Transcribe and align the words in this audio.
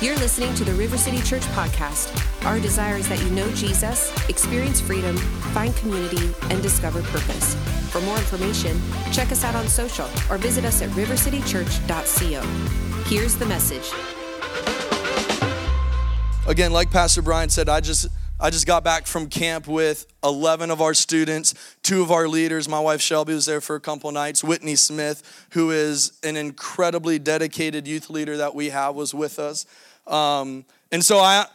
You're 0.00 0.16
listening 0.18 0.54
to 0.54 0.64
the 0.64 0.74
River 0.74 0.96
City 0.96 1.20
Church 1.22 1.42
podcast. 1.56 2.14
Our 2.46 2.60
desire 2.60 2.94
is 2.94 3.08
that 3.08 3.20
you 3.20 3.30
know 3.30 3.50
Jesus, 3.50 4.12
experience 4.28 4.80
freedom, 4.80 5.16
find 5.16 5.74
community, 5.74 6.32
and 6.50 6.62
discover 6.62 7.02
purpose. 7.02 7.56
For 7.90 8.00
more 8.02 8.16
information, 8.16 8.80
check 9.10 9.32
us 9.32 9.42
out 9.42 9.56
on 9.56 9.66
social 9.66 10.06
or 10.30 10.38
visit 10.38 10.64
us 10.64 10.82
at 10.82 10.90
rivercitychurch.co. 10.90 12.42
Here's 13.08 13.34
the 13.34 13.46
message. 13.46 13.90
Again, 16.46 16.72
like 16.72 16.92
Pastor 16.92 17.20
Brian 17.20 17.48
said, 17.48 17.68
I 17.68 17.80
just 17.80 18.06
I 18.40 18.50
just 18.50 18.68
got 18.68 18.84
back 18.84 19.08
from 19.08 19.28
camp 19.28 19.66
with 19.66 20.06
11 20.22 20.70
of 20.70 20.80
our 20.80 20.94
students, 20.94 21.54
two 21.82 22.02
of 22.02 22.12
our 22.12 22.28
leaders. 22.28 22.68
My 22.68 22.78
wife 22.78 23.00
Shelby 23.00 23.34
was 23.34 23.46
there 23.46 23.60
for 23.60 23.74
a 23.74 23.80
couple 23.80 24.12
nights. 24.12 24.44
Whitney 24.44 24.76
Smith, 24.76 25.48
who 25.50 25.72
is 25.72 26.12
an 26.22 26.36
incredibly 26.36 27.18
dedicated 27.18 27.88
youth 27.88 28.08
leader 28.08 28.36
that 28.36 28.54
we 28.54 28.68
have, 28.68 28.94
was 28.94 29.12
with 29.12 29.40
us. 29.40 29.66
Um, 30.06 30.64
and 30.92 31.04
so 31.04 31.18
I, 31.18 31.46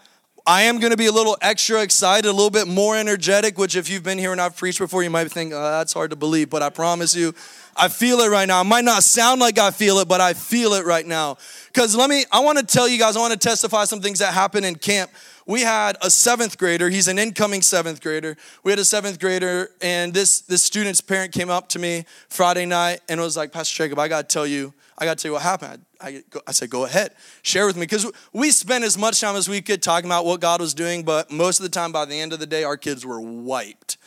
I 0.45 0.63
am 0.63 0.81
going 0.81 0.91
to 0.91 0.97
be 0.97 1.05
a 1.05 1.11
little 1.13 1.37
extra 1.41 1.81
excited, 1.81 2.27
a 2.27 2.33
little 2.33 2.49
bit 2.49 2.67
more 2.67 2.97
energetic, 2.97 3.57
which 3.57 3.77
if 3.77 3.89
you've 3.89 4.03
been 4.03 4.17
here 4.17 4.33
and 4.33 4.41
I've 4.41 4.57
preached 4.57 4.79
before, 4.79 5.03
you 5.03 5.09
might 5.09 5.31
think, 5.31 5.53
oh, 5.53 5.61
that's 5.61 5.93
hard 5.93 6.09
to 6.09 6.17
believe, 6.17 6.49
but 6.49 6.61
I 6.61 6.69
promise 6.69 7.15
you, 7.15 7.33
I 7.77 7.87
feel 7.87 8.19
it 8.19 8.29
right 8.29 8.47
now. 8.47 8.59
It 8.59 8.65
might 8.65 8.83
not 8.83 9.03
sound 9.03 9.39
like 9.39 9.57
I 9.57 9.71
feel 9.71 9.99
it, 9.99 10.09
but 10.09 10.19
I 10.19 10.33
feel 10.33 10.73
it 10.73 10.85
right 10.85 11.05
now. 11.05 11.37
Because 11.67 11.95
let 11.95 12.09
me, 12.09 12.25
I 12.29 12.41
want 12.41 12.59
to 12.59 12.65
tell 12.65 12.89
you 12.89 12.99
guys, 12.99 13.15
I 13.15 13.21
want 13.21 13.31
to 13.31 13.39
testify 13.39 13.85
some 13.85 14.01
things 14.01 14.19
that 14.19 14.33
happened 14.33 14.65
in 14.65 14.75
camp. 14.75 15.09
We 15.45 15.61
had 15.61 15.97
a 16.01 16.09
seventh 16.09 16.57
grader, 16.57 16.89
he's 16.89 17.07
an 17.07 17.19
incoming 17.19 17.61
seventh 17.61 18.01
grader. 18.01 18.37
We 18.63 18.71
had 18.71 18.79
a 18.79 18.85
seventh 18.85 19.19
grader, 19.19 19.69
and 19.81 20.13
this, 20.13 20.41
this 20.41 20.63
student's 20.63 21.01
parent 21.01 21.33
came 21.33 21.49
up 21.49 21.69
to 21.69 21.79
me 21.79 22.05
Friday 22.29 22.65
night 22.65 23.01
and 23.09 23.19
was 23.19 23.35
like, 23.35 23.51
Pastor 23.51 23.83
Jacob, 23.83 23.99
I 23.99 24.07
got 24.07 24.29
to 24.29 24.33
tell 24.33 24.47
you, 24.47 24.73
I 24.97 25.05
got 25.05 25.17
to 25.17 25.21
tell 25.21 25.29
you 25.29 25.33
what 25.33 25.43
happened. 25.43 25.85
I, 25.99 26.23
I 26.47 26.51
said, 26.51 26.69
go 26.69 26.85
ahead, 26.85 27.13
share 27.41 27.65
with 27.65 27.75
me. 27.75 27.81
Because 27.81 28.09
we 28.31 28.51
spent 28.51 28.83
as 28.83 28.97
much 28.97 29.21
time 29.21 29.35
as 29.35 29.49
we 29.49 29.61
could 29.61 29.81
talking 29.81 30.09
about 30.09 30.25
what 30.25 30.39
God 30.39 30.61
was 30.61 30.73
doing, 30.73 31.03
but 31.03 31.31
most 31.31 31.59
of 31.59 31.63
the 31.63 31.69
time, 31.69 31.91
by 31.91 32.05
the 32.05 32.19
end 32.19 32.33
of 32.33 32.39
the 32.39 32.47
day, 32.47 32.63
our 32.63 32.77
kids 32.77 33.05
were 33.05 33.19
wiped. 33.21 33.97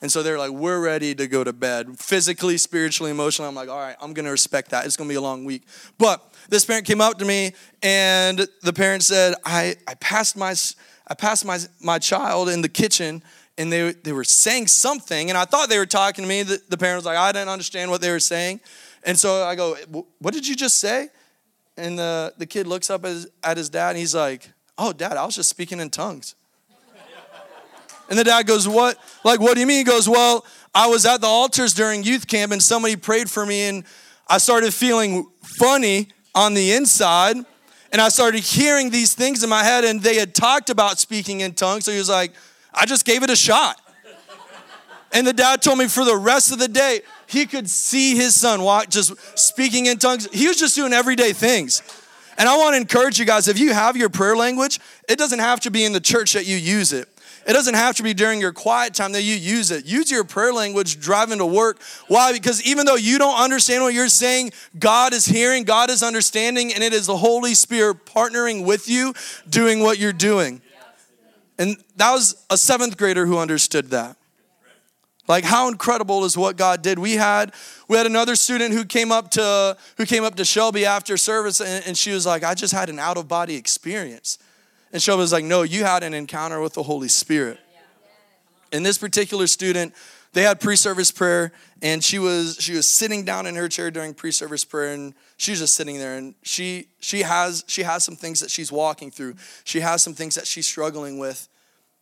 And 0.00 0.12
so 0.12 0.22
they're 0.22 0.38
like, 0.38 0.52
we're 0.52 0.80
ready 0.80 1.14
to 1.16 1.26
go 1.26 1.42
to 1.42 1.52
bed, 1.52 1.98
physically, 1.98 2.56
spiritually, 2.56 3.10
emotionally. 3.10 3.48
I'm 3.48 3.54
like, 3.54 3.68
all 3.68 3.80
right, 3.80 3.96
I'm 4.00 4.12
going 4.12 4.26
to 4.26 4.30
respect 4.30 4.70
that. 4.70 4.86
It's 4.86 4.96
going 4.96 5.08
to 5.08 5.12
be 5.12 5.16
a 5.16 5.20
long 5.20 5.44
week. 5.44 5.64
But 5.98 6.27
this 6.48 6.64
parent 6.64 6.86
came 6.86 7.00
up 7.00 7.18
to 7.18 7.24
me, 7.24 7.52
and 7.82 8.46
the 8.62 8.72
parent 8.72 9.02
said, 9.02 9.34
I, 9.44 9.76
I 9.86 9.94
passed, 9.94 10.36
my, 10.36 10.54
I 11.06 11.14
passed 11.14 11.44
my, 11.44 11.58
my 11.80 11.98
child 11.98 12.48
in 12.48 12.62
the 12.62 12.68
kitchen, 12.68 13.22
and 13.58 13.72
they, 13.72 13.92
they 13.92 14.12
were 14.12 14.24
saying 14.24 14.68
something, 14.68 15.28
and 15.30 15.36
I 15.38 15.44
thought 15.44 15.68
they 15.68 15.78
were 15.78 15.86
talking 15.86 16.24
to 16.24 16.28
me. 16.28 16.42
The, 16.42 16.60
the 16.68 16.78
parent 16.78 16.98
was 16.98 17.04
like, 17.04 17.18
I 17.18 17.32
didn't 17.32 17.48
understand 17.48 17.90
what 17.90 18.00
they 18.00 18.10
were 18.10 18.20
saying. 18.20 18.60
And 19.04 19.18
so 19.18 19.44
I 19.44 19.54
go, 19.54 19.76
What 20.18 20.34
did 20.34 20.46
you 20.46 20.56
just 20.56 20.78
say? 20.78 21.08
And 21.76 21.98
the, 21.98 22.34
the 22.38 22.46
kid 22.46 22.66
looks 22.66 22.90
up 22.90 23.04
at 23.04 23.10
his, 23.10 23.28
at 23.42 23.56
his 23.56 23.68
dad 23.68 23.90
and 23.90 23.98
he's 23.98 24.14
like, 24.14 24.50
Oh, 24.76 24.92
dad, 24.92 25.16
I 25.16 25.24
was 25.24 25.34
just 25.34 25.48
speaking 25.48 25.80
in 25.80 25.90
tongues. 25.90 26.34
And 28.10 28.18
the 28.18 28.24
dad 28.24 28.46
goes, 28.46 28.66
What? 28.66 28.98
Like, 29.24 29.40
what 29.40 29.54
do 29.54 29.60
you 29.60 29.66
mean? 29.66 29.78
He 29.78 29.84
goes, 29.84 30.08
Well, 30.08 30.44
I 30.74 30.86
was 30.86 31.04
at 31.06 31.20
the 31.20 31.26
altars 31.26 31.74
during 31.74 32.02
youth 32.04 32.26
camp 32.26 32.52
and 32.52 32.62
somebody 32.62 32.96
prayed 32.96 33.30
for 33.30 33.44
me 33.44 33.62
and 33.62 33.84
I 34.28 34.38
started 34.38 34.74
feeling 34.74 35.26
funny 35.42 36.08
on 36.38 36.54
the 36.54 36.72
inside. 36.72 37.36
And 37.90 38.00
I 38.00 38.08
started 38.10 38.44
hearing 38.44 38.90
these 38.90 39.12
things 39.12 39.42
in 39.42 39.50
my 39.50 39.64
head 39.64 39.84
and 39.84 40.00
they 40.00 40.16
had 40.16 40.34
talked 40.34 40.70
about 40.70 40.98
speaking 40.98 41.40
in 41.40 41.52
tongues. 41.52 41.84
So 41.84 41.92
he 41.92 41.98
was 41.98 42.08
like, 42.08 42.32
I 42.72 42.86
just 42.86 43.04
gave 43.04 43.22
it 43.24 43.30
a 43.30 43.36
shot. 43.36 43.80
And 45.12 45.26
the 45.26 45.32
dad 45.32 45.62
told 45.62 45.78
me 45.78 45.88
for 45.88 46.04
the 46.04 46.16
rest 46.16 46.52
of 46.52 46.58
the 46.58 46.68
day, 46.68 47.00
he 47.26 47.46
could 47.46 47.68
see 47.68 48.14
his 48.14 48.36
son 48.36 48.62
walk 48.62 48.88
just 48.88 49.14
speaking 49.38 49.86
in 49.86 49.98
tongues. 49.98 50.28
He 50.32 50.46
was 50.46 50.58
just 50.58 50.76
doing 50.76 50.92
everyday 50.92 51.32
things. 51.32 51.82
And 52.36 52.48
I 52.48 52.56
want 52.56 52.74
to 52.74 52.80
encourage 52.80 53.18
you 53.18 53.24
guys 53.24 53.48
if 53.48 53.58
you 53.58 53.72
have 53.72 53.96
your 53.96 54.10
prayer 54.10 54.36
language, 54.36 54.78
it 55.08 55.18
doesn't 55.18 55.40
have 55.40 55.60
to 55.60 55.70
be 55.70 55.84
in 55.84 55.92
the 55.92 56.00
church 56.00 56.34
that 56.34 56.46
you 56.46 56.56
use 56.56 56.92
it. 56.92 57.08
It 57.48 57.54
doesn't 57.54 57.74
have 57.74 57.96
to 57.96 58.02
be 58.02 58.12
during 58.12 58.42
your 58.42 58.52
quiet 58.52 58.92
time 58.92 59.12
that 59.12 59.22
you 59.22 59.34
use 59.34 59.70
it. 59.70 59.86
Use 59.86 60.10
your 60.10 60.22
prayer 60.22 60.52
language 60.52 61.00
driving 61.00 61.38
to 61.38 61.46
work. 61.46 61.80
Why? 62.06 62.30
Because 62.30 62.62
even 62.62 62.84
though 62.84 62.96
you 62.96 63.18
don't 63.18 63.40
understand 63.40 63.82
what 63.82 63.94
you're 63.94 64.10
saying, 64.10 64.52
God 64.78 65.14
is 65.14 65.24
hearing, 65.24 65.64
God 65.64 65.88
is 65.88 66.02
understanding, 66.02 66.74
and 66.74 66.84
it 66.84 66.92
is 66.92 67.06
the 67.06 67.16
Holy 67.16 67.54
Spirit 67.54 68.04
partnering 68.04 68.66
with 68.66 68.86
you 68.86 69.14
doing 69.48 69.80
what 69.80 69.98
you're 69.98 70.12
doing. 70.12 70.60
And 71.58 71.82
that 71.96 72.12
was 72.12 72.36
a 72.50 72.58
seventh 72.58 72.98
grader 72.98 73.24
who 73.24 73.38
understood 73.38 73.88
that. 73.92 74.18
Like 75.26 75.44
how 75.44 75.68
incredible 75.68 76.26
is 76.26 76.36
what 76.36 76.58
God 76.58 76.82
did. 76.82 76.98
We 76.98 77.14
had 77.14 77.54
we 77.88 77.96
had 77.96 78.04
another 78.04 78.36
student 78.36 78.74
who 78.74 78.84
came 78.84 79.10
up 79.10 79.30
to 79.32 79.76
who 79.96 80.04
came 80.04 80.22
up 80.22 80.34
to 80.34 80.44
Shelby 80.44 80.84
after 80.84 81.16
service 81.16 81.60
and, 81.60 81.86
and 81.86 81.96
she 81.96 82.12
was 82.12 82.26
like, 82.26 82.44
I 82.44 82.52
just 82.52 82.74
had 82.74 82.90
an 82.90 82.98
out 82.98 83.16
of 83.16 83.26
body 83.26 83.56
experience. 83.56 84.38
And 84.92 85.02
Shelby 85.02 85.20
was 85.20 85.32
like, 85.32 85.44
No, 85.44 85.62
you 85.62 85.84
had 85.84 86.02
an 86.02 86.14
encounter 86.14 86.60
with 86.60 86.74
the 86.74 86.82
Holy 86.82 87.08
Spirit. 87.08 87.58
And 88.72 88.84
this 88.84 88.98
particular 88.98 89.46
student, 89.46 89.94
they 90.32 90.42
had 90.42 90.60
pre-service 90.60 91.10
prayer, 91.10 91.52
and 91.80 92.04
she 92.04 92.18
was 92.18 92.58
she 92.60 92.74
was 92.74 92.86
sitting 92.86 93.24
down 93.24 93.46
in 93.46 93.54
her 93.54 93.68
chair 93.68 93.90
during 93.90 94.12
pre-service 94.12 94.64
prayer, 94.64 94.92
and 94.92 95.14
she 95.36 95.52
was 95.52 95.60
just 95.60 95.74
sitting 95.74 95.98
there. 95.98 96.16
And 96.16 96.34
she 96.42 96.88
she 97.00 97.22
has 97.22 97.64
she 97.66 97.82
has 97.82 98.04
some 98.04 98.16
things 98.16 98.40
that 98.40 98.50
she's 98.50 98.70
walking 98.70 99.10
through. 99.10 99.36
She 99.64 99.80
has 99.80 100.02
some 100.02 100.14
things 100.14 100.34
that 100.34 100.46
she's 100.46 100.66
struggling 100.66 101.18
with, 101.18 101.48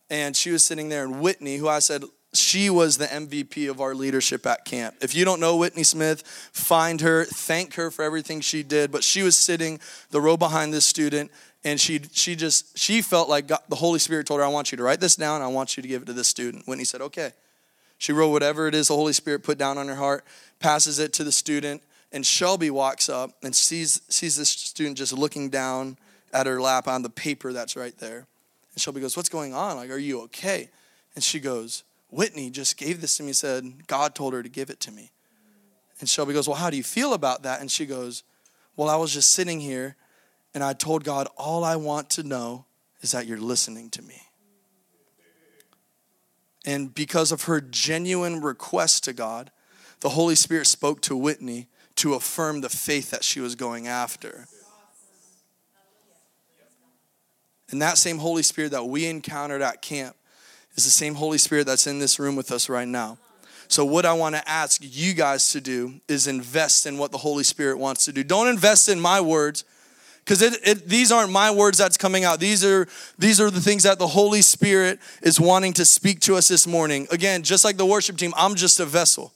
and 0.09 0.35
she 0.35 0.51
was 0.51 0.63
sitting 0.65 0.89
there. 0.89 1.03
And 1.03 1.21
Whitney, 1.21 1.55
who 1.55 1.69
I 1.69 1.79
said 1.79 2.03
she 2.33 2.69
was 2.69 2.97
the 2.97 3.05
MVP 3.05 3.69
of 3.69 3.81
our 3.81 3.95
leadership 3.95 4.45
at 4.45 4.65
camp. 4.65 4.95
If 5.01 5.15
you 5.15 5.25
don't 5.25 5.39
know 5.39 5.55
Whitney 5.55 5.83
Smith, 5.83 6.21
find 6.51 7.01
her, 7.01 7.25
thank 7.25 7.75
her 7.75 7.89
for 7.89 8.03
everything 8.03 8.41
she 8.41 8.63
did. 8.63 8.91
But 8.91 9.03
she 9.03 9.23
was 9.23 9.35
sitting 9.35 9.79
the 10.11 10.21
row 10.21 10.37
behind 10.37 10.73
this 10.73 10.85
student, 10.85 11.31
and 11.63 11.79
she 11.79 12.01
she 12.11 12.35
just 12.35 12.77
she 12.77 13.01
felt 13.01 13.29
like 13.29 13.47
God, 13.47 13.61
the 13.69 13.75
Holy 13.75 13.99
Spirit 13.99 14.27
told 14.27 14.39
her, 14.39 14.45
"I 14.45 14.49
want 14.49 14.71
you 14.71 14.77
to 14.77 14.83
write 14.83 14.99
this 14.99 15.15
down. 15.15 15.41
I 15.41 15.47
want 15.47 15.77
you 15.77 15.81
to 15.81 15.87
give 15.87 16.03
it 16.03 16.05
to 16.05 16.13
this 16.13 16.27
student." 16.27 16.67
Whitney 16.67 16.85
said, 16.85 17.01
"Okay." 17.01 17.31
She 17.99 18.11
wrote 18.11 18.29
whatever 18.29 18.67
it 18.67 18.75
is 18.75 18.89
the 18.89 18.95
Holy 18.95 19.13
Spirit 19.13 19.43
put 19.43 19.57
down 19.57 19.79
on 19.79 19.87
her 19.87 19.95
heart, 19.95 20.23
passes 20.59 20.99
it 20.99 21.13
to 21.13 21.23
the 21.23 21.31
student, 21.31 21.81
and 22.11 22.23
Shelby 22.23 22.69
walks 22.69 23.09
up 23.09 23.31
and 23.43 23.55
sees 23.55 24.01
sees 24.09 24.37
this 24.37 24.49
student 24.49 24.97
just 24.97 25.13
looking 25.13 25.49
down 25.49 25.97
at 26.31 26.45
her 26.45 26.61
lap 26.61 26.87
on 26.87 27.01
the 27.01 27.09
paper 27.09 27.53
that's 27.53 27.75
right 27.75 27.97
there. 27.97 28.27
And 28.73 28.81
Shelby 28.81 29.01
goes, 29.01 29.17
"What's 29.17 29.29
going 29.29 29.53
on? 29.53 29.77
Like, 29.77 29.89
are 29.89 29.97
you 29.97 30.21
okay?" 30.21 30.69
And 31.15 31.23
she 31.23 31.39
goes, 31.39 31.83
Whitney 32.09 32.49
just 32.49 32.77
gave 32.77 33.01
this 33.01 33.17
to 33.17 33.23
me, 33.23 33.33
said, 33.33 33.87
God 33.87 34.15
told 34.15 34.33
her 34.33 34.41
to 34.41 34.49
give 34.49 34.69
it 34.69 34.79
to 34.81 34.91
me. 34.91 35.11
And 35.99 36.07
Shelby 36.07 36.33
goes, 36.33 36.47
Well, 36.47 36.57
how 36.57 36.69
do 36.69 36.77
you 36.77 36.83
feel 36.83 37.13
about 37.13 37.43
that? 37.43 37.59
And 37.59 37.71
she 37.71 37.85
goes, 37.85 38.23
Well, 38.75 38.89
I 38.89 38.95
was 38.95 39.13
just 39.13 39.31
sitting 39.31 39.59
here 39.59 39.95
and 40.53 40.63
I 40.63 40.73
told 40.73 41.03
God, 41.03 41.27
All 41.37 41.63
I 41.63 41.75
want 41.75 42.09
to 42.11 42.23
know 42.23 42.65
is 43.01 43.11
that 43.11 43.27
you're 43.27 43.37
listening 43.37 43.89
to 43.91 44.01
me. 44.01 44.21
And 46.65 46.93
because 46.93 47.31
of 47.31 47.43
her 47.43 47.61
genuine 47.61 48.41
request 48.41 49.05
to 49.05 49.13
God, 49.13 49.51
the 50.01 50.09
Holy 50.09 50.35
Spirit 50.35 50.67
spoke 50.67 51.01
to 51.03 51.15
Whitney 51.15 51.67
to 51.95 52.13
affirm 52.13 52.61
the 52.61 52.69
faith 52.69 53.09
that 53.11 53.23
she 53.23 53.39
was 53.39 53.55
going 53.55 53.87
after. 53.87 54.47
And 57.69 57.81
that 57.81 57.97
same 57.97 58.19
Holy 58.19 58.43
Spirit 58.43 58.71
that 58.71 58.85
we 58.85 59.05
encountered 59.05 59.61
at 59.61 59.81
camp 59.81 60.15
is 60.75 60.85
the 60.85 60.91
same 60.91 61.15
Holy 61.15 61.37
Spirit 61.37 61.65
that's 61.65 61.87
in 61.87 61.99
this 61.99 62.19
room 62.19 62.35
with 62.35 62.51
us 62.51 62.69
right 62.69 62.87
now. 62.87 63.17
So, 63.67 63.83
what 63.83 64.05
I 64.05 64.13
want 64.13 64.35
to 64.35 64.49
ask 64.49 64.79
you 64.81 65.13
guys 65.13 65.49
to 65.51 65.59
do 65.59 65.99
is 66.07 66.27
invest 66.27 66.85
in 66.85 66.97
what 66.97 67.11
the 67.11 67.17
Holy 67.17 67.43
Spirit 67.43 67.77
wants 67.77 68.05
to 68.05 68.13
do. 68.13 68.23
Don't 68.23 68.47
invest 68.47 68.87
in 68.87 68.99
my 68.99 69.19
words, 69.19 69.65
because 70.27 70.41
it, 70.41 70.59
it, 70.67 70.89
these 70.89 71.09
aren't 71.09 71.31
my 71.31 71.49
words 71.51 71.77
that's 71.77 71.95
coming 71.95 72.25
out. 72.25 72.41
These 72.41 72.65
are 72.65 72.85
these 73.17 73.39
are 73.39 73.49
the 73.49 73.61
things 73.61 73.83
that 73.83 73.97
the 73.97 74.07
Holy 74.07 74.41
Spirit 74.41 74.99
is 75.21 75.39
wanting 75.39 75.71
to 75.73 75.85
speak 75.85 76.19
to 76.21 76.35
us 76.35 76.49
this 76.49 76.67
morning. 76.67 77.07
Again, 77.11 77.43
just 77.43 77.63
like 77.63 77.77
the 77.77 77.85
worship 77.85 78.17
team, 78.17 78.33
I'm 78.35 78.55
just 78.55 78.81
a 78.81 78.85
vessel. 78.85 79.31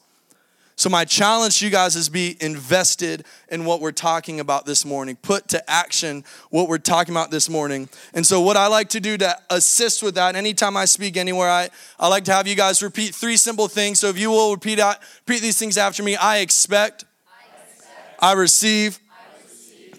So, 0.75 0.89
my 0.89 1.05
challenge 1.05 1.59
to 1.59 1.65
you 1.65 1.71
guys 1.71 1.95
is 1.95 2.09
be 2.09 2.35
invested 2.41 3.23
in 3.49 3.63
what 3.63 3.79
we're 3.79 3.93
talking 3.93 4.41
about 4.41 4.65
this 4.65 4.83
morning. 4.83 5.15
Put 5.15 5.47
to 5.49 5.69
action 5.69 6.25
what 6.49 6.67
we're 6.67 6.77
talking 6.77 7.13
about 7.13 7.31
this 7.31 7.49
morning. 7.49 7.87
And 8.13 8.25
so, 8.25 8.41
what 8.41 8.57
I 8.57 8.67
like 8.67 8.89
to 8.89 8.99
do 8.99 9.15
to 9.17 9.37
assist 9.49 10.03
with 10.03 10.15
that, 10.15 10.35
anytime 10.35 10.75
I 10.75 10.83
speak 10.83 11.15
anywhere, 11.15 11.49
I, 11.49 11.69
I 11.99 12.09
like 12.09 12.25
to 12.25 12.33
have 12.33 12.47
you 12.47 12.55
guys 12.55 12.83
repeat 12.83 13.15
three 13.15 13.37
simple 13.37 13.69
things. 13.69 13.99
So, 13.99 14.09
if 14.09 14.19
you 14.19 14.29
will 14.29 14.51
repeat, 14.51 14.79
repeat 15.25 15.41
these 15.41 15.57
things 15.57 15.77
after 15.77 16.03
me 16.03 16.17
I 16.17 16.39
expect, 16.39 17.05
I, 17.27 17.63
expect, 17.63 18.19
I, 18.19 18.33
receive, 18.33 18.99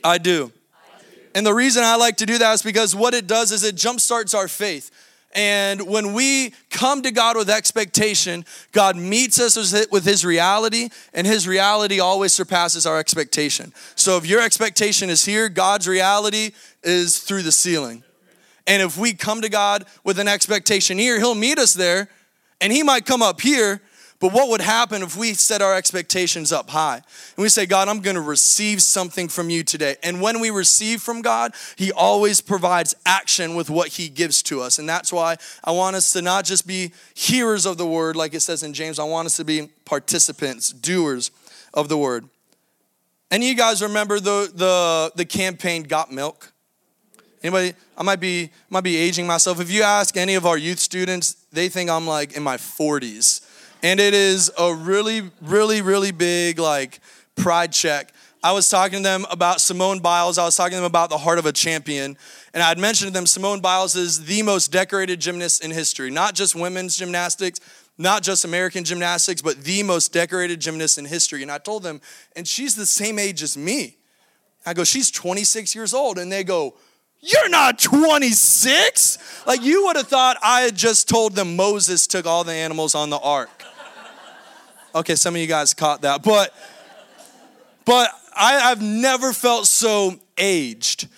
I 0.04 0.18
do. 0.18 0.52
And 1.34 1.46
the 1.46 1.54
reason 1.54 1.82
I 1.84 1.96
like 1.96 2.18
to 2.18 2.26
do 2.26 2.38
that 2.38 2.52
is 2.52 2.62
because 2.62 2.94
what 2.94 3.14
it 3.14 3.26
does 3.26 3.52
is 3.52 3.64
it 3.64 3.74
jumpstarts 3.76 4.34
our 4.34 4.48
faith. 4.48 4.90
And 5.34 5.86
when 5.86 6.12
we 6.12 6.52
come 6.68 7.02
to 7.02 7.10
God 7.10 7.36
with 7.36 7.48
expectation, 7.48 8.44
God 8.70 8.96
meets 8.96 9.40
us 9.40 9.56
with 9.90 10.04
His 10.04 10.26
reality, 10.26 10.90
and 11.14 11.26
His 11.26 11.48
reality 11.48 12.00
always 12.00 12.34
surpasses 12.34 12.84
our 12.84 12.98
expectation. 12.98 13.72
So 13.96 14.18
if 14.18 14.26
your 14.26 14.42
expectation 14.42 15.08
is 15.08 15.24
here, 15.24 15.48
God's 15.48 15.88
reality 15.88 16.50
is 16.82 17.18
through 17.18 17.42
the 17.42 17.52
ceiling. 17.52 18.04
And 18.66 18.82
if 18.82 18.98
we 18.98 19.14
come 19.14 19.40
to 19.40 19.48
God 19.48 19.86
with 20.04 20.18
an 20.18 20.28
expectation 20.28 20.98
here, 20.98 21.18
He'll 21.18 21.34
meet 21.34 21.58
us 21.58 21.72
there, 21.72 22.08
and 22.60 22.70
He 22.70 22.82
might 22.82 23.06
come 23.06 23.22
up 23.22 23.40
here, 23.40 23.80
But 24.22 24.32
what 24.32 24.50
would 24.50 24.60
happen 24.60 25.02
if 25.02 25.16
we 25.16 25.34
set 25.34 25.62
our 25.62 25.74
expectations 25.74 26.52
up 26.52 26.70
high 26.70 26.94
and 26.94 27.42
we 27.42 27.48
say, 27.48 27.66
God, 27.66 27.88
I'm 27.88 27.98
going 27.98 28.14
to 28.14 28.22
receive 28.22 28.80
something 28.80 29.26
from 29.26 29.50
you 29.50 29.64
today? 29.64 29.96
And 30.00 30.20
when 30.20 30.38
we 30.38 30.50
receive 30.50 31.02
from 31.02 31.22
God, 31.22 31.54
He 31.74 31.90
always 31.90 32.40
provides 32.40 32.94
action 33.04 33.56
with 33.56 33.68
what 33.68 33.88
He 33.88 34.08
gives 34.08 34.40
to 34.44 34.60
us. 34.60 34.78
And 34.78 34.88
that's 34.88 35.12
why 35.12 35.38
I 35.64 35.72
want 35.72 35.96
us 35.96 36.12
to 36.12 36.22
not 36.22 36.44
just 36.44 36.68
be 36.68 36.92
hearers 37.14 37.66
of 37.66 37.78
the 37.78 37.86
word, 37.86 38.14
like 38.14 38.32
it 38.32 38.42
says 38.42 38.62
in 38.62 38.74
James, 38.74 39.00
I 39.00 39.04
want 39.04 39.26
us 39.26 39.38
to 39.38 39.44
be 39.44 39.70
participants, 39.84 40.68
doers 40.68 41.32
of 41.74 41.88
the 41.88 41.98
word. 41.98 42.28
Of 43.32 43.42
you 43.42 43.56
guys 43.56 43.82
remember 43.82 44.20
the, 44.20 44.52
the, 44.54 45.10
the 45.16 45.24
campaign 45.24 45.82
Got 45.82 46.12
Milk? 46.12 46.52
Anybody? 47.42 47.74
I 47.98 48.04
might 48.04 48.20
be 48.20 48.50
might 48.70 48.84
be 48.84 48.96
aging 48.96 49.26
myself. 49.26 49.60
If 49.60 49.68
you 49.68 49.82
ask 49.82 50.16
any 50.16 50.36
of 50.36 50.46
our 50.46 50.56
youth 50.56 50.78
students, 50.78 51.34
they 51.50 51.68
think 51.68 51.90
I'm 51.90 52.06
like 52.06 52.36
in 52.36 52.44
my 52.44 52.56
40s 52.56 53.40
and 53.82 53.98
it 54.00 54.14
is 54.14 54.50
a 54.58 54.74
really, 54.74 55.30
really, 55.40 55.82
really 55.82 56.12
big 56.12 56.58
like 56.58 57.00
pride 57.36 57.72
check. 57.72 58.12
I 58.44 58.52
was 58.52 58.68
talking 58.68 58.98
to 58.98 59.02
them 59.02 59.24
about 59.30 59.60
Simone 59.60 60.00
Biles. 60.00 60.36
I 60.36 60.44
was 60.44 60.56
talking 60.56 60.72
to 60.72 60.76
them 60.76 60.84
about 60.84 61.10
the 61.10 61.18
heart 61.18 61.38
of 61.38 61.46
a 61.46 61.52
champion. 61.52 62.16
And 62.52 62.62
I 62.62 62.68
had 62.68 62.78
mentioned 62.78 63.08
to 63.08 63.12
them 63.12 63.26
Simone 63.26 63.60
Biles 63.60 63.94
is 63.94 64.24
the 64.24 64.42
most 64.42 64.72
decorated 64.72 65.20
gymnast 65.20 65.64
in 65.64 65.70
history, 65.70 66.10
not 66.10 66.34
just 66.34 66.56
women's 66.56 66.96
gymnastics, 66.96 67.60
not 67.98 68.24
just 68.24 68.44
American 68.44 68.82
gymnastics, 68.82 69.42
but 69.42 69.62
the 69.62 69.84
most 69.84 70.12
decorated 70.12 70.60
gymnast 70.60 70.98
in 70.98 71.04
history. 71.04 71.42
And 71.42 71.52
I 71.52 71.58
told 71.58 71.84
them, 71.84 72.00
and 72.34 72.46
she's 72.46 72.74
the 72.74 72.86
same 72.86 73.18
age 73.18 73.42
as 73.42 73.56
me. 73.56 73.96
I 74.66 74.74
go, 74.74 74.82
she's 74.82 75.10
26 75.10 75.74
years 75.74 75.94
old. 75.94 76.18
And 76.18 76.30
they 76.30 76.42
go, 76.42 76.74
you're 77.20 77.48
not 77.48 77.78
26. 77.78 79.44
Like 79.46 79.62
you 79.62 79.86
would 79.86 79.96
have 79.96 80.08
thought 80.08 80.36
I 80.42 80.62
had 80.62 80.74
just 80.74 81.08
told 81.08 81.34
them 81.34 81.54
Moses 81.54 82.08
took 82.08 82.26
all 82.26 82.42
the 82.42 82.52
animals 82.52 82.96
on 82.96 83.10
the 83.10 83.18
ark. 83.18 83.61
Okay, 84.94 85.14
some 85.14 85.34
of 85.34 85.40
you 85.40 85.46
guys 85.46 85.72
caught 85.72 86.02
that. 86.02 86.22
But 86.22 86.54
but 87.84 88.10
I, 88.34 88.70
I've 88.70 88.82
never 88.82 89.32
felt 89.32 89.66
so 89.66 90.18
aged. 90.36 91.08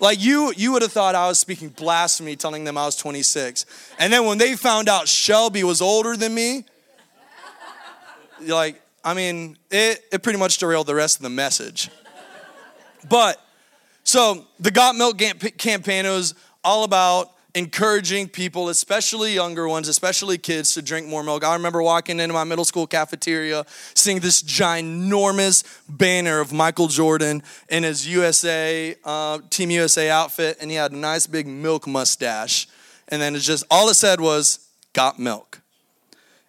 Like 0.00 0.20
you, 0.20 0.52
you 0.56 0.72
would 0.72 0.82
have 0.82 0.92
thought 0.92 1.14
I 1.14 1.28
was 1.28 1.38
speaking 1.38 1.68
blasphemy, 1.68 2.34
telling 2.36 2.64
them 2.64 2.78
I 2.78 2.86
was 2.86 2.96
26. 2.96 3.66
And 3.98 4.12
then 4.12 4.24
when 4.24 4.38
they 4.38 4.56
found 4.56 4.88
out 4.88 5.08
Shelby 5.08 5.62
was 5.62 5.82
older 5.82 6.16
than 6.16 6.34
me, 6.34 6.64
like, 8.40 8.80
I 9.04 9.12
mean, 9.12 9.58
it, 9.70 10.02
it 10.10 10.22
pretty 10.22 10.38
much 10.38 10.56
derailed 10.58 10.86
the 10.86 10.94
rest 10.94 11.16
of 11.16 11.22
the 11.22 11.30
message. 11.30 11.90
But 13.08 13.42
so 14.04 14.46
the 14.58 14.70
Got 14.70 14.96
Milk 14.96 15.18
campaign 15.58 16.06
was 16.06 16.34
all 16.64 16.84
about 16.84 17.30
encouraging 17.54 18.28
people, 18.28 18.68
especially 18.68 19.34
younger 19.34 19.68
ones, 19.68 19.88
especially 19.88 20.38
kids, 20.38 20.74
to 20.74 20.82
drink 20.82 21.06
more 21.06 21.22
milk. 21.22 21.44
I 21.44 21.54
remember 21.54 21.82
walking 21.82 22.20
into 22.20 22.32
my 22.32 22.44
middle 22.44 22.64
school 22.64 22.86
cafeteria, 22.86 23.64
seeing 23.94 24.20
this 24.20 24.42
ginormous 24.42 25.64
banner 25.88 26.40
of 26.40 26.52
Michael 26.52 26.88
Jordan 26.88 27.42
in 27.68 27.82
his 27.82 28.06
USA, 28.06 28.94
uh, 29.04 29.38
Team 29.50 29.70
USA 29.70 30.10
outfit, 30.10 30.58
and 30.60 30.70
he 30.70 30.76
had 30.76 30.92
a 30.92 30.96
nice 30.96 31.26
big 31.26 31.46
milk 31.46 31.86
mustache. 31.86 32.68
And 33.08 33.20
then 33.20 33.34
it 33.34 33.40
just, 33.40 33.64
all 33.70 33.88
it 33.88 33.94
said 33.94 34.20
was, 34.20 34.68
got 34.92 35.18
milk. 35.18 35.60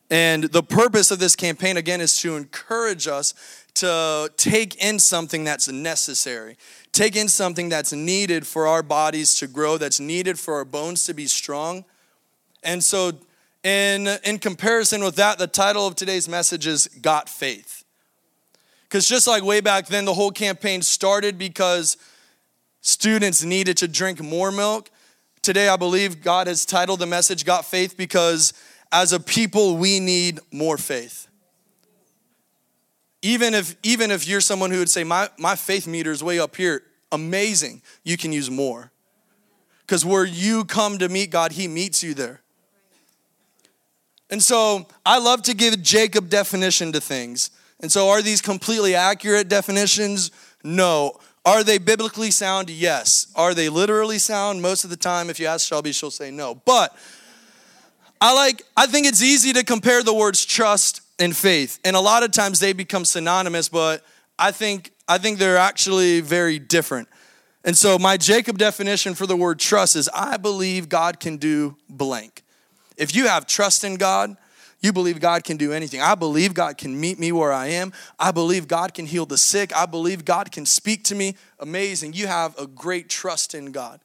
And 0.09 0.44
the 0.44 0.62
purpose 0.62 1.09
of 1.09 1.19
this 1.19 1.36
campaign, 1.36 1.77
again, 1.77 2.01
is 2.01 2.19
to 2.19 2.36
encourage 2.36 3.07
us 3.07 3.33
to 3.75 4.30
take 4.36 4.75
in 4.75 5.00
something 5.00 5.45
that's 5.45 5.69
necessary 5.69 6.57
take 6.92 7.16
in 7.16 7.28
something 7.28 7.70
that's 7.70 7.94
needed 7.94 8.46
for 8.46 8.68
our 8.68 8.84
bodies 8.84 9.36
to 9.36 9.48
grow, 9.48 9.78
that's 9.78 10.00
needed 10.00 10.40
for 10.40 10.56
our 10.56 10.66
bones 10.66 11.06
to 11.06 11.14
be 11.14 11.28
strong. 11.28 11.86
And 12.64 12.84
so, 12.84 13.14
in, 13.64 14.08
in 14.24 14.40
comparison 14.40 15.04
with 15.04 15.16
that, 15.16 15.38
the 15.38 15.48
title 15.48 15.86
of 15.86 15.96
today's 15.96 16.28
message 16.28 16.68
is 16.68 16.88
Got 16.88 17.30
Faith. 17.30 17.84
Because 18.84 19.08
just 19.08 19.28
like 19.28 19.44
way 19.44 19.62
back 19.62 19.88
then, 19.88 20.06
the 20.06 20.14
whole 20.14 20.32
campaign 20.32 20.82
started 20.82 21.38
because 21.38 21.96
students 22.82 23.44
needed 23.44 23.78
to 23.78 23.88
drink 23.88 24.20
more 24.22 24.52
milk. 24.52 24.90
Today, 25.42 25.70
I 25.70 25.78
believe 25.78 26.22
God 26.22 26.48
has 26.48 26.66
titled 26.66 27.00
the 27.00 27.06
message 27.06 27.46
Got 27.46 27.66
Faith 27.66 27.96
because 27.96 28.54
as 28.92 29.14
a 29.14 29.20
people, 29.20 29.78
we 29.78 30.00
need 30.00 30.40
more 30.52 30.78
faith 30.78 31.28
even 33.21 33.53
if 33.53 33.75
even 33.83 34.12
if 34.12 34.27
you're 34.27 34.41
someone 34.41 34.71
who 34.71 34.79
would 34.79 34.89
say 34.89 35.03
my, 35.03 35.29
my 35.38 35.56
faith 35.56 35.88
meter 35.88 36.12
is 36.12 36.23
way 36.23 36.39
up 36.39 36.56
here 36.56 36.83
amazing 37.12 37.81
you 38.03 38.18
can 38.18 38.31
use 38.31 38.50
more. 38.50 38.91
Because 39.81 40.06
where 40.06 40.25
you 40.25 40.65
come 40.65 40.97
to 41.00 41.09
meet 41.09 41.29
god 41.29 41.53
he 41.53 41.68
meets 41.68 42.03
you 42.03 42.13
there. 42.13 42.41
And 44.29 44.41
so 44.41 44.88
i 45.06 45.19
love 45.19 45.44
to 45.44 45.53
give 45.53 45.81
jacob 45.81 46.29
definition 46.29 46.91
to 46.94 47.01
things. 47.01 47.51
And 47.81 47.91
so 47.91 48.09
are 48.09 48.21
these 48.21 48.41
completely 48.41 48.95
accurate 48.95 49.47
definitions? 49.47 50.31
No. 50.63 51.19
Are 51.44 51.63
they 51.63 51.79
biblically 51.79 52.29
sound? 52.29 52.69
Yes. 52.69 53.31
Are 53.35 53.56
they 53.56 53.68
literally 53.69 54.19
sound? 54.19 54.62
Most 54.62 54.83
of 54.83 54.91
the 54.91 54.97
time 54.97 55.29
if 55.29 55.39
you 55.39 55.47
ask 55.47 55.68
shelby 55.68 55.91
she'll 55.91 56.12
say 56.12 56.31
no. 56.31 56.56
But 56.56 56.95
i 58.19 58.33
like 58.33 58.63
i 58.77 58.85
think 58.88 59.06
it's 59.07 59.21
easy 59.21 59.53
to 59.53 59.63
compare 59.63 60.03
the 60.03 60.13
words 60.13 60.45
trust 60.45 61.01
and 61.21 61.35
faith. 61.35 61.79
And 61.85 61.95
a 61.95 62.00
lot 62.00 62.23
of 62.23 62.31
times 62.31 62.59
they 62.59 62.73
become 62.73 63.06
synonymous, 63.06 63.69
but 63.69 64.03
I 64.38 64.51
think 64.51 64.91
I 65.07 65.18
think 65.18 65.38
they're 65.38 65.57
actually 65.57 66.21
very 66.21 66.57
different. 66.57 67.07
And 67.63 67.77
so 67.77 68.00
my 68.00 68.18
Jacob 68.18 68.57
definition 68.57 69.13
for 69.13 69.27
the 69.27 69.38
word 69.38 69.59
trust 69.59 69.95
is 69.95 70.09
I 70.13 70.38
believe 70.38 70.89
God 70.89 71.19
can 71.19 71.38
do 71.38 71.77
blank. 71.88 72.44
If 72.97 73.15
you 73.15 73.27
have 73.27 73.45
trust 73.45 73.83
in 73.83 73.95
God, 73.95 74.35
you 74.81 74.91
believe 74.91 75.19
God 75.19 75.44
can 75.44 75.57
do 75.57 75.71
anything. 75.71 76.01
I 76.01 76.15
believe 76.15 76.56
God 76.56 76.77
can 76.77 77.00
meet 77.00 77.19
me 77.19 77.31
where 77.31 77.53
I 77.53 77.68
am. 77.68 77.94
I 78.18 78.31
believe 78.31 78.68
God 78.68 78.95
can 78.95 79.06
heal 79.06 79.27
the 79.27 79.38
sick. 79.38 79.75
I 79.75 79.85
believe 79.85 80.25
God 80.25 80.51
can 80.51 80.65
speak 80.65 81.03
to 81.06 81.15
me. 81.15 81.35
Amazing. 81.59 82.13
You 82.13 82.25
have 82.25 82.57
a 82.57 82.65
great 82.65 83.09
trust 83.09 83.53
in 83.53 83.71
God. 83.71 84.01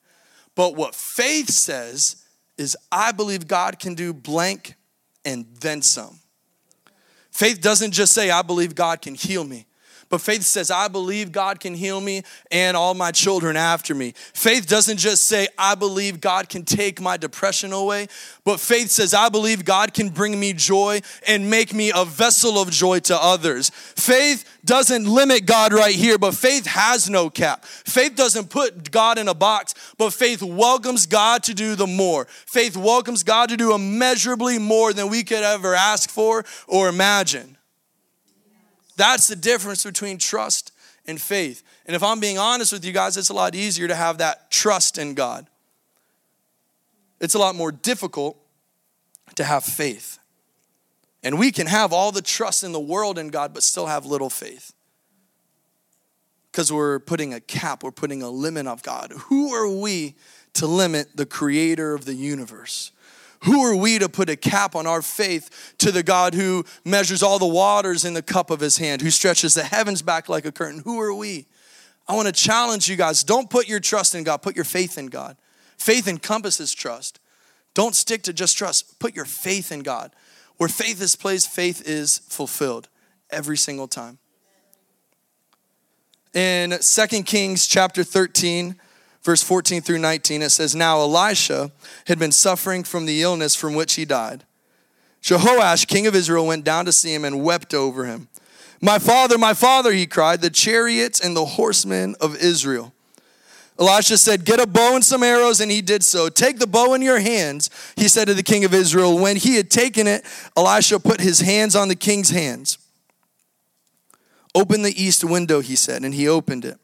But 0.54 0.76
what 0.76 0.94
faith 0.94 1.48
says 1.48 2.16
is 2.58 2.76
I 2.92 3.12
believe 3.12 3.48
God 3.48 3.78
can 3.78 3.94
do 3.94 4.12
blank 4.12 4.74
and 5.24 5.46
then 5.60 5.80
some. 5.80 6.20
Faith 7.36 7.60
doesn't 7.60 7.90
just 7.90 8.14
say, 8.14 8.30
I 8.30 8.40
believe 8.40 8.74
God 8.74 9.02
can 9.02 9.14
heal 9.14 9.44
me. 9.44 9.66
But 10.08 10.20
faith 10.20 10.42
says, 10.42 10.70
I 10.70 10.86
believe 10.86 11.32
God 11.32 11.58
can 11.58 11.74
heal 11.74 12.00
me 12.00 12.22
and 12.52 12.76
all 12.76 12.94
my 12.94 13.10
children 13.10 13.56
after 13.56 13.94
me. 13.94 14.12
Faith 14.34 14.68
doesn't 14.68 14.98
just 14.98 15.24
say, 15.24 15.48
I 15.58 15.74
believe 15.74 16.20
God 16.20 16.48
can 16.48 16.64
take 16.64 17.00
my 17.00 17.16
depression 17.16 17.72
away. 17.72 18.06
But 18.44 18.60
faith 18.60 18.90
says, 18.90 19.14
I 19.14 19.28
believe 19.28 19.64
God 19.64 19.94
can 19.94 20.10
bring 20.10 20.38
me 20.38 20.52
joy 20.52 21.00
and 21.26 21.50
make 21.50 21.74
me 21.74 21.90
a 21.94 22.04
vessel 22.04 22.60
of 22.60 22.70
joy 22.70 23.00
to 23.00 23.20
others. 23.20 23.70
Faith 23.70 24.44
doesn't 24.64 25.06
limit 25.06 25.44
God 25.44 25.72
right 25.72 25.94
here, 25.94 26.18
but 26.18 26.34
faith 26.34 26.66
has 26.66 27.10
no 27.10 27.28
cap. 27.28 27.64
Faith 27.64 28.14
doesn't 28.14 28.48
put 28.48 28.92
God 28.92 29.18
in 29.18 29.26
a 29.26 29.34
box, 29.34 29.74
but 29.98 30.12
faith 30.12 30.40
welcomes 30.40 31.06
God 31.06 31.42
to 31.44 31.54
do 31.54 31.74
the 31.74 31.86
more. 31.86 32.26
Faith 32.26 32.76
welcomes 32.76 33.24
God 33.24 33.48
to 33.48 33.56
do 33.56 33.74
immeasurably 33.74 34.58
more 34.58 34.92
than 34.92 35.08
we 35.08 35.24
could 35.24 35.42
ever 35.42 35.74
ask 35.74 36.10
for 36.10 36.44
or 36.68 36.88
imagine. 36.88 37.55
That's 38.96 39.28
the 39.28 39.36
difference 39.36 39.84
between 39.84 40.18
trust 40.18 40.72
and 41.06 41.20
faith. 41.20 41.62
And 41.86 41.94
if 41.94 42.02
I'm 42.02 42.20
being 42.20 42.38
honest 42.38 42.72
with 42.72 42.84
you 42.84 42.92
guys, 42.92 43.16
it's 43.16 43.28
a 43.28 43.34
lot 43.34 43.54
easier 43.54 43.88
to 43.88 43.94
have 43.94 44.18
that 44.18 44.50
trust 44.50 44.98
in 44.98 45.14
God. 45.14 45.46
It's 47.20 47.34
a 47.34 47.38
lot 47.38 47.54
more 47.54 47.72
difficult 47.72 48.36
to 49.36 49.44
have 49.44 49.64
faith. 49.64 50.18
And 51.22 51.38
we 51.38 51.50
can 51.50 51.66
have 51.66 51.92
all 51.92 52.12
the 52.12 52.22
trust 52.22 52.62
in 52.62 52.72
the 52.72 52.80
world 52.80 53.18
in 53.18 53.28
God, 53.28 53.52
but 53.52 53.62
still 53.62 53.86
have 53.86 54.06
little 54.06 54.30
faith. 54.30 54.72
Because 56.50 56.72
we're 56.72 57.00
putting 57.00 57.34
a 57.34 57.40
cap, 57.40 57.82
we're 57.82 57.90
putting 57.90 58.22
a 58.22 58.30
limit 58.30 58.66
of 58.66 58.82
God. 58.82 59.12
Who 59.26 59.52
are 59.52 59.68
we 59.68 60.14
to 60.54 60.66
limit 60.66 61.16
the 61.16 61.26
creator 61.26 61.94
of 61.94 62.04
the 62.04 62.14
universe? 62.14 62.92
Who 63.44 63.62
are 63.62 63.76
we 63.76 63.98
to 63.98 64.08
put 64.08 64.28
a 64.30 64.36
cap 64.36 64.74
on 64.74 64.86
our 64.86 65.02
faith 65.02 65.74
to 65.78 65.92
the 65.92 66.02
God 66.02 66.34
who 66.34 66.64
measures 66.84 67.22
all 67.22 67.38
the 67.38 67.46
waters 67.46 68.04
in 68.04 68.14
the 68.14 68.22
cup 68.22 68.50
of 68.50 68.60
his 68.60 68.78
hand, 68.78 69.02
who 69.02 69.10
stretches 69.10 69.54
the 69.54 69.64
heavens 69.64 70.02
back 70.02 70.28
like 70.28 70.44
a 70.44 70.52
curtain? 70.52 70.82
Who 70.84 71.00
are 71.00 71.14
we? 71.14 71.46
I 72.08 72.14
want 72.14 72.26
to 72.26 72.32
challenge 72.32 72.88
you 72.88 72.96
guys 72.96 73.24
don't 73.24 73.50
put 73.50 73.68
your 73.68 73.80
trust 73.80 74.14
in 74.14 74.24
God, 74.24 74.38
put 74.38 74.56
your 74.56 74.64
faith 74.64 74.96
in 74.98 75.06
God. 75.06 75.36
Faith 75.76 76.08
encompasses 76.08 76.72
trust. 76.72 77.20
Don't 77.74 77.94
stick 77.94 78.22
to 78.22 78.32
just 78.32 78.56
trust, 78.56 78.98
put 78.98 79.14
your 79.14 79.26
faith 79.26 79.70
in 79.70 79.80
God. 79.80 80.12
Where 80.56 80.68
faith 80.68 81.02
is 81.02 81.16
placed, 81.16 81.50
faith 81.50 81.86
is 81.86 82.18
fulfilled 82.18 82.88
every 83.30 83.58
single 83.58 83.88
time. 83.88 84.18
In 86.32 86.80
Second 86.80 87.24
Kings 87.24 87.66
chapter 87.66 88.04
13, 88.04 88.76
verse 89.26 89.42
14 89.42 89.82
through 89.82 89.98
19, 89.98 90.40
it 90.40 90.50
says, 90.50 90.74
Now 90.74 91.00
Elisha 91.00 91.72
had 92.06 92.18
been 92.18 92.32
suffering 92.32 92.84
from 92.84 93.04
the 93.04 93.20
illness 93.22 93.54
from 93.54 93.74
which 93.74 93.94
he 93.94 94.04
died. 94.04 94.44
Jehoash, 95.20 95.88
king 95.88 96.06
of 96.06 96.14
Israel, 96.14 96.46
went 96.46 96.64
down 96.64 96.84
to 96.84 96.92
see 96.92 97.12
him 97.12 97.24
and 97.24 97.42
wept 97.42 97.74
over 97.74 98.06
him. 98.06 98.28
My 98.80 99.00
father, 99.00 99.36
my 99.36 99.52
father, 99.52 99.92
he 99.92 100.06
cried, 100.06 100.40
the 100.40 100.50
chariots 100.50 101.18
and 101.20 101.36
the 101.36 101.44
horsemen 101.44 102.14
of 102.20 102.36
Israel. 102.36 102.92
Elisha 103.78 104.16
said, 104.16 104.44
Get 104.44 104.60
a 104.60 104.66
bow 104.66 104.94
and 104.94 105.04
some 105.04 105.24
arrows, 105.24 105.60
and 105.60 105.70
he 105.70 105.82
did 105.82 106.04
so. 106.04 106.28
Take 106.28 106.60
the 106.60 106.66
bow 106.66 106.94
in 106.94 107.02
your 107.02 107.18
hands, 107.18 107.68
he 107.96 108.06
said 108.06 108.28
to 108.28 108.34
the 108.34 108.44
king 108.44 108.64
of 108.64 108.72
Israel. 108.72 109.18
When 109.18 109.36
he 109.36 109.56
had 109.56 109.70
taken 109.70 110.06
it, 110.06 110.24
Elisha 110.56 111.00
put 111.00 111.20
his 111.20 111.40
hands 111.40 111.74
on 111.74 111.88
the 111.88 111.96
king's 111.96 112.30
hands. 112.30 112.78
Open 114.54 114.82
the 114.82 115.02
east 115.02 115.24
window, 115.24 115.60
he 115.60 115.74
said, 115.76 116.04
and 116.04 116.14
he 116.14 116.28
opened 116.28 116.64
it. 116.64 116.78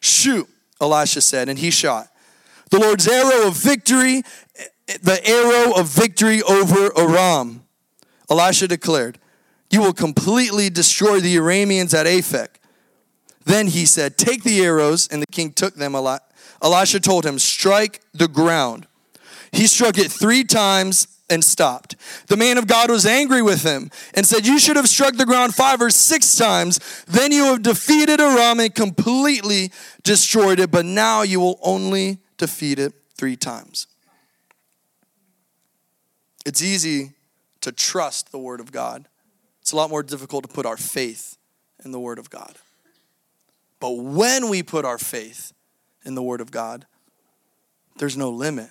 Shoot, 0.00 0.48
Elisha 0.84 1.20
said, 1.20 1.48
and 1.48 1.58
he 1.58 1.70
shot. 1.70 2.08
The 2.70 2.78
Lord's 2.78 3.08
arrow 3.08 3.48
of 3.48 3.56
victory, 3.56 4.22
the 5.02 5.20
arrow 5.26 5.72
of 5.78 5.88
victory 5.88 6.42
over 6.42 6.96
Aram. 6.98 7.64
Elisha 8.30 8.68
declared, 8.68 9.18
You 9.70 9.80
will 9.80 9.92
completely 9.92 10.70
destroy 10.70 11.20
the 11.20 11.36
Arameans 11.36 11.94
at 11.94 12.06
Aphek. 12.06 12.48
Then 13.44 13.68
he 13.68 13.86
said, 13.86 14.16
Take 14.16 14.42
the 14.42 14.60
arrows, 14.62 15.08
and 15.08 15.20
the 15.22 15.26
king 15.26 15.52
took 15.52 15.74
them. 15.74 15.94
Elisha 15.94 17.00
told 17.00 17.26
him, 17.26 17.38
Strike 17.38 18.00
the 18.12 18.28
ground. 18.28 18.86
He 19.52 19.66
struck 19.66 19.98
it 19.98 20.10
three 20.10 20.44
times 20.44 21.06
and 21.30 21.42
stopped. 21.42 21.96
The 22.26 22.36
man 22.36 22.58
of 22.58 22.66
God 22.66 22.90
was 22.90 23.06
angry 23.06 23.42
with 23.42 23.62
him 23.62 23.90
and 24.14 24.26
said, 24.26 24.46
You 24.46 24.58
should 24.58 24.76
have 24.76 24.88
struck 24.88 25.14
the 25.16 25.26
ground 25.26 25.54
five 25.54 25.80
or 25.80 25.90
six 25.90 26.36
times. 26.36 26.78
Then 27.06 27.32
you 27.32 27.44
have 27.44 27.62
defeated 27.62 28.20
Aram 28.20 28.60
and 28.60 28.74
completely 28.74 29.70
destroyed 30.02 30.60
it, 30.60 30.70
but 30.70 30.84
now 30.84 31.22
you 31.22 31.40
will 31.40 31.58
only 31.62 32.18
defeat 32.36 32.78
it 32.78 32.92
three 33.16 33.36
times. 33.36 33.86
It's 36.44 36.62
easy 36.62 37.12
to 37.62 37.72
trust 37.72 38.30
the 38.30 38.38
Word 38.38 38.60
of 38.60 38.70
God, 38.70 39.08
it's 39.62 39.72
a 39.72 39.76
lot 39.76 39.88
more 39.88 40.02
difficult 40.02 40.46
to 40.46 40.52
put 40.52 40.66
our 40.66 40.76
faith 40.76 41.38
in 41.82 41.92
the 41.92 42.00
Word 42.00 42.18
of 42.18 42.28
God. 42.28 42.56
But 43.80 43.92
when 43.92 44.50
we 44.50 44.62
put 44.62 44.84
our 44.84 44.98
faith 44.98 45.52
in 46.04 46.14
the 46.14 46.22
Word 46.22 46.42
of 46.42 46.50
God, 46.50 46.86
there's 47.96 48.16
no 48.16 48.28
limit. 48.28 48.68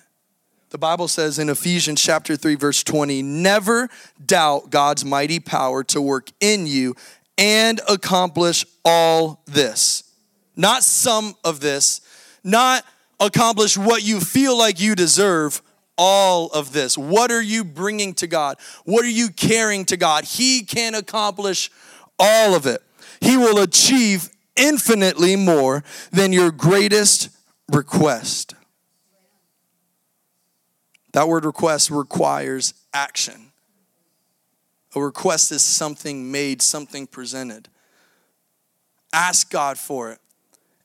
The 0.74 0.78
Bible 0.78 1.06
says 1.06 1.38
in 1.38 1.50
Ephesians 1.50 2.02
chapter 2.02 2.34
3 2.34 2.56
verse 2.56 2.82
20, 2.82 3.22
never 3.22 3.88
doubt 4.26 4.70
God's 4.70 5.04
mighty 5.04 5.38
power 5.38 5.84
to 5.84 6.02
work 6.02 6.30
in 6.40 6.66
you 6.66 6.96
and 7.38 7.80
accomplish 7.88 8.66
all 8.84 9.40
this. 9.46 10.02
Not 10.56 10.82
some 10.82 11.36
of 11.44 11.60
this, 11.60 12.00
not 12.42 12.84
accomplish 13.20 13.78
what 13.78 14.02
you 14.02 14.18
feel 14.18 14.58
like 14.58 14.80
you 14.80 14.96
deserve, 14.96 15.62
all 15.96 16.48
of 16.48 16.72
this. 16.72 16.98
What 16.98 17.30
are 17.30 17.40
you 17.40 17.62
bringing 17.62 18.12
to 18.14 18.26
God? 18.26 18.56
What 18.84 19.04
are 19.04 19.08
you 19.08 19.28
carrying 19.28 19.84
to 19.84 19.96
God? 19.96 20.24
He 20.24 20.64
can 20.64 20.96
accomplish 20.96 21.70
all 22.18 22.56
of 22.56 22.66
it. 22.66 22.82
He 23.20 23.36
will 23.36 23.60
achieve 23.60 24.28
infinitely 24.56 25.36
more 25.36 25.84
than 26.10 26.32
your 26.32 26.50
greatest 26.50 27.28
request. 27.70 28.56
That 31.14 31.28
word 31.28 31.44
request 31.44 31.90
requires 31.90 32.74
action. 32.92 33.52
A 34.96 35.00
request 35.00 35.52
is 35.52 35.62
something 35.62 36.32
made, 36.32 36.60
something 36.60 37.06
presented. 37.06 37.68
Ask 39.12 39.48
God 39.48 39.78
for 39.78 40.10
it, 40.10 40.18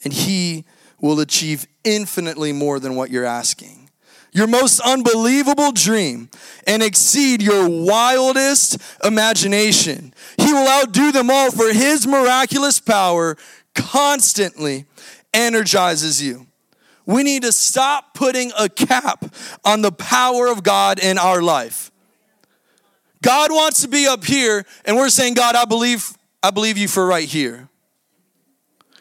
and 0.03 0.13
He 0.13 0.65
will 1.01 1.19
achieve 1.19 1.65
infinitely 1.83 2.51
more 2.51 2.79
than 2.79 2.95
what 2.95 3.09
you're 3.09 3.25
asking. 3.25 3.89
Your 4.31 4.45
most 4.45 4.79
unbelievable 4.81 5.71
dream 5.71 6.29
and 6.67 6.83
exceed 6.83 7.41
your 7.41 7.67
wildest 7.67 8.77
imagination. 9.03 10.13
He 10.37 10.53
will 10.53 10.67
outdo 10.67 11.11
them 11.11 11.31
all, 11.31 11.49
for 11.49 11.73
His 11.73 12.05
miraculous 12.05 12.79
power 12.79 13.35
constantly 13.73 14.85
energizes 15.33 16.21
you. 16.21 16.45
We 17.09 17.23
need 17.23 17.41
to 17.41 17.51
stop 17.51 18.13
putting 18.13 18.51
a 18.55 18.69
cap 18.69 19.25
on 19.65 19.81
the 19.81 19.91
power 19.91 20.45
of 20.45 20.61
God 20.61 20.99
in 20.99 21.17
our 21.17 21.41
life. 21.41 21.89
God 23.23 23.51
wants 23.51 23.81
to 23.81 23.87
be 23.87 24.05
up 24.05 24.23
here, 24.23 24.63
and 24.85 24.95
we're 24.95 25.09
saying, 25.09 25.33
God, 25.33 25.55
I 25.55 25.65
believe, 25.65 26.15
I 26.43 26.51
believe 26.51 26.77
you 26.77 26.87
for 26.87 27.03
right 27.03 27.27
here. 27.27 27.67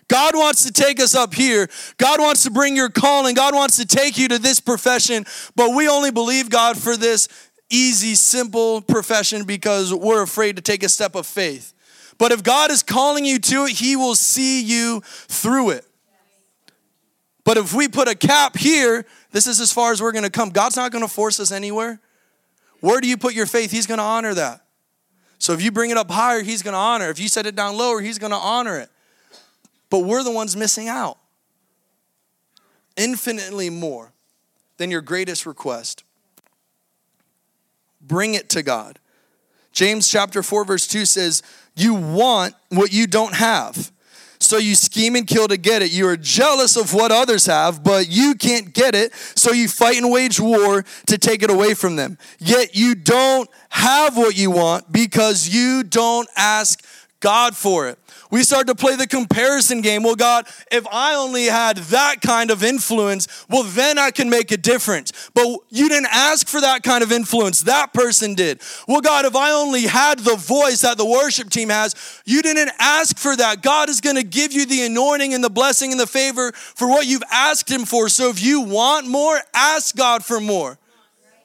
God 0.08 0.34
wants 0.34 0.64
to 0.64 0.72
take 0.72 1.00
us 1.00 1.14
up 1.14 1.34
here. 1.34 1.68
God 1.98 2.18
wants 2.18 2.44
to 2.44 2.50
bring 2.50 2.74
your 2.74 2.88
calling. 2.88 3.34
God 3.34 3.54
wants 3.54 3.76
to 3.76 3.84
take 3.84 4.16
you 4.16 4.26
to 4.28 4.38
this 4.38 4.58
profession, 4.58 5.26
but 5.54 5.74
we 5.74 5.86
only 5.86 6.10
believe 6.10 6.48
God 6.48 6.78
for 6.78 6.96
this 6.96 7.28
easy, 7.68 8.14
simple 8.14 8.80
profession 8.80 9.44
because 9.44 9.92
we're 9.92 10.22
afraid 10.22 10.56
to 10.56 10.62
take 10.62 10.82
a 10.82 10.88
step 10.88 11.14
of 11.14 11.26
faith. 11.26 11.74
But 12.16 12.32
if 12.32 12.42
God 12.42 12.70
is 12.70 12.82
calling 12.82 13.26
you 13.26 13.38
to 13.38 13.66
it, 13.66 13.72
He 13.72 13.96
will 13.96 14.14
see 14.14 14.62
you 14.62 15.02
through 15.04 15.70
it. 15.70 15.84
But 17.48 17.56
if 17.56 17.72
we 17.72 17.88
put 17.88 18.08
a 18.08 18.14
cap 18.14 18.58
here, 18.58 19.06
this 19.32 19.46
is 19.46 19.58
as 19.58 19.72
far 19.72 19.90
as 19.90 20.02
we're 20.02 20.12
going 20.12 20.24
to 20.24 20.30
come. 20.30 20.50
God's 20.50 20.76
not 20.76 20.92
going 20.92 21.02
to 21.02 21.08
force 21.08 21.40
us 21.40 21.50
anywhere. 21.50 21.98
Where 22.80 23.00
do 23.00 23.08
you 23.08 23.16
put 23.16 23.32
your 23.32 23.46
faith? 23.46 23.70
He's 23.70 23.86
going 23.86 23.96
to 23.96 24.04
honor 24.04 24.34
that. 24.34 24.66
So 25.38 25.54
if 25.54 25.62
you 25.62 25.72
bring 25.72 25.88
it 25.88 25.96
up 25.96 26.10
higher, 26.10 26.42
He's 26.42 26.62
going 26.62 26.74
to 26.74 26.78
honor. 26.78 27.08
If 27.08 27.18
you 27.18 27.26
set 27.26 27.46
it 27.46 27.56
down 27.56 27.78
lower, 27.78 28.02
He's 28.02 28.18
going 28.18 28.32
to 28.32 28.36
honor 28.36 28.78
it. 28.78 28.90
But 29.88 30.00
we're 30.00 30.22
the 30.22 30.30
ones 30.30 30.58
missing 30.58 30.88
out. 30.88 31.16
Infinitely 32.98 33.70
more 33.70 34.12
than 34.76 34.90
your 34.90 35.00
greatest 35.00 35.46
request. 35.46 36.04
Bring 37.98 38.34
it 38.34 38.50
to 38.50 38.62
God. 38.62 38.98
James 39.72 40.06
chapter 40.06 40.42
4 40.42 40.66
verse 40.66 40.86
2 40.86 41.06
says, 41.06 41.42
"You 41.74 41.94
want 41.94 42.54
what 42.68 42.92
you 42.92 43.06
don't 43.06 43.36
have." 43.36 43.90
So 44.40 44.56
you 44.56 44.74
scheme 44.74 45.16
and 45.16 45.26
kill 45.26 45.48
to 45.48 45.56
get 45.56 45.82
it. 45.82 45.92
You 45.92 46.08
are 46.08 46.16
jealous 46.16 46.76
of 46.76 46.94
what 46.94 47.10
others 47.10 47.46
have, 47.46 47.82
but 47.82 48.08
you 48.08 48.34
can't 48.34 48.72
get 48.72 48.94
it. 48.94 49.12
So 49.34 49.52
you 49.52 49.68
fight 49.68 49.96
and 49.96 50.10
wage 50.10 50.38
war 50.40 50.84
to 51.06 51.18
take 51.18 51.42
it 51.42 51.50
away 51.50 51.74
from 51.74 51.96
them. 51.96 52.18
Yet 52.38 52.76
you 52.76 52.94
don't 52.94 53.48
have 53.70 54.16
what 54.16 54.36
you 54.36 54.50
want 54.50 54.92
because 54.92 55.48
you 55.48 55.82
don't 55.82 56.28
ask 56.36 56.84
God 57.20 57.56
for 57.56 57.88
it. 57.88 57.98
We 58.30 58.42
start 58.42 58.66
to 58.66 58.74
play 58.74 58.96
the 58.96 59.06
comparison 59.06 59.80
game. 59.80 60.02
Well, 60.02 60.14
God, 60.14 60.46
if 60.70 60.86
I 60.92 61.14
only 61.14 61.46
had 61.46 61.78
that 61.78 62.20
kind 62.20 62.50
of 62.50 62.62
influence, 62.62 63.26
well, 63.48 63.62
then 63.62 63.98
I 63.98 64.10
can 64.10 64.28
make 64.28 64.52
a 64.52 64.56
difference. 64.56 65.30
But 65.34 65.46
you 65.70 65.88
didn't 65.88 66.10
ask 66.12 66.46
for 66.46 66.60
that 66.60 66.82
kind 66.82 67.02
of 67.02 67.10
influence. 67.10 67.62
That 67.62 67.92
person 67.92 68.34
did. 68.34 68.60
Well, 68.86 69.00
God, 69.00 69.24
if 69.24 69.34
I 69.34 69.52
only 69.52 69.82
had 69.82 70.18
the 70.18 70.36
voice 70.36 70.82
that 70.82 70.98
the 70.98 71.06
worship 71.06 71.50
team 71.50 71.70
has, 71.70 71.94
you 72.24 72.42
didn't 72.42 72.70
ask 72.78 73.16
for 73.16 73.34
that. 73.36 73.62
God 73.62 73.88
is 73.88 74.00
going 74.00 74.16
to 74.16 74.24
give 74.24 74.52
you 74.52 74.66
the 74.66 74.84
anointing 74.84 75.32
and 75.32 75.42
the 75.42 75.50
blessing 75.50 75.92
and 75.92 76.00
the 76.00 76.06
favor 76.06 76.52
for 76.52 76.88
what 76.88 77.06
you've 77.06 77.22
asked 77.32 77.70
Him 77.70 77.84
for. 77.84 78.08
So 78.08 78.28
if 78.28 78.42
you 78.42 78.60
want 78.60 79.08
more, 79.08 79.40
ask 79.54 79.96
God 79.96 80.24
for 80.24 80.40
more. 80.40 80.78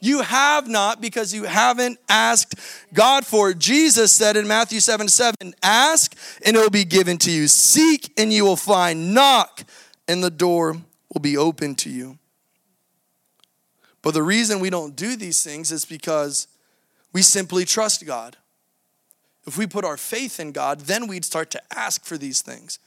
You 0.04 0.20
have 0.20 0.68
not 0.68 1.00
because 1.00 1.34
you 1.34 1.46
haven't 1.46 1.98
asked 2.10 2.56
God 2.94 3.26
for 3.26 3.52
it. 3.52 3.58
Jesus 3.58 4.12
said 4.12 4.36
in 4.36 4.46
Matthew 4.46 4.82
7 4.82 5.08
7, 5.08 5.54
Ask 5.64 6.14
and 6.46 6.58
it 6.58 6.60
will 6.60 6.70
be 6.70 6.84
given 6.84 7.18
to 7.20 7.32
you. 7.32 7.48
Seek 7.48 8.12
and 8.18 8.34
you 8.34 8.44
will 8.44 8.58
find. 8.58 9.14
Knock 9.14 9.64
and 10.10 10.22
the 10.22 10.30
door 10.30 10.74
will 11.14 11.22
be 11.22 11.38
open 11.38 11.76
to 11.76 11.90
you. 11.90 12.18
But 14.02 14.14
the 14.14 14.24
reason 14.24 14.60
we 14.60 14.70
don't 14.70 14.94
do 14.94 15.16
these 15.16 15.42
things 15.42 15.72
is 15.72 15.86
because 15.86 16.50
we 17.14 17.22
simply 17.22 17.64
trust 17.64 18.06
God. 18.06 18.36
If 19.48 19.58
we 19.58 19.68
put 19.68 19.86
our 19.86 19.96
faith 19.96 20.38
in 20.38 20.52
God, 20.52 20.82
then 20.82 21.08
we'd 21.08 21.24
start 21.24 21.50
to 21.52 21.62
ask 21.74 22.04
for 22.04 22.18
these 22.18 22.42
things. 22.42 22.78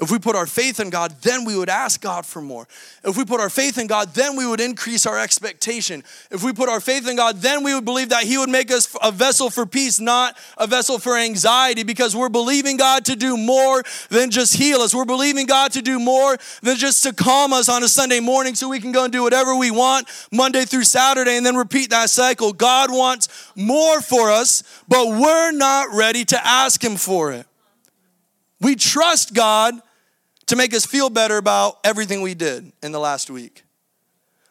If 0.00 0.12
we 0.12 0.20
put 0.20 0.36
our 0.36 0.46
faith 0.46 0.78
in 0.78 0.90
God, 0.90 1.10
then 1.22 1.44
we 1.44 1.58
would 1.58 1.68
ask 1.68 2.00
God 2.00 2.24
for 2.24 2.40
more. 2.40 2.68
If 3.02 3.16
we 3.16 3.24
put 3.24 3.40
our 3.40 3.50
faith 3.50 3.78
in 3.78 3.88
God, 3.88 4.14
then 4.14 4.36
we 4.36 4.46
would 4.46 4.60
increase 4.60 5.06
our 5.06 5.18
expectation. 5.18 6.04
If 6.30 6.44
we 6.44 6.52
put 6.52 6.68
our 6.68 6.78
faith 6.78 7.08
in 7.08 7.16
God, 7.16 7.38
then 7.38 7.64
we 7.64 7.74
would 7.74 7.84
believe 7.84 8.10
that 8.10 8.22
He 8.22 8.38
would 8.38 8.48
make 8.48 8.70
us 8.70 8.96
a 9.02 9.10
vessel 9.10 9.50
for 9.50 9.66
peace, 9.66 9.98
not 9.98 10.38
a 10.56 10.68
vessel 10.68 11.00
for 11.00 11.16
anxiety, 11.16 11.82
because 11.82 12.14
we're 12.14 12.28
believing 12.28 12.76
God 12.76 13.06
to 13.06 13.16
do 13.16 13.36
more 13.36 13.82
than 14.08 14.30
just 14.30 14.54
heal 14.54 14.82
us. 14.82 14.94
We're 14.94 15.04
believing 15.04 15.46
God 15.46 15.72
to 15.72 15.82
do 15.82 15.98
more 15.98 16.38
than 16.62 16.76
just 16.76 17.02
to 17.02 17.12
calm 17.12 17.52
us 17.52 17.68
on 17.68 17.82
a 17.82 17.88
Sunday 17.88 18.20
morning 18.20 18.54
so 18.54 18.68
we 18.68 18.78
can 18.78 18.92
go 18.92 19.02
and 19.02 19.12
do 19.12 19.24
whatever 19.24 19.56
we 19.56 19.72
want 19.72 20.06
Monday 20.30 20.64
through 20.64 20.84
Saturday 20.84 21.36
and 21.36 21.44
then 21.44 21.56
repeat 21.56 21.90
that 21.90 22.08
cycle. 22.08 22.52
God 22.52 22.92
wants 22.92 23.50
more 23.56 24.00
for 24.00 24.30
us, 24.30 24.62
but 24.86 25.08
we're 25.08 25.50
not 25.50 25.88
ready 25.92 26.24
to 26.26 26.46
ask 26.46 26.84
Him 26.84 26.94
for 26.94 27.32
it. 27.32 27.46
We 28.60 28.76
trust 28.76 29.34
God 29.34 29.74
to 30.48 30.56
make 30.56 30.74
us 30.74 30.84
feel 30.84 31.08
better 31.10 31.36
about 31.36 31.78
everything 31.84 32.20
we 32.20 32.34
did 32.34 32.72
in 32.82 32.92
the 32.92 32.98
last 32.98 33.30
week. 33.30 33.64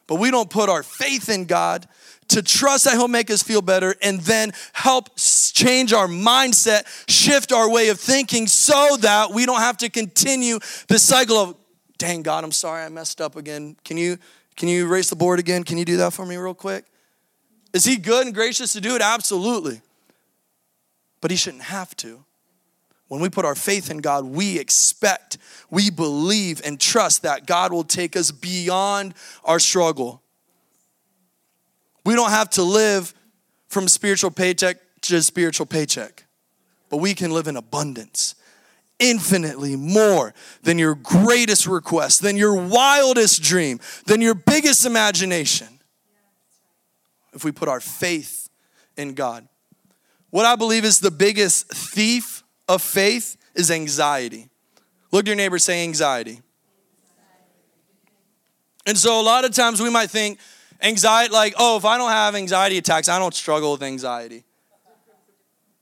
But 0.06 0.16
we 0.16 0.30
don't 0.30 0.48
put 0.48 0.68
our 0.68 0.82
faith 0.82 1.28
in 1.28 1.44
God 1.44 1.86
to 2.28 2.42
trust 2.42 2.84
that 2.84 2.94
He'll 2.94 3.08
make 3.08 3.30
us 3.30 3.42
feel 3.42 3.62
better 3.62 3.94
and 4.02 4.20
then 4.20 4.52
help 4.72 5.10
change 5.16 5.92
our 5.92 6.06
mindset, 6.06 6.86
shift 7.08 7.52
our 7.52 7.70
way 7.70 7.88
of 7.88 8.00
thinking 8.00 8.46
so 8.46 8.96
that 9.00 9.32
we 9.32 9.46
don't 9.46 9.60
have 9.60 9.76
to 9.78 9.88
continue 9.88 10.58
the 10.88 10.98
cycle 10.98 11.36
of, 11.36 11.56
dang 11.98 12.22
God, 12.22 12.44
I'm 12.44 12.52
sorry 12.52 12.84
I 12.84 12.88
messed 12.88 13.20
up 13.20 13.36
again. 13.36 13.76
Can 13.84 13.96
you 13.96 14.18
can 14.56 14.68
you 14.68 14.86
erase 14.86 15.08
the 15.08 15.16
board 15.16 15.38
again? 15.38 15.62
Can 15.62 15.78
you 15.78 15.84
do 15.84 15.98
that 15.98 16.12
for 16.12 16.26
me 16.26 16.36
real 16.36 16.52
quick? 16.52 16.84
Is 17.72 17.84
he 17.84 17.96
good 17.96 18.26
and 18.26 18.34
gracious 18.34 18.72
to 18.72 18.80
do 18.80 18.96
it? 18.96 19.02
Absolutely. 19.02 19.80
But 21.20 21.30
he 21.30 21.36
shouldn't 21.36 21.62
have 21.62 21.96
to. 21.98 22.24
When 23.08 23.20
we 23.20 23.30
put 23.30 23.44
our 23.44 23.54
faith 23.54 23.90
in 23.90 23.98
God, 23.98 24.26
we 24.26 24.58
expect, 24.58 25.38
we 25.70 25.90
believe, 25.90 26.60
and 26.64 26.78
trust 26.78 27.22
that 27.22 27.46
God 27.46 27.72
will 27.72 27.84
take 27.84 28.16
us 28.16 28.30
beyond 28.30 29.14
our 29.44 29.58
struggle. 29.58 30.22
We 32.04 32.14
don't 32.14 32.30
have 32.30 32.50
to 32.50 32.62
live 32.62 33.14
from 33.68 33.88
spiritual 33.88 34.30
paycheck 34.30 34.76
to 35.02 35.22
spiritual 35.22 35.66
paycheck, 35.66 36.26
but 36.90 36.98
we 36.98 37.14
can 37.14 37.30
live 37.30 37.48
in 37.48 37.56
abundance 37.56 38.34
infinitely 38.98 39.76
more 39.76 40.34
than 40.62 40.78
your 40.78 40.94
greatest 40.94 41.66
request, 41.66 42.22
than 42.22 42.36
your 42.36 42.54
wildest 42.54 43.42
dream, 43.42 43.80
than 44.06 44.20
your 44.20 44.34
biggest 44.34 44.84
imagination. 44.84 45.68
If 47.32 47.44
we 47.44 47.52
put 47.52 47.68
our 47.68 47.80
faith 47.80 48.50
in 48.96 49.14
God. 49.14 49.46
What 50.30 50.44
I 50.44 50.56
believe 50.56 50.84
is 50.84 51.00
the 51.00 51.10
biggest 51.10 51.72
thief 51.72 52.37
of 52.68 52.82
faith 52.82 53.36
is 53.54 53.70
anxiety. 53.70 54.48
Look 55.10 55.24
at 55.24 55.26
your 55.26 55.36
neighbor, 55.36 55.58
say 55.58 55.82
anxiety. 55.82 56.40
And 58.86 58.96
so 58.96 59.20
a 59.20 59.22
lot 59.22 59.44
of 59.44 59.52
times 59.52 59.80
we 59.80 59.90
might 59.90 60.10
think 60.10 60.38
anxiety, 60.80 61.32
like, 61.32 61.54
oh, 61.58 61.76
if 61.76 61.84
I 61.84 61.98
don't 61.98 62.10
have 62.10 62.34
anxiety 62.34 62.78
attacks, 62.78 63.08
I 63.08 63.18
don't 63.18 63.34
struggle 63.34 63.72
with 63.72 63.82
anxiety. 63.82 64.44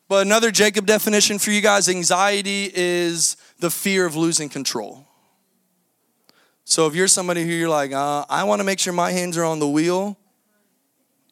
But 0.09 0.27
another 0.27 0.51
Jacob 0.51 0.87
definition 0.87 1.39
for 1.39 1.51
you 1.51 1.61
guys 1.61 1.89
anxiety 1.89 2.71
is 2.73 3.37
the 3.59 3.71
fear 3.71 4.07
of 4.07 4.15
losing 4.15 4.49
control. 4.49 5.05
So 6.65 6.87
if 6.87 6.95
you're 6.95 7.09
somebody 7.09 7.45
who 7.45 7.51
you're 7.51 7.69
like, 7.69 7.93
uh, 7.93 8.25
I 8.29 8.45
want 8.45 8.61
to 8.61 8.65
make 8.65 8.79
sure 8.79 8.93
my 8.93 9.13
hands 9.13 9.37
are 9.37 9.45
on 9.45 9.59
the 9.59 9.69
wheel, 9.69 10.17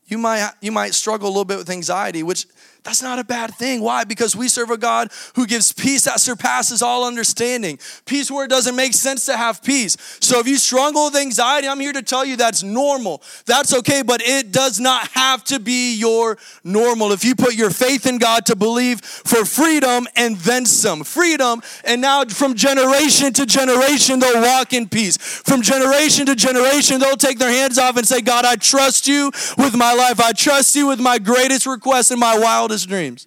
you 0.07 0.19
might, 0.19 0.53
you 0.61 0.71
might 0.71 0.95
struggle 0.95 1.29
a 1.29 1.31
little 1.31 1.45
bit 1.45 1.59
with 1.59 1.71
anxiety, 1.71 2.23
which 2.23 2.47
that's 2.85 3.03
not 3.03 3.19
a 3.19 3.25
bad 3.25 3.55
thing. 3.55 3.81
Why? 3.81 4.05
Because 4.05 4.37
we 4.37 4.47
serve 4.47 4.71
a 4.71 4.77
God 4.77 5.11
who 5.37 5.47
gives 5.47 5.73
peace 5.73 6.03
that 6.03 6.21
surpasses 6.21 6.83
all 6.83 7.07
understanding. 7.07 7.79
Peace 8.05 8.31
where 8.31 8.45
it 8.45 8.49
doesn't 8.49 8.77
make 8.77 8.93
sense 8.93 9.25
to 9.25 9.37
have 9.37 9.63
peace. 9.63 9.97
So 10.21 10.39
if 10.39 10.47
you 10.47 10.59
struggle 10.59 11.07
with 11.07 11.17
anxiety, 11.17 11.67
I'm 11.67 11.81
here 11.81 11.95
to 11.95 12.03
tell 12.03 12.27
you 12.27 12.37
that's 12.37 12.63
normal. 12.63 13.23
That's 13.47 13.73
okay, 13.73 14.03
but 14.03 14.21
it 14.23 14.53
does 14.53 14.81
not 14.81 15.09
have 15.09 15.43
to 15.45 15.59
be 15.59 15.95
your 15.95 16.37
normal. 16.63 17.13
If 17.13 17.25
you 17.25 17.35
put 17.35 17.55
your 17.55 17.71
faith 17.71 18.07
in 18.07 18.19
God 18.19 18.45
to 18.47 18.57
believe 18.57 19.01
for 19.01 19.47
freedom 19.47 20.07
and 20.15 20.37
then 20.37 20.67
some 20.67 21.05
freedom, 21.05 21.63
and 21.85 22.03
now 22.03 22.25
from 22.27 22.55
generation 22.55 23.33
to 23.33 23.47
generation, 23.47 24.19
they'll 24.19 24.43
walk 24.43 24.75
in 24.75 24.91
peace. 24.91 25.17
From 25.17 25.63
generation 25.63 26.27
to 26.27 26.35
generation, 26.35 27.01
they'll 27.01 27.17
take 27.17 27.39
their 27.39 27.51
hands 27.51 27.79
off 27.79 27.97
and 27.97 28.07
say, 28.07 28.21
God, 28.21 28.45
I 28.45 28.57
trust 28.57 29.09
you 29.09 29.33
with 29.57 29.75
my 29.75 29.95
life. 29.95 30.21
I 30.21 30.33
trust 30.33 30.77
you 30.77 30.87
with 30.87 31.01
my 31.01 31.19
greatest 31.19 31.65
request 31.67 32.11
and 32.11 32.21
my 32.21 32.39
wildest 32.39 32.74
dreams. 32.83 33.27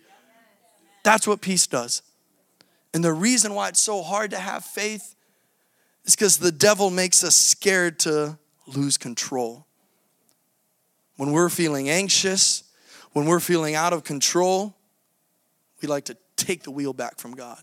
That's 1.04 1.26
what 1.26 1.42
peace 1.42 1.68
does. 1.68 2.02
And 2.94 3.04
the 3.04 3.14
reason 3.14 3.54
why 3.54 3.70
it's 3.70 3.80
so 3.80 4.02
hard 4.02 4.32
to 4.32 4.38
have 4.38 4.66
faith 4.66 5.16
is 6.06 6.16
because 6.16 6.38
the 6.38 6.52
devil 6.52 6.90
makes 6.90 7.24
us 7.24 7.36
scared 7.36 8.00
to 8.00 8.38
lose 8.66 8.98
control. 8.98 9.66
When 11.16 11.32
we're 11.32 11.50
feeling 11.50 11.90
anxious, 11.90 12.64
when 13.14 13.26
we're 13.26 13.40
feeling 13.40 13.76
out 13.76 13.94
of 13.94 14.04
control, 14.04 14.76
we 15.82 15.88
like 15.88 16.06
to 16.06 16.18
take 16.36 16.64
the 16.64 16.72
wheel 16.72 16.94
back 16.94 17.18
from 17.18 17.36
God. 17.36 17.62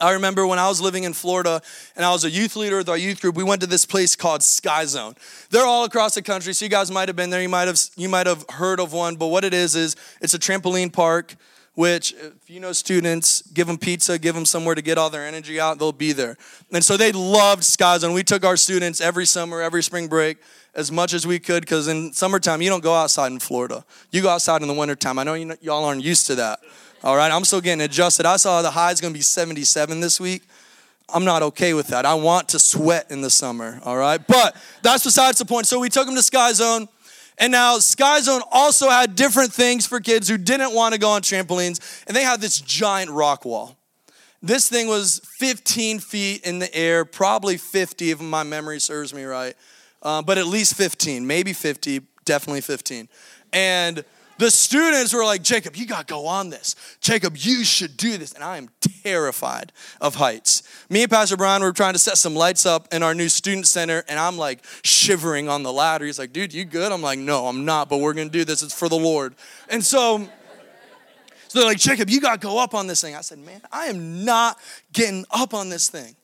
I 0.00 0.12
remember 0.12 0.46
when 0.46 0.58
I 0.58 0.68
was 0.68 0.80
living 0.80 1.04
in 1.04 1.12
Florida 1.12 1.60
and 1.96 2.04
I 2.04 2.12
was 2.12 2.24
a 2.24 2.30
youth 2.30 2.56
leader 2.56 2.78
with 2.78 2.88
our 2.88 2.98
youth 2.98 3.20
group, 3.20 3.36
we 3.36 3.44
went 3.44 3.60
to 3.62 3.66
this 3.66 3.84
place 3.84 4.16
called 4.16 4.42
Sky 4.42 4.84
Zone. 4.84 5.14
They're 5.50 5.66
all 5.66 5.84
across 5.84 6.14
the 6.14 6.22
country, 6.22 6.52
so 6.52 6.64
you 6.64 6.70
guys 6.70 6.90
might 6.90 7.08
have 7.08 7.16
been 7.16 7.30
there. 7.30 7.42
You 7.42 7.48
might 7.48 7.68
have 7.68 7.78
you 7.96 8.08
might 8.08 8.26
have 8.26 8.44
heard 8.50 8.80
of 8.80 8.92
one, 8.92 9.16
but 9.16 9.28
what 9.28 9.44
it 9.44 9.54
is 9.54 9.74
is 9.74 9.96
it's 10.20 10.34
a 10.34 10.38
trampoline 10.38 10.92
park 10.92 11.36
which 11.76 12.14
if 12.14 12.48
you 12.48 12.58
know 12.58 12.72
students, 12.72 13.42
give 13.52 13.66
them 13.66 13.76
pizza, 13.76 14.18
give 14.18 14.34
them 14.34 14.46
somewhere 14.46 14.74
to 14.74 14.80
get 14.80 14.96
all 14.96 15.10
their 15.10 15.26
energy 15.26 15.60
out, 15.60 15.78
they'll 15.78 15.92
be 15.92 16.12
there. 16.12 16.36
And 16.72 16.82
so 16.82 16.96
they 16.96 17.12
loved 17.12 17.62
Sky 17.62 17.98
Zone. 17.98 18.14
We 18.14 18.24
took 18.24 18.44
our 18.44 18.56
students 18.56 19.00
every 19.00 19.26
summer, 19.26 19.60
every 19.60 19.82
spring 19.82 20.08
break, 20.08 20.38
as 20.74 20.90
much 20.90 21.12
as 21.12 21.26
we 21.26 21.38
could, 21.38 21.60
because 21.60 21.86
in 21.86 22.14
summertime, 22.14 22.62
you 22.62 22.70
don't 22.70 22.82
go 22.82 22.94
outside 22.94 23.30
in 23.30 23.38
Florida. 23.38 23.84
You 24.10 24.22
go 24.22 24.30
outside 24.30 24.62
in 24.62 24.68
the 24.68 24.74
wintertime. 24.74 25.18
I 25.18 25.24
know 25.24 25.34
you, 25.34 25.54
y'all 25.60 25.84
aren't 25.84 26.02
used 26.02 26.26
to 26.28 26.34
that. 26.36 26.60
All 27.04 27.16
right, 27.16 27.30
I'm 27.30 27.44
still 27.44 27.60
getting 27.60 27.82
adjusted. 27.82 28.26
I 28.26 28.36
saw 28.36 28.62
the 28.62 28.70
high 28.70 28.90
is 28.90 29.00
going 29.00 29.12
to 29.12 29.18
be 29.18 29.22
77 29.22 30.00
this 30.00 30.18
week. 30.20 30.42
I'm 31.12 31.24
not 31.24 31.42
okay 31.42 31.74
with 31.74 31.88
that. 31.88 32.04
I 32.04 32.14
want 32.14 32.48
to 32.50 32.58
sweat 32.58 33.10
in 33.10 33.20
the 33.20 33.30
summer, 33.30 33.80
all 33.84 33.96
right? 33.96 34.24
But 34.26 34.56
that's 34.82 35.04
besides 35.04 35.38
the 35.38 35.44
point. 35.44 35.66
So 35.66 35.78
we 35.78 35.88
took 35.88 36.06
them 36.06 36.16
to 36.16 36.22
Sky 36.22 36.52
Zone. 36.52 36.88
And 37.38 37.52
now 37.52 37.78
Sky 37.78 38.20
Zone 38.20 38.40
also 38.50 38.88
had 38.88 39.14
different 39.14 39.52
things 39.52 39.86
for 39.86 40.00
kids 40.00 40.26
who 40.26 40.38
didn't 40.38 40.74
want 40.74 40.94
to 40.94 41.00
go 41.00 41.10
on 41.10 41.22
trampolines. 41.22 42.04
And 42.06 42.16
they 42.16 42.22
had 42.22 42.40
this 42.40 42.60
giant 42.60 43.10
rock 43.10 43.44
wall. 43.44 43.76
This 44.42 44.68
thing 44.68 44.88
was 44.88 45.20
15 45.24 45.98
feet 45.98 46.44
in 46.44 46.58
the 46.58 46.74
air, 46.74 47.04
probably 47.04 47.56
50 47.56 48.10
if 48.10 48.20
my 48.20 48.42
memory 48.42 48.80
serves 48.80 49.12
me 49.12 49.24
right, 49.24 49.54
uh, 50.02 50.22
but 50.22 50.38
at 50.38 50.46
least 50.46 50.74
15, 50.74 51.26
maybe 51.26 51.52
50, 51.52 52.02
definitely 52.24 52.60
15. 52.60 53.08
And 53.52 54.04
the 54.38 54.50
students 54.50 55.14
were 55.14 55.24
like, 55.24 55.42
Jacob, 55.42 55.76
you 55.76 55.86
got 55.86 56.06
to 56.06 56.12
go 56.12 56.26
on 56.26 56.50
this. 56.50 56.76
Jacob, 57.00 57.36
you 57.38 57.64
should 57.64 57.96
do 57.96 58.18
this. 58.18 58.32
And 58.32 58.44
I 58.44 58.58
am 58.58 58.68
terrified 59.02 59.72
of 60.00 60.16
heights. 60.16 60.62
Me 60.90 61.02
and 61.02 61.10
Pastor 61.10 61.36
Brian 61.36 61.62
were 61.62 61.72
trying 61.72 61.94
to 61.94 61.98
set 61.98 62.18
some 62.18 62.34
lights 62.34 62.66
up 62.66 62.92
in 62.92 63.02
our 63.02 63.14
new 63.14 63.28
student 63.28 63.66
center, 63.66 64.04
and 64.08 64.18
I'm 64.18 64.36
like 64.36 64.64
shivering 64.82 65.48
on 65.48 65.62
the 65.62 65.72
ladder. 65.72 66.04
He's 66.04 66.18
like, 66.18 66.32
dude, 66.32 66.52
you 66.52 66.64
good? 66.64 66.92
I'm 66.92 67.02
like, 67.02 67.18
no, 67.18 67.46
I'm 67.46 67.64
not, 67.64 67.88
but 67.88 67.98
we're 67.98 68.14
going 68.14 68.28
to 68.28 68.32
do 68.32 68.44
this. 68.44 68.62
It's 68.62 68.78
for 68.78 68.88
the 68.88 68.98
Lord. 68.98 69.34
And 69.68 69.82
so, 69.84 70.28
so 71.48 71.58
they're 71.58 71.68
like, 71.68 71.78
Jacob, 71.78 72.10
you 72.10 72.20
got 72.20 72.40
to 72.40 72.46
go 72.46 72.58
up 72.58 72.74
on 72.74 72.86
this 72.86 73.00
thing. 73.00 73.14
I 73.14 73.22
said, 73.22 73.38
man, 73.38 73.62
I 73.72 73.86
am 73.86 74.24
not 74.24 74.58
getting 74.92 75.24
up 75.30 75.54
on 75.54 75.68
this 75.70 75.88
thing. 75.88 76.14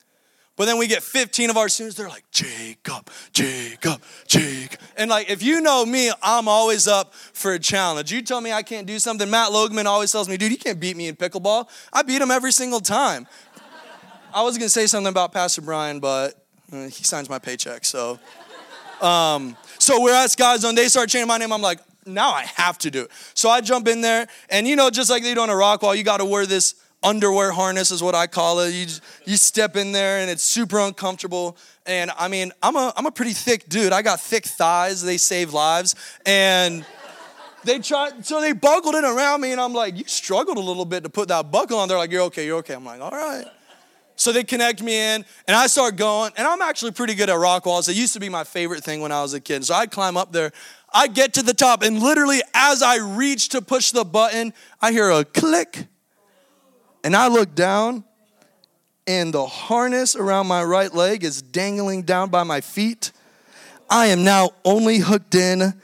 But 0.56 0.66
then 0.66 0.76
we 0.76 0.86
get 0.86 1.02
15 1.02 1.50
of 1.50 1.56
our 1.56 1.68
students, 1.68 1.96
they're 1.96 2.08
like, 2.08 2.30
Jacob, 2.30 3.08
Jacob, 3.32 4.02
Jacob. 4.26 4.80
And 4.96 5.08
like, 5.08 5.30
if 5.30 5.42
you 5.42 5.60
know 5.60 5.84
me, 5.86 6.12
I'm 6.22 6.46
always 6.46 6.86
up 6.86 7.14
for 7.14 7.54
a 7.54 7.58
challenge. 7.58 8.12
You 8.12 8.20
tell 8.22 8.40
me 8.40 8.52
I 8.52 8.62
can't 8.62 8.86
do 8.86 8.98
something. 8.98 9.28
Matt 9.30 9.50
Logman 9.50 9.86
always 9.86 10.12
tells 10.12 10.28
me, 10.28 10.36
dude, 10.36 10.52
you 10.52 10.58
can't 10.58 10.78
beat 10.78 10.96
me 10.96 11.08
in 11.08 11.16
pickleball. 11.16 11.68
I 11.92 12.02
beat 12.02 12.20
him 12.20 12.30
every 12.30 12.52
single 12.52 12.80
time. 12.80 13.26
I 14.34 14.42
was 14.42 14.56
gonna 14.56 14.68
say 14.68 14.86
something 14.86 15.10
about 15.10 15.32
Pastor 15.32 15.62
Brian, 15.62 16.00
but 16.00 16.34
uh, 16.72 16.84
he 16.84 17.04
signs 17.04 17.28
my 17.28 17.38
paycheck, 17.38 17.84
so. 17.84 18.18
Um, 19.00 19.56
so 19.78 20.00
we're 20.00 20.14
at 20.14 20.30
Sky 20.30 20.56
Zone. 20.58 20.74
They 20.74 20.88
start 20.88 21.08
chanting 21.08 21.28
my 21.28 21.36
name. 21.36 21.52
I'm 21.52 21.60
like, 21.60 21.80
now 22.06 22.30
I 22.30 22.44
have 22.56 22.78
to 22.78 22.90
do 22.90 23.02
it. 23.02 23.10
So 23.34 23.50
I 23.50 23.60
jump 23.60 23.88
in 23.88 24.00
there, 24.00 24.26
and 24.48 24.66
you 24.66 24.76
know, 24.76 24.90
just 24.90 25.10
like 25.10 25.22
they 25.22 25.34
do 25.34 25.40
on 25.40 25.50
a 25.50 25.56
rock 25.56 25.82
wall, 25.82 25.94
you 25.94 26.04
got 26.04 26.18
to 26.18 26.24
wear 26.24 26.46
this 26.46 26.74
underwear 27.02 27.52
harness 27.52 27.90
is 27.90 28.02
what 28.02 28.14
I 28.14 28.26
call 28.26 28.60
it. 28.60 28.72
You, 28.72 28.86
you 29.24 29.36
step 29.36 29.76
in 29.76 29.92
there 29.92 30.18
and 30.18 30.30
it's 30.30 30.42
super 30.42 30.78
uncomfortable. 30.78 31.56
And 31.86 32.10
I 32.18 32.28
mean, 32.28 32.52
I'm 32.62 32.76
a, 32.76 32.92
I'm 32.96 33.06
a 33.06 33.10
pretty 33.10 33.32
thick 33.32 33.68
dude. 33.68 33.92
I 33.92 34.02
got 34.02 34.20
thick 34.20 34.44
thighs. 34.44 35.02
They 35.02 35.16
save 35.16 35.52
lives. 35.52 35.94
And 36.26 36.84
they 37.64 37.78
tried, 37.78 38.24
so 38.24 38.40
they 38.40 38.52
buckled 38.52 38.94
it 38.94 39.04
around 39.04 39.40
me 39.40 39.52
and 39.52 39.60
I'm 39.60 39.72
like, 39.72 39.96
you 39.96 40.04
struggled 40.06 40.56
a 40.56 40.60
little 40.60 40.84
bit 40.84 41.04
to 41.04 41.10
put 41.10 41.28
that 41.28 41.50
buckle 41.50 41.78
on. 41.78 41.88
They're 41.88 41.98
like, 41.98 42.10
you're 42.10 42.22
okay, 42.22 42.46
you're 42.46 42.58
okay. 42.58 42.74
I'm 42.74 42.84
like, 42.84 43.00
all 43.00 43.10
right. 43.10 43.46
So 44.16 44.30
they 44.30 44.44
connect 44.44 44.82
me 44.82 44.94
in 44.94 45.24
and 45.48 45.56
I 45.56 45.66
start 45.66 45.96
going. 45.96 46.32
And 46.36 46.46
I'm 46.46 46.62
actually 46.62 46.92
pretty 46.92 47.14
good 47.14 47.30
at 47.30 47.34
rock 47.34 47.66
walls. 47.66 47.88
It 47.88 47.96
used 47.96 48.12
to 48.12 48.20
be 48.20 48.28
my 48.28 48.44
favorite 48.44 48.84
thing 48.84 49.00
when 49.00 49.12
I 49.12 49.22
was 49.22 49.34
a 49.34 49.40
kid. 49.40 49.64
So 49.64 49.74
I'd 49.74 49.90
climb 49.90 50.16
up 50.16 50.32
there. 50.32 50.52
I 50.92 51.08
get 51.08 51.34
to 51.34 51.42
the 51.42 51.54
top 51.54 51.82
and 51.82 52.00
literally 52.00 52.40
as 52.54 52.82
I 52.82 52.98
reach 52.98 53.48
to 53.50 53.62
push 53.62 53.90
the 53.90 54.04
button, 54.04 54.52
I 54.80 54.92
hear 54.92 55.10
a 55.10 55.24
click 55.24 55.86
and 57.04 57.16
I 57.16 57.28
look 57.28 57.54
down, 57.54 58.04
and 59.06 59.34
the 59.34 59.46
harness 59.46 60.14
around 60.14 60.46
my 60.46 60.62
right 60.62 60.92
leg 60.92 61.24
is 61.24 61.42
dangling 61.42 62.02
down 62.02 62.30
by 62.30 62.42
my 62.44 62.60
feet. 62.60 63.12
I 63.90 64.06
am 64.06 64.24
now 64.24 64.50
only 64.64 64.98
hooked 64.98 65.34
in 65.34 65.74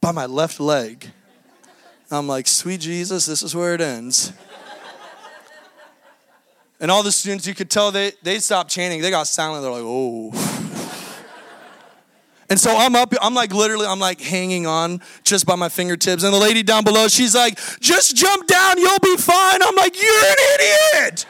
by 0.00 0.12
my 0.12 0.26
left 0.26 0.60
leg. 0.60 1.10
I'm 2.10 2.26
like, 2.26 2.46
sweet 2.46 2.80
Jesus, 2.80 3.26
this 3.26 3.42
is 3.42 3.54
where 3.54 3.74
it 3.74 3.80
ends. 3.80 4.32
And 6.80 6.90
all 6.90 7.02
the 7.02 7.12
students, 7.12 7.46
you 7.46 7.54
could 7.54 7.70
tell 7.70 7.90
they, 7.90 8.12
they 8.22 8.38
stopped 8.38 8.70
chanting. 8.70 9.02
They 9.02 9.10
got 9.10 9.26
silent. 9.26 9.62
They're 9.62 9.72
like, 9.72 9.82
oh. 9.84 10.54
And 12.50 12.58
so 12.58 12.74
I'm 12.74 12.94
up, 12.94 13.12
I'm 13.20 13.34
like 13.34 13.52
literally, 13.52 13.86
I'm 13.86 13.98
like 13.98 14.20
hanging 14.20 14.66
on 14.66 15.02
just 15.22 15.44
by 15.44 15.54
my 15.54 15.68
fingertips. 15.68 16.22
And 16.22 16.32
the 16.32 16.38
lady 16.38 16.62
down 16.62 16.82
below, 16.82 17.08
she's 17.08 17.34
like, 17.34 17.58
just 17.80 18.16
jump 18.16 18.46
down, 18.46 18.78
you'll 18.78 18.98
be 19.00 19.16
fine. 19.16 19.62
I'm 19.62 19.74
like, 19.74 20.00
you're 20.00 20.24
an 20.24 20.36
idiot. 20.54 21.26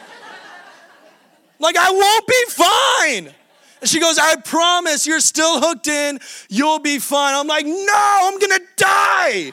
like, 1.59 1.77
I 1.77 1.91
won't 1.91 2.27
be 2.27 2.45
fine. 2.49 3.35
And 3.81 3.89
she 3.89 4.01
goes, 4.01 4.19
I 4.19 4.37
promise 4.37 5.07
you're 5.07 5.21
still 5.21 5.61
hooked 5.61 5.89
in, 5.89 6.19
you'll 6.49 6.81
be 6.81 6.99
fine. 6.99 7.35
I'm 7.35 7.47
like, 7.47 7.67
no, 7.67 7.93
I'm 7.95 8.39
gonna 8.39 8.61
die. 8.77 9.53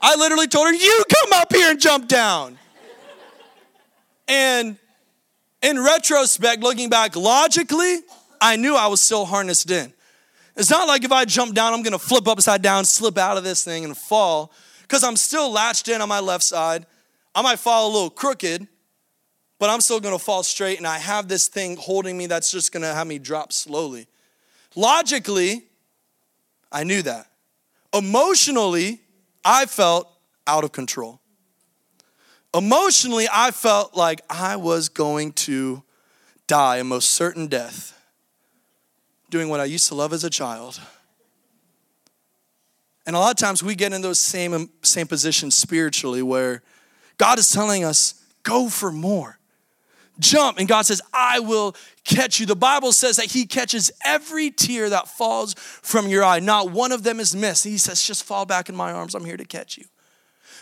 I 0.00 0.16
literally 0.16 0.46
told 0.46 0.66
her, 0.66 0.74
you 0.74 1.04
come 1.08 1.32
up 1.34 1.52
here 1.52 1.70
and 1.70 1.80
jump 1.80 2.08
down. 2.08 2.58
And 4.28 4.76
in 5.62 5.82
retrospect, 5.82 6.62
looking 6.62 6.90
back 6.90 7.16
logically, 7.16 8.00
I 8.40 8.56
knew 8.56 8.76
I 8.76 8.88
was 8.88 9.00
still 9.00 9.24
harnessed 9.24 9.70
in. 9.70 9.93
It's 10.56 10.70
not 10.70 10.86
like 10.86 11.04
if 11.04 11.10
I 11.10 11.24
jump 11.24 11.54
down, 11.54 11.72
I'm 11.72 11.82
gonna 11.82 11.98
flip 11.98 12.28
upside 12.28 12.62
down, 12.62 12.84
slip 12.84 13.18
out 13.18 13.36
of 13.36 13.44
this 13.44 13.64
thing, 13.64 13.84
and 13.84 13.96
fall, 13.96 14.52
because 14.82 15.02
I'm 15.02 15.16
still 15.16 15.50
latched 15.50 15.88
in 15.88 16.00
on 16.00 16.08
my 16.08 16.20
left 16.20 16.44
side. 16.44 16.86
I 17.34 17.42
might 17.42 17.58
fall 17.58 17.90
a 17.90 17.92
little 17.92 18.10
crooked, 18.10 18.68
but 19.58 19.70
I'm 19.70 19.80
still 19.80 19.98
gonna 19.98 20.18
fall 20.18 20.42
straight, 20.42 20.78
and 20.78 20.86
I 20.86 20.98
have 20.98 21.26
this 21.26 21.48
thing 21.48 21.76
holding 21.76 22.16
me 22.16 22.26
that's 22.26 22.50
just 22.50 22.72
gonna 22.72 22.94
have 22.94 23.06
me 23.06 23.18
drop 23.18 23.52
slowly. 23.52 24.06
Logically, 24.76 25.64
I 26.70 26.84
knew 26.84 27.02
that. 27.02 27.26
Emotionally, 27.92 29.00
I 29.44 29.66
felt 29.66 30.08
out 30.46 30.64
of 30.64 30.72
control. 30.72 31.20
Emotionally, 32.52 33.26
I 33.32 33.50
felt 33.50 33.96
like 33.96 34.20
I 34.30 34.56
was 34.56 34.88
going 34.88 35.32
to 35.32 35.82
die 36.46 36.78
a 36.78 36.84
most 36.84 37.10
certain 37.10 37.48
death 37.48 37.93
doing 39.34 39.48
what 39.48 39.58
I 39.58 39.64
used 39.64 39.88
to 39.88 39.96
love 39.96 40.12
as 40.12 40.22
a 40.22 40.30
child. 40.30 40.80
And 43.04 43.16
a 43.16 43.18
lot 43.18 43.32
of 43.32 43.36
times 43.36 43.64
we 43.64 43.74
get 43.74 43.92
in 43.92 44.00
those 44.00 44.20
same, 44.20 44.52
um, 44.54 44.70
same 44.82 45.08
positions 45.08 45.56
spiritually 45.56 46.22
where 46.22 46.62
God 47.18 47.40
is 47.40 47.50
telling 47.50 47.82
us, 47.82 48.14
go 48.44 48.68
for 48.68 48.92
more. 48.92 49.40
Jump. 50.20 50.60
And 50.60 50.68
God 50.68 50.82
says, 50.82 51.02
I 51.12 51.40
will 51.40 51.74
catch 52.04 52.38
you. 52.38 52.46
The 52.46 52.54
Bible 52.54 52.92
says 52.92 53.16
that 53.16 53.32
He 53.32 53.44
catches 53.44 53.90
every 54.04 54.52
tear 54.52 54.88
that 54.90 55.08
falls 55.08 55.54
from 55.54 56.06
your 56.06 56.22
eye. 56.22 56.38
Not 56.38 56.70
one 56.70 56.92
of 56.92 57.02
them 57.02 57.18
is 57.18 57.34
missed. 57.34 57.64
He 57.64 57.76
says, 57.76 58.06
just 58.06 58.22
fall 58.22 58.46
back 58.46 58.68
in 58.68 58.76
my 58.76 58.92
arms. 58.92 59.16
I'm 59.16 59.24
here 59.24 59.36
to 59.36 59.44
catch 59.44 59.76
you. 59.76 59.86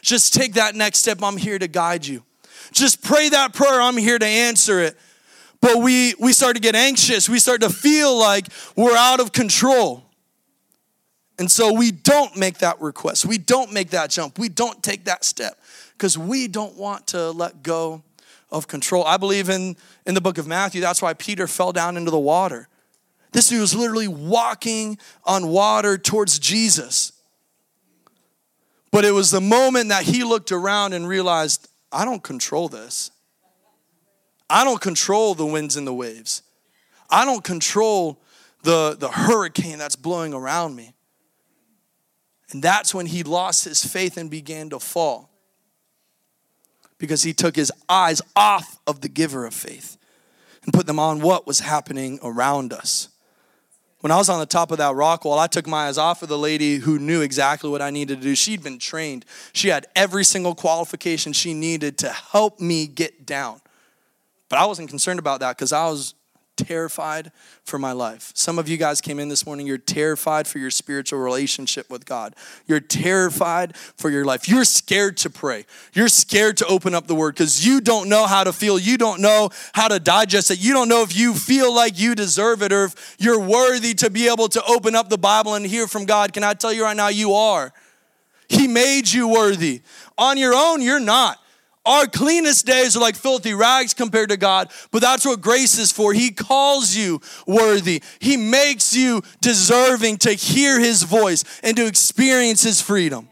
Just 0.00 0.32
take 0.32 0.54
that 0.54 0.74
next 0.74 1.00
step. 1.00 1.22
I'm 1.22 1.36
here 1.36 1.58
to 1.58 1.68
guide 1.68 2.06
you. 2.06 2.24
Just 2.72 3.02
pray 3.02 3.28
that 3.28 3.52
prayer. 3.52 3.82
I'm 3.82 3.98
here 3.98 4.18
to 4.18 4.26
answer 4.26 4.80
it. 4.80 4.96
But 5.62 5.78
we, 5.78 6.14
we 6.18 6.32
start 6.32 6.56
to 6.56 6.60
get 6.60 6.74
anxious. 6.74 7.28
We 7.28 7.38
start 7.38 7.62
to 7.62 7.70
feel 7.70 8.18
like 8.18 8.48
we're 8.76 8.96
out 8.96 9.20
of 9.20 9.32
control. 9.32 10.04
And 11.38 11.50
so 11.50 11.72
we 11.72 11.92
don't 11.92 12.36
make 12.36 12.58
that 12.58 12.80
request. 12.80 13.24
We 13.24 13.38
don't 13.38 13.72
make 13.72 13.90
that 13.90 14.10
jump. 14.10 14.38
We 14.38 14.48
don't 14.48 14.82
take 14.82 15.04
that 15.04 15.24
step 15.24 15.58
because 15.92 16.18
we 16.18 16.48
don't 16.48 16.76
want 16.76 17.06
to 17.08 17.30
let 17.30 17.62
go 17.62 18.02
of 18.50 18.66
control. 18.66 19.04
I 19.04 19.16
believe 19.16 19.48
in, 19.48 19.76
in 20.04 20.14
the 20.14 20.20
book 20.20 20.36
of 20.36 20.48
Matthew, 20.48 20.80
that's 20.80 21.00
why 21.00 21.14
Peter 21.14 21.46
fell 21.46 21.72
down 21.72 21.96
into 21.96 22.10
the 22.10 22.18
water. 22.18 22.68
This 23.30 23.48
dude 23.48 23.60
was 23.60 23.74
literally 23.74 24.08
walking 24.08 24.98
on 25.24 25.46
water 25.46 25.96
towards 25.96 26.40
Jesus. 26.40 27.12
But 28.90 29.04
it 29.04 29.12
was 29.12 29.30
the 29.30 29.40
moment 29.40 29.88
that 29.88 30.02
he 30.02 30.24
looked 30.24 30.50
around 30.50 30.92
and 30.92 31.08
realized, 31.08 31.68
I 31.92 32.04
don't 32.04 32.22
control 32.22 32.68
this. 32.68 33.12
I 34.52 34.64
don't 34.64 34.82
control 34.82 35.34
the 35.34 35.46
winds 35.46 35.76
and 35.76 35.86
the 35.86 35.94
waves. 35.94 36.42
I 37.08 37.24
don't 37.24 37.42
control 37.42 38.20
the, 38.62 38.94
the 38.98 39.08
hurricane 39.08 39.78
that's 39.78 39.96
blowing 39.96 40.34
around 40.34 40.76
me. 40.76 40.92
And 42.50 42.62
that's 42.62 42.94
when 42.94 43.06
he 43.06 43.22
lost 43.22 43.64
his 43.64 43.82
faith 43.82 44.18
and 44.18 44.30
began 44.30 44.68
to 44.68 44.78
fall 44.78 45.30
because 46.98 47.22
he 47.22 47.32
took 47.32 47.56
his 47.56 47.72
eyes 47.88 48.20
off 48.36 48.78
of 48.86 49.00
the 49.00 49.08
giver 49.08 49.46
of 49.46 49.54
faith 49.54 49.96
and 50.64 50.74
put 50.74 50.86
them 50.86 50.98
on 50.98 51.22
what 51.22 51.46
was 51.46 51.60
happening 51.60 52.20
around 52.22 52.74
us. 52.74 53.08
When 54.00 54.10
I 54.10 54.18
was 54.18 54.28
on 54.28 54.38
the 54.38 54.44
top 54.44 54.70
of 54.70 54.76
that 54.78 54.94
rock 54.94 55.24
wall, 55.24 55.38
I 55.38 55.46
took 55.46 55.66
my 55.66 55.86
eyes 55.86 55.96
off 55.96 56.22
of 56.22 56.28
the 56.28 56.36
lady 56.36 56.76
who 56.76 56.98
knew 56.98 57.22
exactly 57.22 57.70
what 57.70 57.80
I 57.80 57.88
needed 57.88 58.18
to 58.18 58.22
do. 58.22 58.34
She'd 58.34 58.62
been 58.62 58.78
trained, 58.78 59.24
she 59.54 59.68
had 59.68 59.86
every 59.96 60.24
single 60.24 60.54
qualification 60.54 61.32
she 61.32 61.54
needed 61.54 61.96
to 61.98 62.10
help 62.10 62.60
me 62.60 62.86
get 62.86 63.24
down. 63.24 63.61
But 64.52 64.58
I 64.58 64.66
wasn't 64.66 64.90
concerned 64.90 65.18
about 65.18 65.40
that 65.40 65.56
because 65.56 65.72
I 65.72 65.86
was 65.86 66.12
terrified 66.58 67.32
for 67.64 67.78
my 67.78 67.92
life. 67.92 68.32
Some 68.34 68.58
of 68.58 68.68
you 68.68 68.76
guys 68.76 69.00
came 69.00 69.18
in 69.18 69.30
this 69.30 69.46
morning, 69.46 69.66
you're 69.66 69.78
terrified 69.78 70.46
for 70.46 70.58
your 70.58 70.68
spiritual 70.70 71.20
relationship 71.20 71.88
with 71.88 72.04
God. 72.04 72.36
You're 72.66 72.78
terrified 72.78 73.74
for 73.78 74.10
your 74.10 74.26
life. 74.26 74.50
You're 74.50 74.66
scared 74.66 75.16
to 75.16 75.30
pray. 75.30 75.64
You're 75.94 76.08
scared 76.08 76.58
to 76.58 76.66
open 76.66 76.94
up 76.94 77.06
the 77.06 77.14
word 77.14 77.34
because 77.34 77.66
you 77.66 77.80
don't 77.80 78.10
know 78.10 78.26
how 78.26 78.44
to 78.44 78.52
feel. 78.52 78.78
You 78.78 78.98
don't 78.98 79.22
know 79.22 79.48
how 79.72 79.88
to 79.88 79.98
digest 79.98 80.50
it. 80.50 80.62
You 80.62 80.74
don't 80.74 80.90
know 80.90 81.00
if 81.00 81.16
you 81.16 81.32
feel 81.32 81.74
like 81.74 81.98
you 81.98 82.14
deserve 82.14 82.62
it 82.62 82.74
or 82.74 82.84
if 82.84 83.16
you're 83.18 83.40
worthy 83.40 83.94
to 83.94 84.10
be 84.10 84.28
able 84.28 84.48
to 84.48 84.62
open 84.64 84.94
up 84.94 85.08
the 85.08 85.16
Bible 85.16 85.54
and 85.54 85.64
hear 85.64 85.86
from 85.86 86.04
God. 86.04 86.34
Can 86.34 86.44
I 86.44 86.52
tell 86.52 86.74
you 86.74 86.84
right 86.84 86.94
now, 86.94 87.08
you 87.08 87.32
are. 87.32 87.72
He 88.50 88.68
made 88.68 89.10
you 89.10 89.28
worthy. 89.28 89.80
On 90.18 90.36
your 90.36 90.52
own, 90.54 90.82
you're 90.82 91.00
not. 91.00 91.38
Our 91.84 92.06
cleanest 92.06 92.64
days 92.64 92.96
are 92.96 93.00
like 93.00 93.16
filthy 93.16 93.54
rags 93.54 93.92
compared 93.92 94.28
to 94.28 94.36
God, 94.36 94.70
but 94.92 95.02
that's 95.02 95.26
what 95.26 95.40
grace 95.40 95.78
is 95.78 95.90
for. 95.90 96.12
He 96.12 96.30
calls 96.30 96.94
you 96.94 97.20
worthy. 97.44 98.02
He 98.20 98.36
makes 98.36 98.94
you 98.94 99.22
deserving 99.40 100.18
to 100.18 100.32
hear 100.32 100.78
His 100.78 101.02
voice 101.02 101.44
and 101.62 101.76
to 101.76 101.86
experience 101.86 102.62
His 102.62 102.80
freedom. 102.80 103.28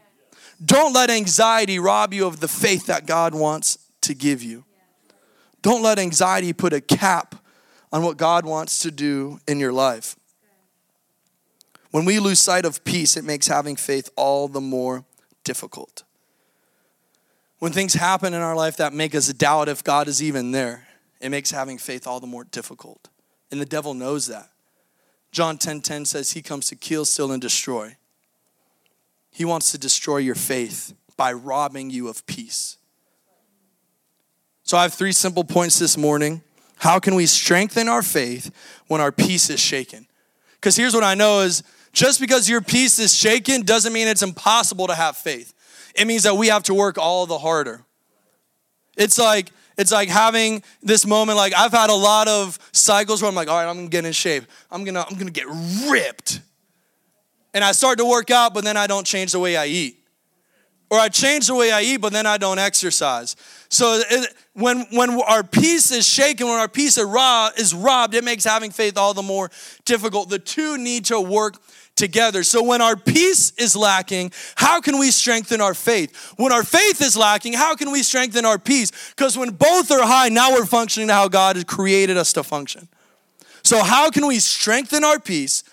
Don't 0.63 0.93
let 0.93 1.09
anxiety 1.09 1.79
rob 1.79 2.13
you 2.13 2.27
of 2.27 2.41
the 2.41 2.47
faith 2.47 2.87
that 2.87 3.05
God 3.05 3.33
wants 3.33 3.77
to 4.01 4.13
give 4.13 4.43
you. 4.43 4.65
Don't 5.61 5.81
let 5.81 5.97
anxiety 5.97 6.51
put 6.51 6.73
a 6.73 6.81
cap 6.81 7.35
on 7.93 8.03
what 8.03 8.17
God 8.17 8.45
wants 8.45 8.79
to 8.79 8.91
do 8.91 9.39
in 9.47 9.59
your 9.59 9.71
life. 9.71 10.17
When 11.91 12.03
we 12.05 12.19
lose 12.19 12.39
sight 12.39 12.65
of 12.65 12.83
peace, 12.83 13.15
it 13.15 13.23
makes 13.23 13.47
having 13.47 13.75
faith 13.75 14.09
all 14.15 14.47
the 14.47 14.61
more 14.61 15.05
difficult 15.43 16.03
when 17.61 17.71
things 17.71 17.93
happen 17.93 18.33
in 18.33 18.41
our 18.41 18.55
life 18.55 18.77
that 18.77 18.91
make 18.91 19.13
us 19.13 19.31
doubt 19.33 19.69
if 19.69 19.83
God 19.83 20.07
is 20.07 20.21
even 20.21 20.49
there, 20.49 20.87
it 21.19 21.29
makes 21.29 21.51
having 21.51 21.77
faith 21.77 22.07
all 22.07 22.19
the 22.19 22.25
more 22.25 22.43
difficult. 22.43 23.07
And 23.51 23.61
the 23.61 23.67
devil 23.67 23.93
knows 23.93 24.25
that. 24.25 24.49
John 25.31 25.59
10:10 25.59 25.61
10, 25.61 25.81
10 25.81 26.05
says 26.05 26.31
he 26.31 26.41
comes 26.41 26.65
to 26.69 26.75
kill, 26.75 27.05
steal, 27.05 27.31
and 27.31 27.39
destroy. 27.39 27.97
He 29.29 29.45
wants 29.45 29.71
to 29.73 29.77
destroy 29.77 30.17
your 30.17 30.33
faith 30.33 30.95
by 31.15 31.33
robbing 31.33 31.91
you 31.91 32.07
of 32.07 32.25
peace. 32.25 32.77
So 34.63 34.75
I 34.75 34.81
have 34.81 34.95
three 34.95 35.11
simple 35.11 35.43
points 35.43 35.77
this 35.77 35.97
morning. 35.97 36.41
How 36.77 36.97
can 36.97 37.13
we 37.13 37.27
strengthen 37.27 37.87
our 37.87 38.01
faith 38.01 38.49
when 38.87 39.01
our 39.01 39.11
peace 39.11 39.51
is 39.51 39.59
shaken? 39.59 40.07
Because 40.55 40.75
here's 40.75 40.95
what 40.95 41.03
I 41.03 41.13
know 41.13 41.41
is 41.41 41.61
just 41.93 42.19
because 42.19 42.49
your 42.49 42.61
peace 42.61 42.97
is 42.97 43.15
shaken 43.15 43.61
doesn't 43.61 43.93
mean 43.93 44.07
it's 44.07 44.23
impossible 44.23 44.87
to 44.87 44.95
have 44.95 45.15
faith 45.15 45.53
it 45.95 46.05
means 46.05 46.23
that 46.23 46.35
we 46.35 46.47
have 46.47 46.63
to 46.63 46.73
work 46.73 46.97
all 46.97 47.25
the 47.25 47.37
harder. 47.37 47.83
It's 48.97 49.17
like 49.17 49.51
it's 49.77 49.91
like 49.91 50.09
having 50.09 50.63
this 50.81 51.05
moment 51.05 51.37
like 51.37 51.53
I've 51.55 51.71
had 51.71 51.89
a 51.89 51.95
lot 51.95 52.27
of 52.27 52.59
cycles 52.71 53.21
where 53.21 53.29
I'm 53.29 53.35
like, 53.35 53.47
all 53.47 53.57
right, 53.57 53.69
I'm 53.69 53.77
gonna 53.77 53.89
get 53.89 54.05
in 54.05 54.11
shape. 54.11 54.43
I'm 54.69 54.83
gonna 54.83 55.05
I'm 55.09 55.17
gonna 55.17 55.31
get 55.31 55.47
ripped. 55.89 56.41
And 57.53 57.63
I 57.63 57.73
start 57.73 57.97
to 57.97 58.05
work 58.05 58.31
out, 58.31 58.53
but 58.53 58.63
then 58.63 58.77
I 58.77 58.87
don't 58.87 59.05
change 59.05 59.33
the 59.33 59.39
way 59.39 59.57
I 59.57 59.65
eat. 59.65 59.97
Or 60.89 60.99
I 60.99 61.07
change 61.07 61.47
the 61.47 61.55
way 61.55 61.71
I 61.71 61.81
eat, 61.83 61.97
but 61.97 62.11
then 62.11 62.25
I 62.25 62.37
don't 62.37 62.59
exercise. 62.59 63.37
So 63.69 64.01
it, 64.09 64.33
when, 64.53 64.81
when 64.91 65.21
our 65.21 65.41
peace 65.41 65.89
is 65.89 66.05
shaken, 66.05 66.47
when 66.47 66.59
our 66.59 66.67
peace 66.67 66.97
is 66.97 67.73
robbed, 67.73 68.13
it 68.13 68.25
makes 68.25 68.43
having 68.43 68.71
faith 68.71 68.97
all 68.97 69.13
the 69.13 69.21
more 69.21 69.49
difficult. 69.85 70.29
The 70.29 70.39
two 70.39 70.77
need 70.77 71.05
to 71.05 71.21
work 71.21 71.55
together. 72.01 72.43
So 72.43 72.63
when 72.63 72.81
our 72.81 72.95
peace 72.95 73.51
is 73.59 73.75
lacking, 73.75 74.31
how 74.55 74.81
can 74.81 74.97
we 74.97 75.11
strengthen 75.11 75.61
our 75.61 75.75
faith? 75.75 76.33
When 76.35 76.51
our 76.51 76.63
faith 76.63 76.99
is 76.99 77.15
lacking, 77.15 77.53
how 77.53 77.75
can 77.75 77.91
we 77.91 78.01
strengthen 78.01 78.43
our 78.43 78.57
peace? 78.57 78.91
Because 79.11 79.37
when 79.37 79.51
both 79.51 79.91
are 79.91 80.01
high, 80.01 80.29
now 80.29 80.51
we're 80.51 80.65
functioning 80.65 81.09
how 81.09 81.27
God 81.27 81.55
has 81.57 81.63
created 81.63 82.17
us 82.17 82.33
to 82.33 82.43
function. 82.43 82.89
So 83.63 83.83
how 83.83 84.09
can 84.09 84.25
we 84.25 84.39
strengthen 84.39 85.03
our 85.03 85.19
peace? 85.19 85.63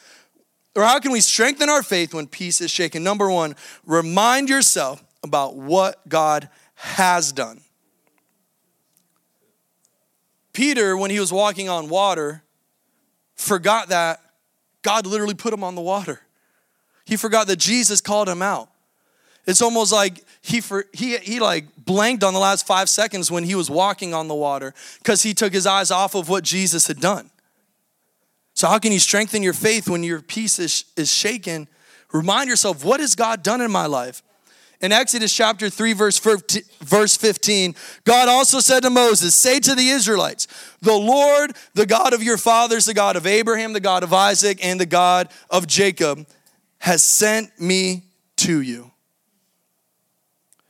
Or 0.77 0.83
how 0.83 1.01
can 1.01 1.13
we 1.13 1.21
strengthen 1.23 1.71
our 1.71 1.83
faith 1.83 2.13
when 2.13 2.27
peace 2.27 2.61
is 2.61 2.71
shaken? 2.71 3.03
Number 3.03 3.31
one, 3.31 3.57
remind 3.87 4.51
yourself 4.51 5.03
about 5.25 5.57
what 5.57 6.07
God 6.11 6.51
has 6.75 7.33
done. 7.33 7.63
Peter, 10.53 10.95
when 10.95 11.11
he 11.11 11.19
was 11.19 11.33
walking 11.33 11.71
on 11.71 11.89
water, 11.89 12.43
forgot 13.35 13.89
that 13.89 14.21
God 14.83 15.07
literally 15.07 15.35
put 15.35 15.53
him 15.53 15.65
on 15.65 15.75
the 15.75 15.81
water. 15.81 16.21
He 17.05 17.17
forgot 17.17 17.47
that 17.47 17.57
Jesus 17.57 18.01
called 18.01 18.29
him 18.29 18.43
out. 18.43 18.69
It's 19.47 19.63
almost 19.63 19.93
like 19.93 20.25
he 20.43 20.61
for, 20.61 20.85
he 20.93 21.17
he 21.19 21.41
like 21.41 21.65
blanked 21.77 22.23
on 22.23 22.35
the 22.35 22.41
last 22.41 22.67
5 22.67 22.89
seconds 22.89 23.31
when 23.31 23.45
he 23.45 23.55
was 23.55 23.71
walking 23.71 24.13
on 24.13 24.29
the 24.29 24.35
water 24.35 24.75
cuz 25.05 25.23
he 25.23 25.33
took 25.33 25.55
his 25.55 25.67
eyes 25.67 25.91
off 25.91 26.15
of 26.15 26.29
what 26.29 26.45
Jesus 26.45 26.87
had 26.87 27.01
done. 27.01 27.31
So 28.53 28.67
how 28.67 28.79
can 28.79 28.93
you 28.93 28.99
strengthen 28.99 29.43
your 29.43 29.53
faith 29.53 29.89
when 29.89 30.03
your 30.03 30.21
peace 30.21 30.59
is, 30.59 30.85
is 30.97 31.11
shaken? 31.11 31.69
Remind 32.13 32.51
yourself, 32.51 32.85
what 32.85 33.01
has 33.01 33.15
God 33.15 33.43
done 33.43 33.61
in 33.61 33.71
my 33.71 33.87
life? 33.87 34.23
In 34.81 34.93
Exodus 34.93 35.35
chapter 35.35 35.69
3, 35.69 35.93
verse 35.93 36.19
15, 37.17 37.75
God 38.05 38.29
also 38.29 38.61
said 38.61 38.85
to 38.85 38.91
Moses, 38.91 39.35
Say 39.35 39.59
to 39.59 39.75
the 39.75 39.89
Israelites, 39.89 40.47
the 40.81 40.95
Lord, 40.95 41.53
the 41.75 41.87
God 41.87 42.15
of 42.15 42.23
your 42.23 42.37
fathers, 42.37 42.85
the 42.85 42.95
God 42.95 43.17
of 43.17 43.27
Abraham, 43.27 43.73
the 43.73 43.81
God 43.81 44.05
of 44.05 44.13
Isaac, 44.13 44.65
and 44.65 44.81
the 44.81 44.87
God 44.87 45.31
of 45.51 45.67
Jacob, 45.67 46.27
has 46.79 47.03
sent 47.03 47.61
me 47.61 48.05
to 48.37 48.61
you. 48.61 48.93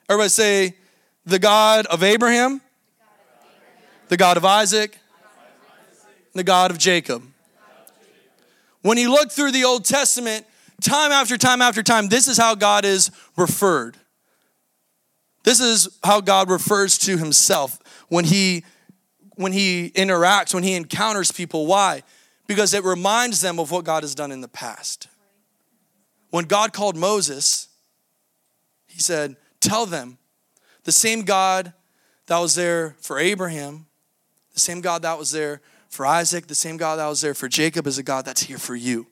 Everybody 0.08 0.30
say, 0.30 0.74
the 1.26 1.38
God 1.38 1.84
of 1.86 2.02
Abraham, 2.02 2.62
the 4.08 4.16
God 4.16 4.38
of 4.38 4.44
Isaac, 4.46 4.96
the 6.32 6.44
God 6.44 6.70
of 6.70 6.78
Jacob. 6.78 7.22
When 8.80 8.96
you 8.96 9.10
look 9.10 9.30
through 9.30 9.52
the 9.52 9.64
Old 9.64 9.84
Testament, 9.84 10.46
time 10.82 11.12
after 11.12 11.36
time 11.36 11.62
after 11.62 11.82
time, 11.82 12.08
this 12.08 12.28
is 12.28 12.36
how 12.36 12.54
God 12.54 12.84
is 12.84 13.10
referred. 13.36 13.96
This 15.44 15.60
is 15.60 15.88
how 16.04 16.20
God 16.20 16.50
refers 16.50 16.98
to 16.98 17.16
himself 17.16 17.78
when 18.08 18.24
he 18.24 18.64
when 19.36 19.52
he 19.52 19.90
interacts, 19.90 20.52
when 20.52 20.64
he 20.64 20.74
encounters 20.74 21.30
people. 21.30 21.66
Why? 21.66 22.02
Because 22.48 22.74
it 22.74 22.82
reminds 22.82 23.40
them 23.40 23.60
of 23.60 23.70
what 23.70 23.84
God 23.84 24.02
has 24.02 24.14
done 24.14 24.32
in 24.32 24.40
the 24.40 24.48
past. 24.48 25.06
When 26.30 26.44
God 26.44 26.72
called 26.72 26.96
Moses, 26.96 27.68
he 28.86 28.98
said, 28.98 29.36
Tell 29.60 29.86
them 29.86 30.18
the 30.84 30.92
same 30.92 31.22
God 31.22 31.72
that 32.26 32.38
was 32.38 32.54
there 32.54 32.96
for 33.00 33.18
Abraham, 33.18 33.86
the 34.52 34.60
same 34.60 34.80
God 34.80 35.02
that 35.02 35.18
was 35.18 35.30
there 35.30 35.60
for 35.88 36.04
Isaac, 36.04 36.46
the 36.46 36.54
same 36.54 36.76
God 36.76 36.96
that 36.96 37.06
was 37.06 37.20
there 37.20 37.34
for 37.34 37.48
Jacob 37.48 37.86
is 37.86 37.96
a 37.96 38.02
God 38.02 38.24
that's 38.24 38.42
here 38.42 38.58
for 38.58 38.74
you. 38.74 39.06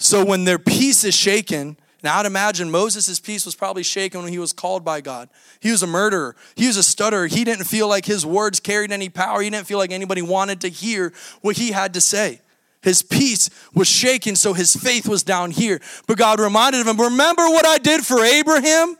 So 0.00 0.24
when 0.24 0.44
their 0.44 0.58
peace 0.58 1.04
is 1.04 1.14
shaken, 1.14 1.76
now 2.02 2.18
I'd 2.18 2.26
imagine 2.26 2.70
Moses' 2.70 3.20
peace 3.20 3.44
was 3.44 3.54
probably 3.54 3.82
shaken 3.82 4.22
when 4.22 4.32
he 4.32 4.38
was 4.38 4.54
called 4.54 4.82
by 4.82 5.02
God. 5.02 5.28
He 5.60 5.70
was 5.70 5.82
a 5.82 5.86
murderer. 5.86 6.34
He 6.54 6.66
was 6.66 6.78
a 6.78 6.82
stutterer. 6.82 7.26
He 7.26 7.44
didn't 7.44 7.66
feel 7.66 7.86
like 7.86 8.06
his 8.06 8.24
words 8.24 8.60
carried 8.60 8.92
any 8.92 9.10
power. 9.10 9.42
He 9.42 9.50
didn't 9.50 9.66
feel 9.66 9.76
like 9.76 9.92
anybody 9.92 10.22
wanted 10.22 10.62
to 10.62 10.68
hear 10.68 11.12
what 11.42 11.58
he 11.58 11.72
had 11.72 11.92
to 11.94 12.00
say. 12.00 12.40
His 12.82 13.02
peace 13.02 13.50
was 13.74 13.88
shaken, 13.88 14.36
so 14.36 14.54
his 14.54 14.74
faith 14.74 15.06
was 15.06 15.22
down 15.22 15.50
here. 15.50 15.82
But 16.06 16.16
God 16.16 16.40
reminded 16.40 16.86
him, 16.86 16.98
Remember 16.98 17.46
what 17.50 17.66
I 17.66 17.76
did 17.76 18.06
for 18.06 18.24
Abraham? 18.24 18.96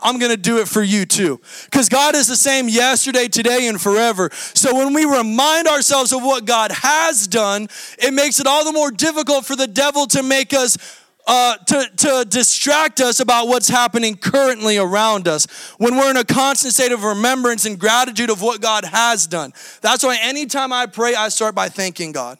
I'm 0.00 0.18
going 0.18 0.30
to 0.30 0.36
do 0.36 0.58
it 0.58 0.68
for 0.68 0.82
you 0.82 1.06
too. 1.06 1.40
Because 1.64 1.88
God 1.88 2.14
is 2.14 2.28
the 2.28 2.36
same 2.36 2.68
yesterday, 2.68 3.28
today, 3.28 3.68
and 3.68 3.80
forever. 3.80 4.30
So 4.32 4.74
when 4.74 4.92
we 4.92 5.04
remind 5.04 5.68
ourselves 5.68 6.12
of 6.12 6.22
what 6.22 6.44
God 6.44 6.72
has 6.72 7.26
done, 7.26 7.68
it 7.98 8.12
makes 8.12 8.40
it 8.40 8.46
all 8.46 8.64
the 8.64 8.72
more 8.72 8.90
difficult 8.90 9.46
for 9.46 9.56
the 9.56 9.66
devil 9.66 10.06
to 10.08 10.22
make 10.22 10.52
us. 10.52 11.00
Uh, 11.26 11.56
to, 11.56 11.88
to 11.96 12.26
distract 12.28 13.00
us 13.00 13.18
about 13.18 13.48
what's 13.48 13.70
happening 13.70 14.14
currently 14.14 14.76
around 14.76 15.26
us 15.26 15.46
when 15.78 15.96
we're 15.96 16.10
in 16.10 16.18
a 16.18 16.24
constant 16.24 16.74
state 16.74 16.92
of 16.92 17.02
remembrance 17.02 17.64
and 17.64 17.78
gratitude 17.78 18.28
of 18.28 18.42
what 18.42 18.60
God 18.60 18.84
has 18.84 19.26
done. 19.26 19.50
That's 19.80 20.04
why 20.04 20.18
anytime 20.20 20.70
I 20.70 20.84
pray, 20.84 21.14
I 21.14 21.30
start 21.30 21.54
by 21.54 21.70
thanking 21.70 22.12
God. 22.12 22.36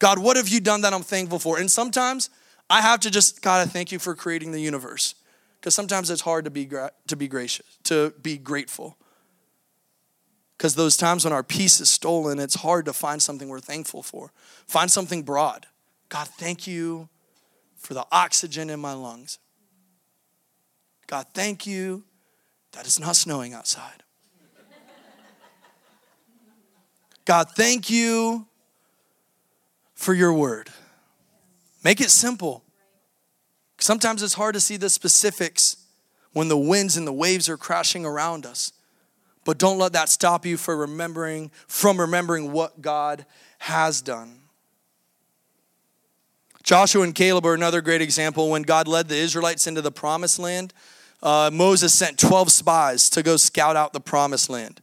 God, 0.00 0.18
what 0.18 0.36
have 0.36 0.48
you 0.48 0.58
done 0.58 0.80
that 0.80 0.92
I'm 0.92 1.04
thankful 1.04 1.38
for? 1.38 1.60
And 1.60 1.70
sometimes 1.70 2.28
I 2.68 2.80
have 2.80 2.98
to 2.98 3.10
just, 3.10 3.40
God, 3.40 3.68
I 3.68 3.70
thank 3.70 3.92
you 3.92 4.00
for 4.00 4.16
creating 4.16 4.50
the 4.50 4.60
universe 4.60 5.14
because 5.62 5.76
sometimes 5.76 6.10
it's 6.10 6.22
hard 6.22 6.44
to 6.44 6.50
be 6.50 6.64
gra- 6.64 6.90
to 7.06 7.14
be 7.14 7.28
gracious, 7.28 7.78
to 7.84 8.12
be 8.20 8.36
grateful. 8.36 8.98
Because 10.58 10.74
those 10.74 10.96
times 10.96 11.24
when 11.24 11.32
our 11.32 11.44
peace 11.44 11.80
is 11.80 11.88
stolen, 11.88 12.40
it's 12.40 12.56
hard 12.56 12.84
to 12.86 12.92
find 12.92 13.22
something 13.22 13.48
we're 13.48 13.60
thankful 13.60 14.02
for. 14.02 14.32
Find 14.66 14.90
something 14.90 15.22
broad. 15.22 15.66
God, 16.08 16.26
thank 16.26 16.66
you 16.66 17.08
for 17.76 17.94
the 17.94 18.04
oxygen 18.10 18.70
in 18.70 18.80
my 18.80 18.92
lungs. 18.92 19.38
God, 21.06 21.26
thank 21.32 21.64
you 21.64 22.02
that 22.72 22.84
it's 22.84 22.98
not 22.98 23.14
snowing 23.14 23.54
outside. 23.54 24.02
God, 27.24 27.50
thank 27.54 27.88
you 27.88 28.46
for 29.94 30.12
your 30.12 30.32
word. 30.32 30.70
Make 31.84 32.00
it 32.00 32.10
simple. 32.10 32.61
Sometimes 33.82 34.22
it's 34.22 34.34
hard 34.34 34.54
to 34.54 34.60
see 34.60 34.76
the 34.76 34.88
specifics 34.88 35.76
when 36.32 36.46
the 36.46 36.56
winds 36.56 36.96
and 36.96 37.04
the 37.04 37.12
waves 37.12 37.48
are 37.48 37.56
crashing 37.56 38.06
around 38.06 38.46
us. 38.46 38.72
But 39.44 39.58
don't 39.58 39.76
let 39.76 39.92
that 39.94 40.08
stop 40.08 40.46
you 40.46 40.56
from 40.56 40.78
remembering 40.78 41.50
from 41.66 41.98
remembering 41.98 42.52
what 42.52 42.80
God 42.80 43.26
has 43.58 44.00
done. 44.00 44.38
Joshua 46.62 47.02
and 47.02 47.12
Caleb 47.12 47.44
are 47.44 47.54
another 47.54 47.80
great 47.80 48.00
example. 48.00 48.50
When 48.50 48.62
God 48.62 48.86
led 48.86 49.08
the 49.08 49.16
Israelites 49.16 49.66
into 49.66 49.82
the 49.82 49.90
promised 49.90 50.38
land, 50.38 50.72
uh, 51.20 51.50
Moses 51.52 51.92
sent 51.92 52.20
12 52.20 52.52
spies 52.52 53.10
to 53.10 53.22
go 53.22 53.36
scout 53.36 53.74
out 53.74 53.92
the 53.92 54.00
promised 54.00 54.48
land. 54.48 54.80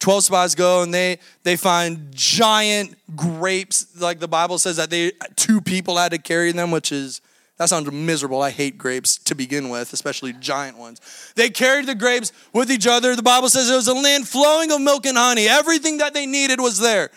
12 0.00 0.24
spies 0.24 0.54
go 0.54 0.82
and 0.82 0.92
they 0.92 1.18
they 1.42 1.56
find 1.56 2.08
giant 2.14 2.98
grapes 3.16 3.98
like 3.98 4.18
the 4.18 4.28
bible 4.28 4.58
says 4.58 4.76
that 4.76 4.90
they 4.90 5.12
two 5.36 5.62
people 5.62 5.96
had 5.96 6.10
to 6.10 6.18
carry 6.18 6.52
them 6.52 6.70
which 6.70 6.92
is 6.92 7.22
that 7.56 7.68
sounds 7.68 7.90
miserable. 7.90 8.42
I 8.42 8.50
hate 8.50 8.76
grapes 8.76 9.16
to 9.18 9.34
begin 9.34 9.68
with, 9.68 9.92
especially 9.92 10.32
giant 10.32 10.76
ones. 10.76 11.00
They 11.36 11.50
carried 11.50 11.86
the 11.86 11.94
grapes 11.94 12.32
with 12.52 12.70
each 12.70 12.86
other. 12.86 13.14
The 13.14 13.22
Bible 13.22 13.48
says 13.48 13.70
it 13.70 13.76
was 13.76 13.86
a 13.86 13.94
land 13.94 14.26
flowing 14.26 14.72
of 14.72 14.80
milk 14.80 15.06
and 15.06 15.16
honey. 15.16 15.46
Everything 15.46 15.98
that 15.98 16.14
they 16.14 16.26
needed 16.26 16.60
was 16.60 16.80
there. 16.80 17.10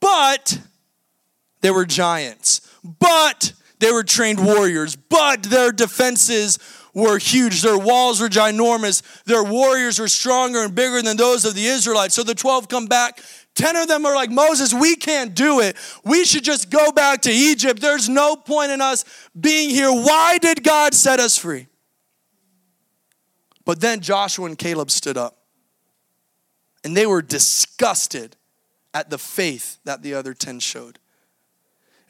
But 0.00 0.58
they 1.60 1.70
were 1.70 1.84
giants. 1.84 2.62
But 2.82 3.52
they 3.78 3.92
were 3.92 4.04
trained 4.04 4.44
warriors. 4.44 4.96
But 4.96 5.42
their 5.42 5.70
defenses 5.70 6.58
were 6.94 7.18
huge. 7.18 7.60
Their 7.60 7.78
walls 7.78 8.20
were 8.20 8.28
ginormous. 8.28 9.02
Their 9.24 9.44
warriors 9.44 9.98
were 9.98 10.08
stronger 10.08 10.64
and 10.64 10.74
bigger 10.74 11.02
than 11.02 11.16
those 11.16 11.44
of 11.44 11.54
the 11.54 11.66
Israelites. 11.66 12.14
So 12.14 12.22
the 12.22 12.34
12 12.34 12.68
come 12.68 12.86
back 12.86 13.20
10 13.58 13.74
of 13.74 13.88
them 13.88 14.06
are 14.06 14.14
like, 14.14 14.30
Moses, 14.30 14.72
we 14.72 14.94
can't 14.94 15.34
do 15.34 15.58
it. 15.58 15.76
We 16.04 16.24
should 16.24 16.44
just 16.44 16.70
go 16.70 16.92
back 16.92 17.22
to 17.22 17.30
Egypt. 17.30 17.80
There's 17.80 18.08
no 18.08 18.36
point 18.36 18.70
in 18.70 18.80
us 18.80 19.04
being 19.38 19.70
here. 19.70 19.90
Why 19.90 20.38
did 20.38 20.62
God 20.62 20.94
set 20.94 21.18
us 21.18 21.36
free? 21.36 21.66
But 23.64 23.80
then 23.80 24.00
Joshua 24.00 24.46
and 24.46 24.56
Caleb 24.56 24.92
stood 24.92 25.16
up 25.16 25.38
and 26.84 26.96
they 26.96 27.04
were 27.04 27.20
disgusted 27.20 28.36
at 28.94 29.10
the 29.10 29.18
faith 29.18 29.78
that 29.84 30.02
the 30.02 30.14
other 30.14 30.34
10 30.34 30.60
showed. 30.60 31.00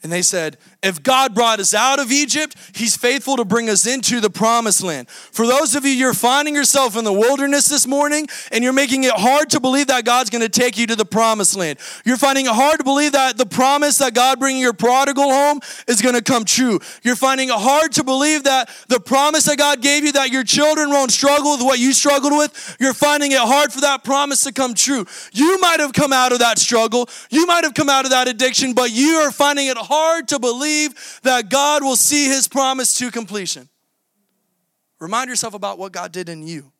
And 0.02 0.12
they 0.12 0.22
said, 0.22 0.58
if 0.80 1.02
God 1.02 1.34
brought 1.34 1.58
us 1.58 1.74
out 1.74 1.98
of 1.98 2.12
Egypt, 2.12 2.54
He's 2.72 2.96
faithful 2.96 3.36
to 3.36 3.44
bring 3.44 3.68
us 3.68 3.86
into 3.86 4.20
the 4.20 4.30
promised 4.30 4.82
land. 4.82 5.08
For 5.10 5.46
those 5.46 5.74
of 5.74 5.84
you, 5.84 5.90
you're 5.90 6.14
finding 6.14 6.54
yourself 6.54 6.96
in 6.96 7.04
the 7.04 7.12
wilderness 7.12 7.66
this 7.66 7.86
morning 7.86 8.28
and 8.52 8.62
you're 8.62 8.72
making 8.72 9.04
it 9.04 9.12
hard 9.12 9.50
to 9.50 9.60
believe 9.60 9.88
that 9.88 10.04
God's 10.04 10.30
to 10.30 10.48
take 10.48 10.78
you 10.78 10.86
to 10.86 10.96
the 10.96 11.04
promised 11.04 11.56
land. 11.56 11.78
You're 12.04 12.16
finding 12.16 12.46
it 12.46 12.52
hard 12.52 12.78
to 12.78 12.84
believe 12.84 13.12
that 13.12 13.36
the 13.36 13.46
promise 13.46 13.98
that 13.98 14.14
God 14.14 14.38
bringing 14.38 14.62
your 14.62 14.72
prodigal 14.72 15.30
home 15.30 15.60
is 15.88 16.00
to 16.00 16.22
come 16.22 16.44
true. 16.44 16.78
You're 17.02 17.16
finding 17.16 17.48
it 17.48 17.54
hard 17.54 17.92
to 17.92 18.04
believe 18.04 18.44
that 18.44 18.70
the 18.88 19.00
promise 19.00 19.44
that 19.44 19.58
God 19.58 19.82
gave 19.82 20.04
you 20.04 20.12
that 20.12 20.30
your 20.30 20.44
children 20.44 20.90
won't 20.90 21.10
struggle 21.10 21.52
with 21.52 21.62
what 21.62 21.78
you 21.78 21.92
struggled 21.92 22.32
with. 22.32 22.76
You're 22.78 22.94
finding 22.94 23.32
it 23.32 23.38
hard 23.38 23.72
for 23.72 23.80
that 23.80 24.04
promise 24.04 24.44
to 24.44 24.52
come 24.52 24.74
true. 24.74 25.06
You 25.32 25.58
might 25.60 25.80
have 25.80 25.92
come 25.92 26.12
out 26.12 26.32
of 26.32 26.38
that 26.38 26.58
struggle. 26.58 27.08
You 27.30 27.46
might 27.46 27.64
have 27.64 27.74
come 27.74 27.88
out 27.88 28.04
of 28.04 28.10
that 28.12 28.28
addiction, 28.28 28.74
but 28.74 28.92
you 28.92 29.16
are 29.16 29.30
finding 29.30 29.66
it 29.66 29.76
hard 29.88 30.28
to 30.28 30.38
believe 30.38 31.20
that 31.22 31.48
God 31.50 31.82
will 31.82 31.96
see 31.96 32.26
his 32.26 32.46
promise 32.46 32.96
to 32.98 33.10
completion. 33.10 33.68
Remind 35.00 35.30
yourself 35.30 35.54
about 35.54 35.78
what 35.78 35.92
God 35.92 36.12
did 36.12 36.28
in 36.28 36.46
you. 36.46 36.72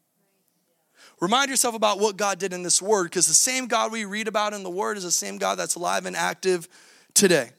Remind 1.21 1.51
yourself 1.51 1.75
about 1.75 1.99
what 1.99 2.16
God 2.16 2.38
did 2.38 2.53
in 2.53 2.62
this 2.62 2.81
word, 2.81 3.05
because 3.05 3.27
the 3.27 3.35
same 3.35 3.66
God 3.66 3.90
we 3.90 4.05
read 4.05 4.29
about 4.29 4.53
in 4.53 4.62
the 4.62 4.71
word 4.71 4.97
is 4.97 5.03
the 5.03 5.11
same 5.11 5.38
God 5.38 5.57
that's 5.59 5.75
alive 5.75 6.07
and 6.07 6.14
active 6.14 6.68
today. 7.14 7.51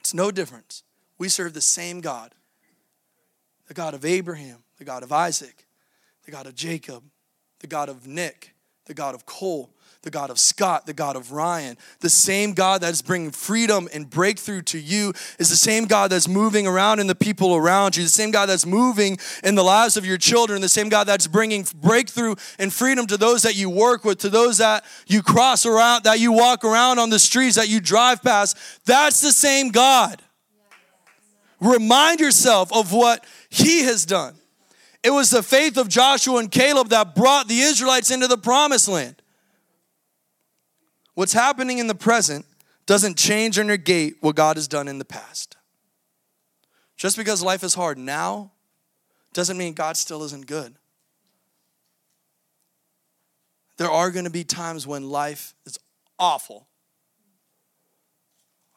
It's 0.00 0.12
no 0.12 0.30
difference. 0.30 0.82
We 1.18 1.28
serve 1.28 1.54
the 1.54 1.60
same 1.60 2.00
God 2.00 2.34
the 3.70 3.74
God 3.74 3.94
of 3.94 4.04
Abraham, 4.04 4.64
the 4.78 4.84
God 4.84 5.04
of 5.04 5.12
Isaac, 5.12 5.64
the 6.24 6.32
God 6.32 6.46
of 6.46 6.56
Jacob, 6.56 7.04
the 7.60 7.68
God 7.68 7.88
of 7.88 8.04
Nick, 8.04 8.52
the 8.90 8.94
God 8.94 9.14
of 9.14 9.24
Cole, 9.24 9.70
the 10.02 10.10
God 10.10 10.30
of 10.30 10.40
Scott, 10.40 10.84
the 10.84 10.92
God 10.92 11.14
of 11.14 11.30
Ryan. 11.30 11.78
The 12.00 12.10
same 12.10 12.54
God 12.54 12.80
that 12.80 12.90
is 12.90 13.02
bringing 13.02 13.30
freedom 13.30 13.88
and 13.94 14.10
breakthrough 14.10 14.62
to 14.62 14.80
you 14.80 15.12
is 15.38 15.48
the 15.48 15.54
same 15.54 15.84
God 15.84 16.10
that's 16.10 16.26
moving 16.26 16.66
around 16.66 16.98
in 16.98 17.06
the 17.06 17.14
people 17.14 17.54
around 17.54 17.96
you, 17.96 18.02
the 18.02 18.08
same 18.08 18.32
God 18.32 18.46
that's 18.46 18.66
moving 18.66 19.18
in 19.44 19.54
the 19.54 19.62
lives 19.62 19.96
of 19.96 20.04
your 20.04 20.18
children, 20.18 20.60
the 20.60 20.68
same 20.68 20.88
God 20.88 21.04
that's 21.04 21.28
bringing 21.28 21.64
breakthrough 21.80 22.34
and 22.58 22.72
freedom 22.72 23.06
to 23.06 23.16
those 23.16 23.44
that 23.44 23.54
you 23.54 23.70
work 23.70 24.04
with, 24.04 24.18
to 24.18 24.28
those 24.28 24.58
that 24.58 24.84
you 25.06 25.22
cross 25.22 25.64
around, 25.64 26.02
that 26.02 26.18
you 26.18 26.32
walk 26.32 26.64
around 26.64 26.98
on 26.98 27.10
the 27.10 27.20
streets, 27.20 27.54
that 27.54 27.68
you 27.68 27.78
drive 27.78 28.24
past. 28.24 28.56
That's 28.86 29.20
the 29.20 29.30
same 29.30 29.68
God. 29.68 30.20
Remind 31.60 32.18
yourself 32.18 32.72
of 32.72 32.92
what 32.92 33.24
He 33.50 33.84
has 33.84 34.04
done. 34.04 34.39
It 35.02 35.10
was 35.10 35.30
the 35.30 35.42
faith 35.42 35.76
of 35.78 35.88
Joshua 35.88 36.38
and 36.38 36.50
Caleb 36.50 36.88
that 36.88 37.14
brought 37.14 37.48
the 37.48 37.60
Israelites 37.60 38.10
into 38.10 38.26
the 38.26 38.36
promised 38.36 38.88
land. 38.88 39.20
What's 41.14 41.32
happening 41.32 41.78
in 41.78 41.86
the 41.86 41.94
present 41.94 42.44
doesn't 42.86 43.16
change 43.16 43.58
or 43.58 43.64
negate 43.64 44.16
what 44.20 44.36
God 44.36 44.56
has 44.56 44.68
done 44.68 44.88
in 44.88 44.98
the 44.98 45.04
past. 45.04 45.56
Just 46.96 47.16
because 47.16 47.42
life 47.42 47.62
is 47.62 47.74
hard 47.74 47.98
now 47.98 48.52
doesn't 49.32 49.56
mean 49.56 49.72
God 49.72 49.96
still 49.96 50.22
isn't 50.24 50.46
good. 50.46 50.74
There 53.78 53.90
are 53.90 54.10
going 54.10 54.26
to 54.26 54.30
be 54.30 54.44
times 54.44 54.86
when 54.86 55.08
life 55.08 55.54
is 55.64 55.78
awful. 56.18 56.66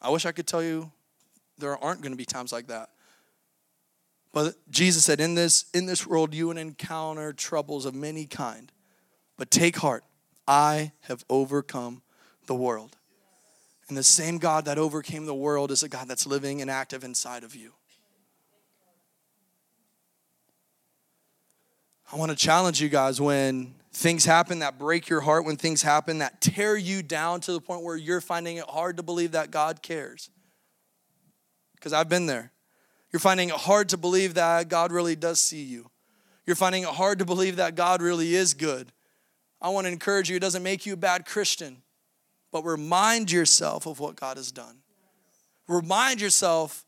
I 0.02 0.10
wish 0.10 0.26
I 0.26 0.32
could 0.32 0.48
tell 0.48 0.64
you 0.64 0.92
there 1.58 1.78
aren't 1.84 2.02
going 2.02 2.14
to 2.14 2.18
be 2.18 2.26
times 2.26 2.54
like 2.54 2.68
that. 2.68 2.90
But 4.34 4.56
Jesus 4.70 5.06
said, 5.06 5.20
in 5.20 5.36
this, 5.36 5.66
in 5.74 5.86
this 5.86 6.08
world, 6.08 6.34
you 6.34 6.48
will 6.48 6.58
encounter 6.58 7.32
troubles 7.34 7.86
of 7.86 7.94
many 7.94 8.26
kind. 8.26 8.72
But 9.38 9.52
take 9.52 9.78
heart, 9.78 10.04
I 10.48 10.92
have 11.02 11.24
overcome 11.30 12.02
the 12.48 12.56
world. 12.56 12.98
And 13.88 13.98
the 13.98 14.04
same 14.04 14.40
God 14.40 14.66
that 14.66 14.80
overcame 14.80 15.28
the 15.28 15.36
world 15.36 15.70
is 15.70 15.84
a 15.84 15.90
God 15.90 16.08
that's 16.08 16.26
living 16.26 16.62
and 16.62 16.72
active 16.72 17.04
inside 17.04 17.44
of 17.44 17.56
you. 17.56 17.74
I 22.12 22.16
want 22.16 22.32
to 22.32 22.38
challenge 22.38 22.82
you 22.82 22.90
guys 22.90 23.22
when 23.22 23.76
things 23.92 24.26
happen 24.26 24.60
that 24.60 24.80
break 24.80 25.10
your 25.10 25.22
heart, 25.22 25.46
when 25.46 25.58
things 25.58 25.82
happen 25.84 26.20
that 26.20 26.42
tear 26.42 26.76
you 26.76 27.04
down 27.04 27.42
to 27.42 27.52
the 27.52 27.62
point 27.62 27.84
where 27.84 27.98
you're 27.98 28.22
finding 28.22 28.58
it 28.58 28.66
hard 28.66 28.98
to 28.98 29.04
believe 29.04 29.34
that 29.34 29.52
God 29.52 29.84
cares. 29.84 30.30
Because 31.76 31.94
I've 31.94 32.10
been 32.10 32.26
there. 32.26 32.53
You're 33.14 33.20
finding 33.20 33.50
it 33.50 33.56
hard 33.56 33.90
to 33.90 33.98
believe 33.98 34.34
that 34.34 34.68
God 34.68 34.92
really 34.92 35.16
does 35.16 35.40
see 35.40 35.62
you. 35.62 35.90
You're 36.46 36.56
finding 36.56 36.84
it 36.84 36.90
hard 36.90 37.20
to 37.20 37.26
believe 37.26 37.58
that 37.58 37.76
God 37.76 38.02
really 38.02 38.36
is 38.36 38.56
good. 38.56 38.92
I 39.62 39.70
want 39.70 39.86
to 39.86 39.94
encourage 39.94 40.30
you, 40.30 40.36
it 40.36 40.42
doesn't 40.42 40.64
make 40.64 40.86
you 40.86 40.94
a 40.94 40.98
bad 40.98 41.26
Christian, 41.26 41.84
but 42.52 42.66
remind 42.66 43.32
yourself 43.32 43.86
of 43.86 44.00
what 44.00 44.18
God 44.18 44.36
has 44.38 44.52
done. 44.52 44.80
Remind 45.70 46.20
yourself 46.20 46.84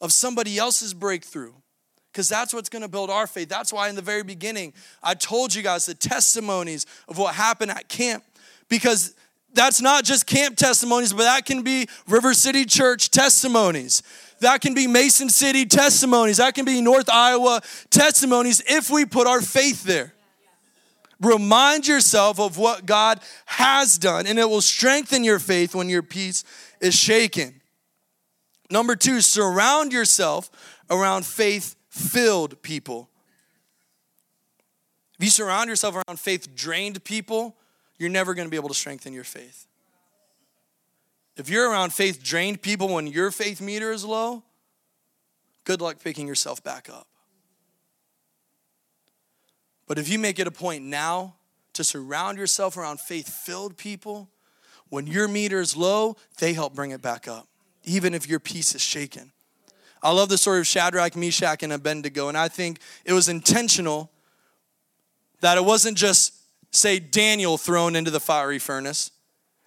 of 0.00 0.12
somebody 0.12 0.58
else's 0.58 0.94
breakthrough 0.94 1.52
because 2.12 2.28
that's 2.28 2.52
what's 2.52 2.68
going 2.68 2.82
to 2.82 2.88
build 2.88 3.10
our 3.10 3.26
faith. 3.26 3.48
That's 3.48 3.72
why 3.72 3.88
in 3.88 3.94
the 3.94 4.02
very 4.02 4.24
beginning, 4.24 4.72
I 5.02 5.14
told 5.14 5.54
you 5.54 5.62
guys 5.62 5.86
the 5.86 5.94
testimonies 5.94 6.86
of 7.06 7.18
what 7.18 7.34
happened 7.34 7.70
at 7.70 7.88
camp 7.88 8.24
because 8.68 9.14
that's 9.52 9.80
not 9.80 10.04
just 10.04 10.26
camp 10.26 10.56
testimonies, 10.56 11.12
but 11.12 11.22
that 11.22 11.46
can 11.46 11.62
be 11.62 11.88
River 12.08 12.34
City 12.34 12.64
Church 12.64 13.10
testimonies. 13.10 14.02
That 14.40 14.60
can 14.60 14.74
be 14.74 14.86
Mason 14.86 15.28
City 15.28 15.66
testimonies. 15.66 16.36
That 16.36 16.54
can 16.54 16.64
be 16.64 16.80
North 16.80 17.08
Iowa 17.10 17.60
testimonies 17.90 18.62
if 18.66 18.90
we 18.90 19.04
put 19.04 19.26
our 19.26 19.40
faith 19.40 19.84
there. 19.84 20.14
Remind 21.20 21.88
yourself 21.88 22.38
of 22.38 22.58
what 22.58 22.86
God 22.86 23.20
has 23.46 23.98
done, 23.98 24.26
and 24.26 24.38
it 24.38 24.48
will 24.48 24.60
strengthen 24.60 25.24
your 25.24 25.40
faith 25.40 25.74
when 25.74 25.88
your 25.88 26.02
peace 26.02 26.44
is 26.80 26.94
shaken. 26.94 27.60
Number 28.70 28.94
two, 28.94 29.20
surround 29.20 29.92
yourself 29.92 30.50
around 30.88 31.26
faith 31.26 31.74
filled 31.88 32.62
people. 32.62 33.08
If 35.18 35.24
you 35.24 35.30
surround 35.30 35.68
yourself 35.68 35.96
around 35.96 36.20
faith 36.20 36.54
drained 36.54 37.02
people, 37.02 37.56
you're 37.98 38.10
never 38.10 38.34
going 38.34 38.46
to 38.46 38.50
be 38.50 38.56
able 38.56 38.68
to 38.68 38.74
strengthen 38.74 39.12
your 39.12 39.24
faith. 39.24 39.67
If 41.38 41.48
you're 41.48 41.70
around 41.70 41.92
faith 41.92 42.22
drained 42.22 42.62
people 42.62 42.88
when 42.88 43.06
your 43.06 43.30
faith 43.30 43.60
meter 43.60 43.92
is 43.92 44.04
low, 44.04 44.42
good 45.62 45.80
luck 45.80 46.02
picking 46.02 46.26
yourself 46.26 46.62
back 46.64 46.90
up. 46.90 47.06
But 49.86 49.98
if 49.98 50.08
you 50.08 50.18
make 50.18 50.40
it 50.40 50.48
a 50.48 50.50
point 50.50 50.84
now 50.84 51.36
to 51.74 51.84
surround 51.84 52.38
yourself 52.38 52.76
around 52.76 52.98
faith 52.98 53.28
filled 53.28 53.76
people, 53.76 54.28
when 54.88 55.06
your 55.06 55.28
meter 55.28 55.60
is 55.60 55.76
low, 55.76 56.16
they 56.38 56.54
help 56.54 56.74
bring 56.74 56.90
it 56.90 57.00
back 57.00 57.28
up, 57.28 57.46
even 57.84 58.14
if 58.14 58.28
your 58.28 58.40
peace 58.40 58.74
is 58.74 58.82
shaken. 58.82 59.32
I 60.02 60.10
love 60.12 60.28
the 60.28 60.38
story 60.38 60.58
of 60.58 60.66
Shadrach, 60.66 61.14
Meshach, 61.14 61.62
and 61.62 61.72
Abednego, 61.72 62.28
and 62.28 62.36
I 62.36 62.48
think 62.48 62.80
it 63.04 63.12
was 63.12 63.28
intentional 63.28 64.10
that 65.40 65.56
it 65.56 65.64
wasn't 65.64 65.96
just, 65.96 66.34
say, 66.72 66.98
Daniel 66.98 67.56
thrown 67.56 67.94
into 67.94 68.10
the 68.10 68.20
fiery 68.20 68.58
furnace. 68.58 69.12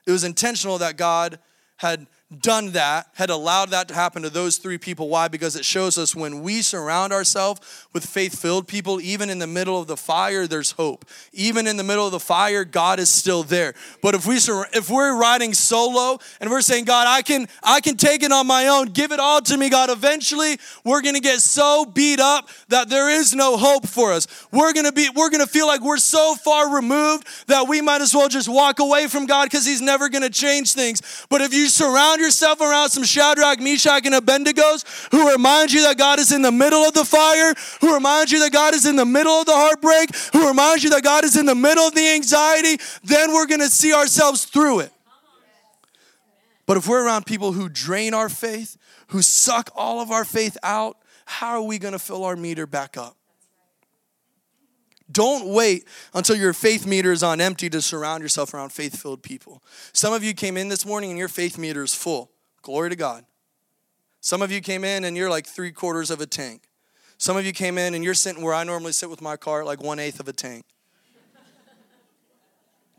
It 0.05 0.11
was 0.11 0.25
intentional 0.25 0.77
that 0.79 0.97
God 0.97 1.39
had 1.81 2.05
done 2.39 2.71
that, 2.71 3.07
had 3.13 3.29
allowed 3.29 3.71
that 3.71 3.89
to 3.89 3.93
happen 3.93 4.21
to 4.23 4.29
those 4.29 4.57
three 4.57 4.77
people. 4.77 5.09
Why? 5.09 5.27
Because 5.27 5.55
it 5.55 5.65
shows 5.65 5.97
us 5.97 6.15
when 6.15 6.41
we 6.41 6.61
surround 6.61 7.11
ourselves 7.11 7.87
with 7.93 8.05
faith 8.05 8.39
filled 8.39 8.67
people, 8.67 9.01
even 9.01 9.29
in 9.29 9.39
the 9.39 9.47
middle 9.47 9.79
of 9.79 9.87
the 9.87 9.97
fire, 9.97 10.47
there's 10.47 10.71
hope. 10.71 11.05
Even 11.33 11.67
in 11.67 11.75
the 11.75 11.83
middle 11.83 12.05
of 12.05 12.11
the 12.11 12.19
fire, 12.19 12.63
God 12.63 12.99
is 12.99 13.09
still 13.09 13.43
there. 13.43 13.73
But 14.01 14.15
if 14.15 14.25
we 14.25 14.37
if 14.37 14.89
we're 14.89 15.17
riding 15.17 15.53
solo 15.53 16.19
and 16.39 16.49
we're 16.49 16.61
saying, 16.61 16.85
God, 16.85 17.05
I 17.07 17.21
can 17.21 17.47
I 17.61 17.81
can 17.81 17.97
take 17.97 18.23
it 18.23 18.31
on 18.31 18.47
my 18.47 18.67
own, 18.67 18.87
give 18.87 19.11
it 19.11 19.19
all 19.19 19.41
to 19.41 19.57
me, 19.57 19.69
God, 19.69 19.89
eventually 19.89 20.57
we're 20.85 21.01
gonna 21.01 21.19
get 21.19 21.41
so 21.41 21.85
beat 21.85 22.19
up 22.19 22.49
that 22.69 22.89
there 22.89 23.09
is 23.09 23.33
no 23.33 23.57
hope 23.57 23.85
for 23.85 24.13
us. 24.13 24.27
We're 24.51 24.73
gonna 24.73 24.93
be 24.93 25.09
we're 25.13 25.29
gonna 25.29 25.47
feel 25.47 25.67
like 25.67 25.81
we're 25.81 25.97
so 25.97 26.35
far 26.35 26.73
removed 26.73 27.27
that 27.47 27.67
we 27.67 27.81
might 27.81 28.01
as 28.01 28.15
well 28.15 28.29
just 28.29 28.47
walk 28.47 28.79
away 28.79 29.07
from 29.07 29.25
God 29.25 29.45
because 29.45 29.65
He's 29.65 29.81
never 29.81 30.07
gonna 30.07 30.29
change 30.29 30.73
things. 30.73 31.01
But 31.29 31.41
if 31.41 31.53
you 31.53 31.67
surround 31.67 32.20
yourself 32.21 32.61
around 32.61 32.89
some 32.89 33.03
Shadrach, 33.03 33.59
Meshach, 33.59 34.05
and 34.05 34.15
Abednego's 34.15 34.85
who 35.11 35.31
remind 35.31 35.73
you 35.73 35.81
that 35.83 35.97
God 35.97 36.19
is 36.19 36.31
in 36.31 36.41
the 36.41 36.51
middle 36.51 36.81
of 36.83 36.93
the 36.93 37.03
fire, 37.03 37.53
who 37.81 37.93
remind 37.93 38.31
you 38.31 38.39
that 38.39 38.53
God 38.53 38.73
is 38.73 38.85
in 38.85 38.95
the 38.95 39.05
middle 39.05 39.33
of 39.33 39.45
the 39.45 39.53
heartbreak, 39.53 40.15
who 40.31 40.47
remind 40.47 40.83
you 40.83 40.91
that 40.91 41.03
God 41.03 41.23
is 41.23 41.35
in 41.35 41.45
the 41.45 41.55
middle 41.55 41.83
of 41.83 41.95
the 41.95 42.07
anxiety, 42.13 42.81
then 43.03 43.33
we're 43.33 43.47
going 43.47 43.59
to 43.59 43.69
see 43.69 43.93
ourselves 43.93 44.45
through 44.45 44.81
it. 44.81 44.91
But 46.65 46.77
if 46.77 46.87
we're 46.87 47.05
around 47.05 47.25
people 47.25 47.51
who 47.51 47.67
drain 47.67 48.13
our 48.13 48.29
faith, 48.29 48.77
who 49.07 49.21
suck 49.21 49.69
all 49.75 49.99
of 49.99 50.11
our 50.11 50.23
faith 50.23 50.57
out, 50.63 50.97
how 51.25 51.55
are 51.55 51.61
we 51.61 51.79
going 51.79 51.93
to 51.93 51.99
fill 51.99 52.23
our 52.23 52.35
meter 52.35 52.65
back 52.65 52.95
up? 52.95 53.17
Don't 55.11 55.47
wait 55.47 55.87
until 56.13 56.35
your 56.35 56.53
faith 56.53 56.85
meter 56.85 57.11
is 57.11 57.23
on 57.23 57.41
empty 57.41 57.69
to 57.69 57.81
surround 57.81 58.21
yourself 58.21 58.53
around 58.53 58.71
faith 58.71 59.01
filled 59.01 59.23
people. 59.23 59.63
Some 59.93 60.13
of 60.13 60.23
you 60.23 60.33
came 60.33 60.57
in 60.57 60.69
this 60.69 60.85
morning 60.85 61.09
and 61.09 61.19
your 61.19 61.27
faith 61.27 61.57
meter 61.57 61.83
is 61.83 61.93
full. 61.93 62.31
Glory 62.61 62.89
to 62.89 62.95
God. 62.95 63.25
Some 64.21 64.41
of 64.41 64.51
you 64.51 64.61
came 64.61 64.83
in 64.83 65.03
and 65.03 65.17
you're 65.17 65.29
like 65.29 65.47
three 65.47 65.71
quarters 65.71 66.11
of 66.11 66.21
a 66.21 66.27
tank. 66.27 66.67
Some 67.17 67.37
of 67.37 67.45
you 67.45 67.51
came 67.51 67.77
in 67.77 67.93
and 67.93 68.03
you're 68.03 68.13
sitting 68.13 68.43
where 68.43 68.53
I 68.53 68.63
normally 68.63 68.93
sit 68.93 69.09
with 69.09 69.21
my 69.21 69.37
car, 69.37 69.63
like 69.63 69.81
one 69.81 69.99
eighth 69.99 70.19
of 70.19 70.27
a 70.27 70.33
tank. 70.33 70.65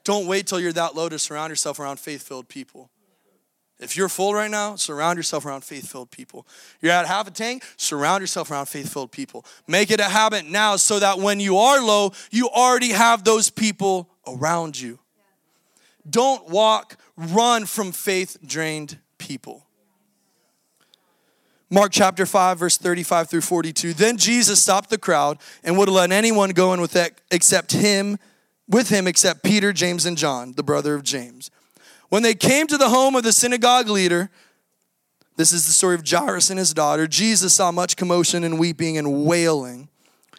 Don't 0.05 0.27
wait 0.27 0.49
till 0.49 0.59
you're 0.59 0.73
that 0.73 0.97
low 0.97 1.09
to 1.09 1.19
surround 1.19 1.51
yourself 1.51 1.79
around 1.79 2.01
faith 2.01 2.23
filled 2.23 2.49
people. 2.49 2.91
If 3.83 3.97
you're 3.97 4.09
full 4.09 4.33
right 4.33 4.51
now, 4.51 4.77
surround 4.77 5.17
yourself 5.17 5.45
around 5.45 5.65
faith 5.65 5.91
filled 5.91 6.13
people. 6.13 6.47
You're 6.81 6.93
at 6.93 7.07
half 7.07 7.27
a 7.27 7.33
tank, 7.33 7.65
surround 7.77 8.21
yourself 8.21 8.51
around 8.51 8.67
faith 8.67 8.93
filled 8.93 9.11
people. 9.11 9.45
Make 9.67 9.91
it 9.91 9.99
a 9.99 10.05
habit 10.05 10.47
now 10.47 10.77
so 10.77 11.01
that 11.01 11.19
when 11.19 11.41
you 11.41 11.59
are 11.59 11.85
low, 11.85 12.13
you 12.31 12.49
already 12.49 12.91
have 12.91 13.25
those 13.25 13.51
people 13.51 14.09
around 14.27 14.81
you. 14.81 15.01
Don't 16.09 16.49
walk, 16.49 16.97
run 17.17 17.67
from 17.67 17.91
faith 17.91 18.37
drained 18.47 18.99
people. 19.19 19.67
Mark 21.69 21.91
chapter 21.91 22.27
5, 22.27 22.59
verse 22.59 22.77
35 22.77 23.31
through 23.31 23.41
42. 23.41 23.95
Then 23.95 24.17
Jesus 24.17 24.63
stopped 24.63 24.91
the 24.91 24.99
crowd 24.99 25.39
and 25.65 25.77
would 25.79 25.89
let 25.89 26.13
anyone 26.13 26.51
go 26.51 26.73
in 26.73 26.81
with 26.81 26.93
that 26.93 27.21
except 27.31 27.73
him, 27.73 28.19
with 28.69 28.91
him 28.91 29.09
except 29.09 29.43
Peter, 29.43 29.73
James, 29.73 30.07
and 30.07 30.19
John, 30.19 30.53
the 30.53 30.63
brother 30.63 30.95
of 30.95 31.03
James. 31.03 31.51
When 32.13 32.23
they 32.23 32.35
came 32.35 32.67
to 32.67 32.77
the 32.77 32.91
home 32.91 33.17
of 33.17 33.23
the 33.23 33.33
synagogue 33.33 33.89
leader, 33.89 34.29
this 35.37 35.51
is 35.51 35.65
the 35.65 35.73
story 35.73 35.95
of 35.95 36.07
Jairus 36.07 36.51
and 36.51 36.59
his 36.59 36.75
daughter. 36.75 37.07
Jesus 37.07 37.55
saw 37.55 37.73
much 37.73 37.97
commotion 37.97 38.45
and 38.45 38.59
weeping 38.59 38.99
and 38.99 39.25
wailing. 39.25 39.89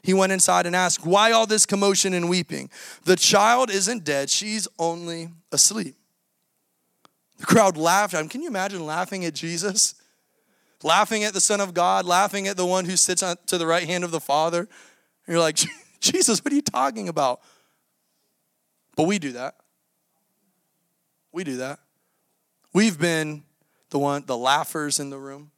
He 0.03 0.13
went 0.13 0.31
inside 0.31 0.67
and 0.67 0.75
asked, 0.75 1.03
Why 1.03 1.31
all 1.31 1.47
this 1.47 1.65
commotion 1.65 2.13
and 2.13 2.29
weeping? 2.29 2.69
The 3.05 3.15
child 3.15 3.71
isn't 3.71 4.03
dead, 4.03 4.29
she's 4.29 4.67
only 4.77 5.29
asleep. 5.51 5.95
The 7.39 7.47
crowd 7.47 7.75
laughed 7.75 8.13
at 8.13 8.21
him. 8.21 8.29
Can 8.29 8.43
you 8.43 8.49
imagine 8.49 8.85
laughing 8.85 9.25
at 9.25 9.33
Jesus? 9.33 9.95
Laughing 10.83 11.23
at 11.23 11.33
the 11.33 11.41
Son 11.41 11.59
of 11.59 11.73
God, 11.73 12.05
laughing 12.05 12.47
at 12.47 12.55
the 12.55 12.67
one 12.67 12.85
who 12.85 12.95
sits 12.95 13.23
on, 13.23 13.37
to 13.47 13.57
the 13.57 13.65
right 13.65 13.87
hand 13.87 14.03
of 14.03 14.11
the 14.11 14.19
Father. 14.19 14.59
And 14.59 14.69
you're 15.27 15.39
like, 15.39 15.57
Jesus, 15.99 16.45
what 16.45 16.53
are 16.53 16.55
you 16.55 16.61
talking 16.61 17.09
about? 17.09 17.41
But 18.95 19.07
we 19.07 19.17
do 19.17 19.31
that. 19.31 19.55
We 21.33 21.43
do 21.43 21.57
that. 21.57 21.79
We've 22.73 22.97
been 22.97 23.43
the 23.89 23.99
one, 23.99 24.23
the 24.25 24.37
laughers 24.37 24.99
in 24.99 25.09
the 25.09 25.17
room. 25.17 25.51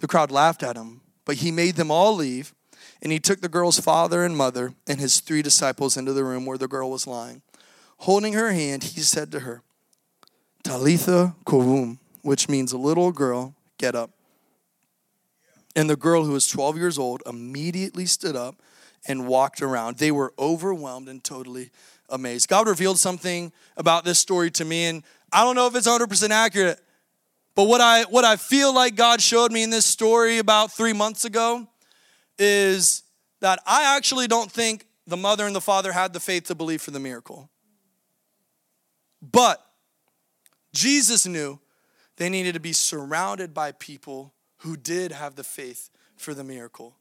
The 0.00 0.06
crowd 0.06 0.30
laughed 0.30 0.62
at 0.62 0.76
him, 0.76 1.00
but 1.24 1.36
he 1.36 1.50
made 1.50 1.74
them 1.74 1.90
all 1.90 2.14
leave, 2.14 2.54
and 3.02 3.10
he 3.10 3.18
took 3.18 3.40
the 3.40 3.48
girl's 3.48 3.80
father 3.80 4.22
and 4.22 4.36
mother 4.36 4.74
and 4.86 5.00
his 5.00 5.20
three 5.20 5.42
disciples 5.42 5.96
into 5.96 6.12
the 6.12 6.24
room 6.24 6.46
where 6.46 6.58
the 6.58 6.68
girl 6.68 6.90
was 6.90 7.06
lying. 7.06 7.42
Holding 7.98 8.34
her 8.34 8.52
hand, 8.52 8.84
he 8.84 9.00
said 9.00 9.32
to 9.32 9.40
her, 9.40 9.62
Talitha 10.62 11.34
koum, 11.44 11.98
which 12.22 12.48
means 12.48 12.72
little 12.72 13.10
girl, 13.10 13.54
get 13.78 13.94
up. 13.94 14.10
And 15.74 15.88
the 15.88 15.96
girl, 15.96 16.24
who 16.24 16.32
was 16.32 16.46
12 16.46 16.76
years 16.76 16.98
old, 16.98 17.22
immediately 17.26 18.06
stood 18.06 18.36
up 18.36 18.56
and 19.06 19.26
walked 19.26 19.62
around. 19.62 19.98
They 19.98 20.10
were 20.10 20.32
overwhelmed 20.38 21.08
and 21.08 21.22
totally 21.22 21.70
amazed. 22.08 22.48
God 22.48 22.66
revealed 22.66 22.98
something 22.98 23.52
about 23.76 24.04
this 24.04 24.18
story 24.18 24.50
to 24.52 24.64
me, 24.64 24.86
and 24.86 25.02
I 25.32 25.44
don't 25.44 25.54
know 25.54 25.66
if 25.66 25.76
it's 25.76 25.88
100% 25.88 26.30
accurate, 26.30 26.80
but 27.54 27.64
what 27.64 27.80
I, 27.80 28.04
what 28.04 28.24
I 28.24 28.36
feel 28.36 28.74
like 28.74 28.94
God 28.94 29.20
showed 29.20 29.52
me 29.52 29.62
in 29.62 29.70
this 29.70 29.84
story 29.84 30.38
about 30.38 30.72
three 30.72 30.92
months 30.92 31.24
ago 31.24 31.66
is 32.38 33.02
that 33.40 33.60
I 33.66 33.96
actually 33.96 34.26
don't 34.26 34.50
think 34.50 34.86
the 35.06 35.16
mother 35.16 35.46
and 35.46 35.54
the 35.54 35.60
father 35.60 35.92
had 35.92 36.12
the 36.12 36.20
faith 36.20 36.44
to 36.44 36.54
believe 36.54 36.82
for 36.82 36.90
the 36.90 37.00
miracle. 37.00 37.50
But 39.20 39.64
Jesus 40.72 41.26
knew 41.26 41.58
they 42.16 42.28
needed 42.28 42.54
to 42.54 42.60
be 42.60 42.72
surrounded 42.72 43.54
by 43.54 43.72
people 43.72 44.34
who 44.58 44.76
did 44.76 45.12
have 45.12 45.34
the 45.34 45.44
faith 45.44 45.90
for 46.16 46.34
the 46.34 46.44
miracle. 46.44 46.96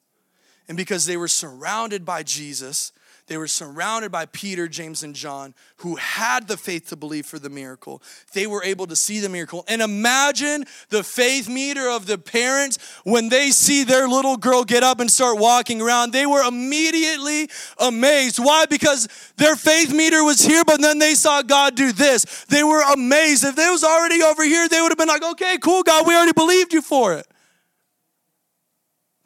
And 0.68 0.76
because 0.76 1.06
they 1.06 1.18
were 1.18 1.28
surrounded 1.28 2.04
by 2.06 2.24
Jesus, 2.24 2.92
They 3.28 3.38
were 3.38 3.48
surrounded 3.48 4.10
by 4.10 4.26
Peter, 4.26 4.70
James, 4.70 5.04
and 5.04 5.14
John, 5.14 5.54
who 5.78 5.96
had 5.96 6.48
the 6.48 6.56
faith 6.56 6.88
to 6.90 6.96
believe 6.96 7.26
for 7.26 7.40
the 7.40 7.50
miracle. 7.50 8.02
They 8.32 8.48
were 8.48 8.64
able 8.64 8.88
to 8.88 8.96
see 8.96 9.20
the 9.20 9.28
miracle. 9.28 9.66
And 9.68 9.82
imagine 9.82 10.64
the 10.90 11.04
faith 11.04 11.50
meter 11.50 11.90
of 11.90 12.06
the 12.06 12.18
parents 12.18 12.80
when 13.04 13.28
they 13.28 13.52
see 13.52 13.84
their 13.84 14.08
little 14.08 14.38
girl 14.38 14.64
get 14.64 14.82
up 14.82 15.02
and 15.02 15.12
start 15.12 15.40
walking 15.40 15.82
around. 15.82 16.14
They 16.14 16.26
were 16.26 16.42
immediately 16.42 17.50
amazed. 17.78 18.40
Why? 18.40 18.66
Because 18.66 19.10
their 19.36 19.58
faith 19.58 19.94
meter 19.94 20.24
was 20.24 20.42
here, 20.42 20.64
but 20.64 20.82
then 20.82 20.98
they 20.98 21.14
saw 21.14 21.42
God 21.42 21.76
do 21.76 21.92
this. 21.92 22.46
They 22.46 22.64
were 22.64 22.82
amazed. 22.94 23.44
If 23.44 23.58
they 23.58 23.70
was 23.70 23.84
already 23.84 24.24
over 24.24 24.44
here, 24.44 24.70
they 24.70 24.82
would 24.82 24.92
have 24.92 24.98
been 24.98 25.10
like, 25.10 25.24
okay, 25.24 25.58
cool, 25.62 25.84
God, 25.84 26.08
we 26.08 26.16
already 26.16 26.32
believed 26.32 26.72
you 26.72 26.82
for 26.82 27.14
it. 27.14 27.28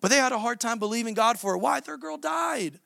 But 0.01 0.09
they 0.09 0.17
had 0.17 0.31
a 0.31 0.39
hard 0.39 0.59
time 0.59 0.79
believing 0.79 1.13
God 1.13 1.39
for 1.39 1.55
it. 1.55 1.59
Why? 1.59 1.79
Their 1.79 1.97
girl 1.97 2.17
died. 2.17 2.79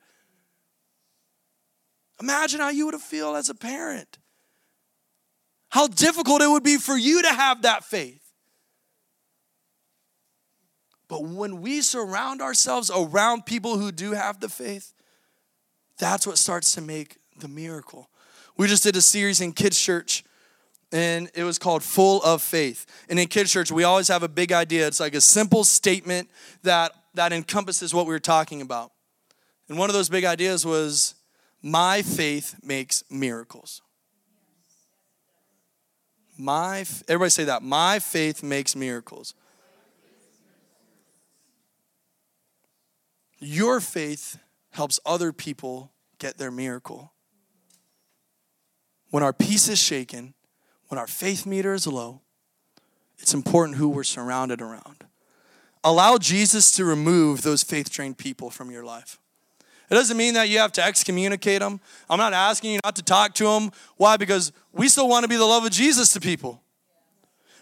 Imagine 2.20 2.60
how 2.60 2.68
you 2.68 2.86
would 2.86 3.00
felt 3.00 3.36
as 3.36 3.48
a 3.48 3.54
parent. 3.54 4.18
How 5.70 5.86
difficult 5.86 6.42
it 6.42 6.48
would 6.48 6.62
be 6.62 6.76
for 6.76 6.96
you 6.96 7.22
to 7.22 7.28
have 7.28 7.62
that 7.62 7.84
faith. 7.84 8.22
But 11.08 11.24
when 11.24 11.60
we 11.60 11.82
surround 11.82 12.42
ourselves 12.42 12.90
around 12.94 13.46
people 13.46 13.78
who 13.78 13.92
do 13.92 14.12
have 14.12 14.40
the 14.40 14.48
faith, 14.48 14.92
that's 15.98 16.26
what 16.26 16.38
starts 16.38 16.72
to 16.72 16.80
make 16.80 17.16
the 17.38 17.48
miracle. 17.48 18.10
We 18.56 18.66
just 18.66 18.82
did 18.82 18.96
a 18.96 19.02
series 19.02 19.40
in 19.40 19.52
kids' 19.52 19.78
church, 19.80 20.24
and 20.90 21.30
it 21.34 21.44
was 21.44 21.58
called 21.58 21.82
Full 21.82 22.22
of 22.22 22.42
Faith. 22.42 22.86
And 23.08 23.18
in 23.18 23.28
kids' 23.28 23.52
church, 23.52 23.70
we 23.70 23.84
always 23.84 24.08
have 24.08 24.22
a 24.22 24.28
big 24.28 24.52
idea. 24.52 24.86
It's 24.86 25.00
like 25.00 25.14
a 25.14 25.20
simple 25.20 25.62
statement 25.62 26.30
that, 26.62 26.92
that 27.16 27.32
encompasses 27.32 27.92
what 27.92 28.06
we 28.06 28.12
were 28.12 28.18
talking 28.18 28.60
about. 28.62 28.92
And 29.68 29.78
one 29.78 29.90
of 29.90 29.94
those 29.94 30.08
big 30.08 30.24
ideas 30.24 30.64
was 30.64 31.14
my 31.62 32.02
faith 32.02 32.54
makes 32.62 33.02
miracles. 33.10 33.82
My 36.38 36.84
everybody 37.08 37.30
say 37.30 37.44
that. 37.44 37.62
My 37.62 37.98
faith 37.98 38.42
makes 38.42 38.76
miracles. 38.76 39.34
Your 43.38 43.80
faith 43.80 44.38
helps 44.70 45.00
other 45.04 45.32
people 45.32 45.92
get 46.18 46.38
their 46.38 46.50
miracle. 46.50 47.12
When 49.10 49.22
our 49.22 49.32
peace 49.32 49.68
is 49.68 49.78
shaken, 49.78 50.34
when 50.88 50.98
our 50.98 51.06
faith 51.06 51.46
meter 51.46 51.74
is 51.74 51.86
low, 51.86 52.20
it's 53.18 53.34
important 53.34 53.78
who 53.78 53.88
we're 53.88 54.04
surrounded 54.04 54.60
around. 54.60 55.05
Allow 55.86 56.18
Jesus 56.18 56.72
to 56.72 56.84
remove 56.84 57.42
those 57.42 57.62
faith 57.62 57.90
trained 57.90 58.18
people 58.18 58.50
from 58.50 58.72
your 58.72 58.84
life. 58.84 59.20
It 59.88 59.94
doesn't 59.94 60.16
mean 60.16 60.34
that 60.34 60.48
you 60.48 60.58
have 60.58 60.72
to 60.72 60.84
excommunicate 60.84 61.60
them. 61.60 61.78
I'm 62.10 62.18
not 62.18 62.32
asking 62.32 62.72
you 62.72 62.80
not 62.84 62.96
to 62.96 63.04
talk 63.04 63.34
to 63.34 63.44
them. 63.44 63.70
Why? 63.96 64.16
Because 64.16 64.50
we 64.72 64.88
still 64.88 65.08
want 65.08 65.22
to 65.22 65.28
be 65.28 65.36
the 65.36 65.44
love 65.44 65.64
of 65.64 65.70
Jesus 65.70 66.12
to 66.14 66.20
people. 66.20 66.60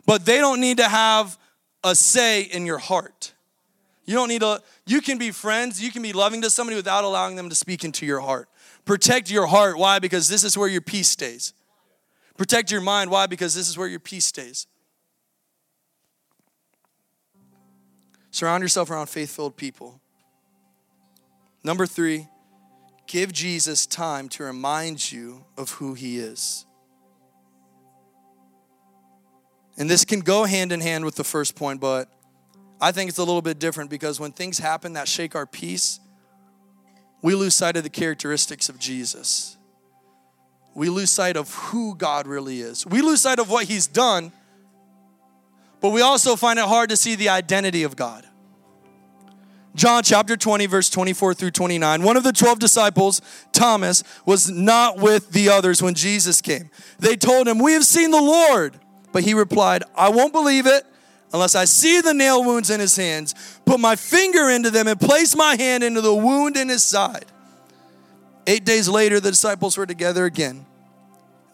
But 0.06 0.24
they 0.24 0.38
don't 0.38 0.58
need 0.58 0.78
to 0.78 0.88
have 0.88 1.38
a 1.84 1.94
say 1.94 2.40
in 2.40 2.64
your 2.64 2.78
heart. 2.78 3.34
You 4.06 4.14
don't 4.14 4.28
need 4.28 4.40
to, 4.40 4.62
you 4.86 5.02
can 5.02 5.18
be 5.18 5.30
friends, 5.30 5.82
you 5.82 5.92
can 5.92 6.00
be 6.00 6.14
loving 6.14 6.40
to 6.40 6.48
somebody 6.48 6.76
without 6.76 7.04
allowing 7.04 7.36
them 7.36 7.50
to 7.50 7.54
speak 7.54 7.84
into 7.84 8.06
your 8.06 8.20
heart. 8.20 8.48
Protect 8.86 9.30
your 9.30 9.48
heart. 9.48 9.76
Why? 9.76 9.98
Because 9.98 10.28
this 10.28 10.44
is 10.44 10.56
where 10.56 10.68
your 10.68 10.80
peace 10.80 11.08
stays. 11.08 11.52
Protect 12.38 12.70
your 12.70 12.80
mind. 12.80 13.10
Why? 13.10 13.26
Because 13.26 13.54
this 13.54 13.68
is 13.68 13.76
where 13.76 13.86
your 13.86 14.00
peace 14.00 14.24
stays. 14.24 14.66
Surround 18.34 18.62
yourself 18.62 18.90
around 18.90 19.06
faith 19.06 19.30
filled 19.30 19.56
people. 19.56 20.00
Number 21.62 21.86
three, 21.86 22.26
give 23.06 23.32
Jesus 23.32 23.86
time 23.86 24.28
to 24.30 24.42
remind 24.42 25.12
you 25.12 25.44
of 25.56 25.70
who 25.70 25.94
he 25.94 26.18
is. 26.18 26.66
And 29.78 29.88
this 29.88 30.04
can 30.04 30.18
go 30.18 30.46
hand 30.46 30.72
in 30.72 30.80
hand 30.80 31.04
with 31.04 31.14
the 31.14 31.22
first 31.22 31.54
point, 31.54 31.80
but 31.80 32.08
I 32.80 32.90
think 32.90 33.08
it's 33.08 33.18
a 33.18 33.22
little 33.22 33.40
bit 33.40 33.60
different 33.60 33.88
because 33.88 34.18
when 34.18 34.32
things 34.32 34.58
happen 34.58 34.94
that 34.94 35.06
shake 35.06 35.36
our 35.36 35.46
peace, 35.46 36.00
we 37.22 37.36
lose 37.36 37.54
sight 37.54 37.76
of 37.76 37.84
the 37.84 37.88
characteristics 37.88 38.68
of 38.68 38.80
Jesus. 38.80 39.56
We 40.74 40.88
lose 40.88 41.12
sight 41.12 41.36
of 41.36 41.54
who 41.54 41.94
God 41.94 42.26
really 42.26 42.62
is. 42.62 42.84
We 42.84 43.00
lose 43.00 43.20
sight 43.20 43.38
of 43.38 43.48
what 43.48 43.66
He's 43.66 43.86
done, 43.86 44.32
but 45.84 45.90
we 45.90 46.00
also 46.00 46.34
find 46.34 46.58
it 46.58 46.64
hard 46.64 46.88
to 46.88 46.96
see 46.96 47.14
the 47.14 47.28
identity 47.28 47.82
of 47.82 47.94
God. 47.94 48.26
John 49.74 50.02
chapter 50.02 50.34
20, 50.34 50.64
verse 50.64 50.88
24 50.88 51.34
through 51.34 51.50
29. 51.50 52.02
One 52.02 52.16
of 52.16 52.22
the 52.22 52.32
12 52.32 52.58
disciples, 52.58 53.20
Thomas, 53.52 54.02
was 54.24 54.48
not 54.48 54.96
with 54.96 55.32
the 55.32 55.50
others 55.50 55.82
when 55.82 55.92
Jesus 55.92 56.40
came. 56.40 56.70
They 57.00 57.16
told 57.16 57.46
him, 57.46 57.58
We 57.58 57.74
have 57.74 57.84
seen 57.84 58.12
the 58.12 58.22
Lord. 58.22 58.80
But 59.12 59.24
he 59.24 59.34
replied, 59.34 59.82
I 59.94 60.08
won't 60.08 60.32
believe 60.32 60.66
it 60.66 60.86
unless 61.34 61.54
I 61.54 61.66
see 61.66 62.00
the 62.00 62.14
nail 62.14 62.42
wounds 62.42 62.70
in 62.70 62.80
his 62.80 62.96
hands, 62.96 63.34
put 63.66 63.78
my 63.78 63.94
finger 63.94 64.48
into 64.48 64.70
them, 64.70 64.88
and 64.88 64.98
place 64.98 65.36
my 65.36 65.54
hand 65.54 65.84
into 65.84 66.00
the 66.00 66.14
wound 66.14 66.56
in 66.56 66.70
his 66.70 66.82
side. 66.82 67.26
Eight 68.46 68.64
days 68.64 68.88
later, 68.88 69.20
the 69.20 69.32
disciples 69.32 69.76
were 69.76 69.84
together 69.84 70.24
again. 70.24 70.64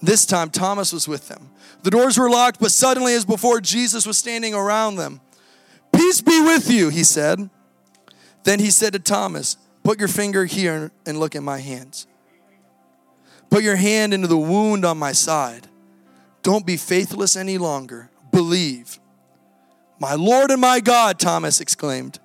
This 0.02 0.24
time, 0.24 0.50
Thomas 0.50 0.92
was 0.92 1.06
with 1.06 1.28
them. 1.28 1.50
The 1.82 1.90
doors 1.90 2.18
were 2.18 2.30
locked, 2.30 2.60
but 2.60 2.70
suddenly, 2.70 3.14
as 3.14 3.24
before, 3.24 3.60
Jesus 3.60 4.06
was 4.06 4.18
standing 4.18 4.54
around 4.54 4.96
them. 4.96 5.20
Peace 5.92 6.20
be 6.20 6.40
with 6.40 6.70
you, 6.70 6.88
he 6.88 7.04
said. 7.04 7.50
Then 8.44 8.58
he 8.60 8.70
said 8.70 8.92
to 8.94 8.98
Thomas, 8.98 9.56
Put 9.82 9.98
your 9.98 10.08
finger 10.08 10.44
here 10.44 10.90
and 11.06 11.18
look 11.18 11.34
at 11.34 11.42
my 11.42 11.58
hands. 11.58 12.06
Put 13.50 13.62
your 13.62 13.76
hand 13.76 14.14
into 14.14 14.28
the 14.28 14.38
wound 14.38 14.84
on 14.84 14.98
my 14.98 15.12
side. 15.12 15.66
Don't 16.42 16.64
be 16.64 16.76
faithless 16.76 17.36
any 17.36 17.58
longer. 17.58 18.10
Believe. 18.32 18.98
My 19.98 20.14
Lord 20.14 20.50
and 20.50 20.60
my 20.60 20.80
God, 20.80 21.18
Thomas 21.18 21.60
exclaimed. 21.60 22.18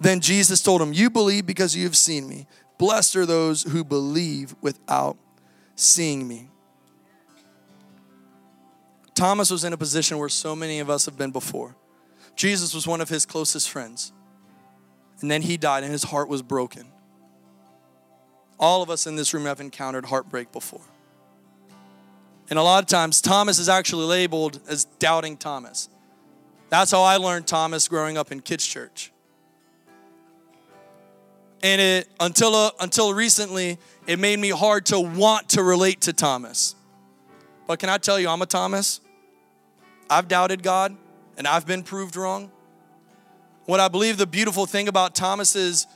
Then 0.00 0.20
Jesus 0.20 0.62
told 0.62 0.80
him, 0.80 0.92
You 0.92 1.10
believe 1.10 1.46
because 1.46 1.76
you 1.76 1.84
have 1.84 1.96
seen 1.96 2.28
me. 2.28 2.46
Blessed 2.78 3.16
are 3.16 3.26
those 3.26 3.62
who 3.62 3.84
believe 3.84 4.54
without 4.60 5.16
seeing 5.76 6.26
me. 6.26 6.48
Thomas 9.14 9.50
was 9.50 9.64
in 9.64 9.72
a 9.72 9.76
position 9.76 10.18
where 10.18 10.28
so 10.28 10.56
many 10.56 10.80
of 10.80 10.90
us 10.90 11.06
have 11.06 11.16
been 11.16 11.30
before. 11.30 11.76
Jesus 12.36 12.74
was 12.74 12.86
one 12.86 13.00
of 13.00 13.08
his 13.08 13.24
closest 13.24 13.70
friends. 13.70 14.12
And 15.20 15.30
then 15.30 15.42
he 15.42 15.56
died 15.56 15.84
and 15.84 15.92
his 15.92 16.02
heart 16.04 16.28
was 16.28 16.42
broken. 16.42 16.88
All 18.58 18.82
of 18.82 18.90
us 18.90 19.06
in 19.06 19.16
this 19.16 19.32
room 19.32 19.44
have 19.44 19.60
encountered 19.60 20.06
heartbreak 20.06 20.52
before. 20.52 20.80
And 22.50 22.58
a 22.58 22.62
lot 22.62 22.82
of 22.82 22.88
times, 22.88 23.20
Thomas 23.20 23.58
is 23.58 23.68
actually 23.68 24.04
labeled 24.04 24.60
as 24.68 24.84
doubting 24.84 25.36
Thomas. 25.36 25.88
That's 26.68 26.90
how 26.90 27.02
I 27.02 27.16
learned 27.16 27.46
Thomas 27.46 27.88
growing 27.88 28.18
up 28.18 28.32
in 28.32 28.40
kids' 28.40 28.66
church. 28.66 29.12
And 31.62 31.80
it 31.80 32.08
until 32.20 32.54
uh, 32.54 32.70
until 32.80 33.14
recently, 33.14 33.78
it 34.06 34.18
made 34.18 34.38
me 34.38 34.50
hard 34.50 34.86
to 34.86 35.00
want 35.00 35.50
to 35.50 35.62
relate 35.62 36.02
to 36.02 36.12
Thomas. 36.12 36.74
But 37.66 37.78
can 37.78 37.88
I 37.88 37.96
tell 37.96 38.20
you, 38.20 38.28
I'm 38.28 38.42
a 38.42 38.46
Thomas. 38.46 39.00
I've 40.14 40.28
doubted 40.28 40.62
God, 40.62 40.96
and 41.36 41.44
I've 41.44 41.66
been 41.66 41.82
proved 41.82 42.14
wrong. 42.14 42.52
What 43.64 43.80
I 43.80 43.88
believe 43.88 44.16
the 44.16 44.28
beautiful 44.28 44.64
thing 44.64 44.86
about 44.86 45.16
Thomas's 45.16 45.88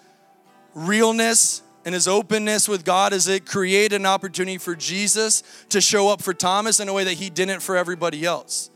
realness 0.75 1.63
and 1.85 1.95
his 1.95 2.09
openness 2.09 2.69
with 2.69 2.85
God 2.85 3.13
is 3.13 3.29
it 3.29 3.47
created 3.47 4.01
an 4.01 4.07
opportunity 4.07 4.59
for 4.59 4.75
Jesus 4.75 5.45
to 5.69 5.81
show 5.81 6.09
up 6.09 6.21
for 6.21 6.35
Thomas 6.35 6.81
in 6.81 6.89
a 6.89 6.93
way 6.93 7.05
that 7.05 7.13
he 7.13 7.31
didn't 7.31 7.61
for 7.61 7.77
everybody 7.77 8.25
else. 8.25 8.71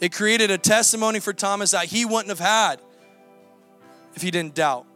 It 0.00 0.12
created 0.12 0.52
a 0.52 0.58
testimony 0.58 1.18
for 1.18 1.32
Thomas 1.32 1.72
that 1.72 1.86
he 1.86 2.04
wouldn't 2.04 2.28
have 2.28 2.38
had 2.38 2.80
if 4.14 4.22
he 4.22 4.30
didn't 4.30 4.54
doubt. 4.54 4.86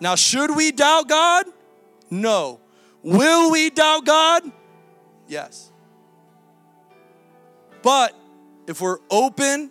Now, 0.00 0.16
should 0.16 0.56
we 0.56 0.72
doubt 0.72 1.08
God? 1.08 1.46
No. 2.10 2.58
Will 3.04 3.52
we 3.52 3.70
doubt 3.70 4.04
God? 4.04 4.50
Yes. 5.28 5.70
But 7.86 8.16
if 8.66 8.80
we're 8.80 8.98
open 9.12 9.70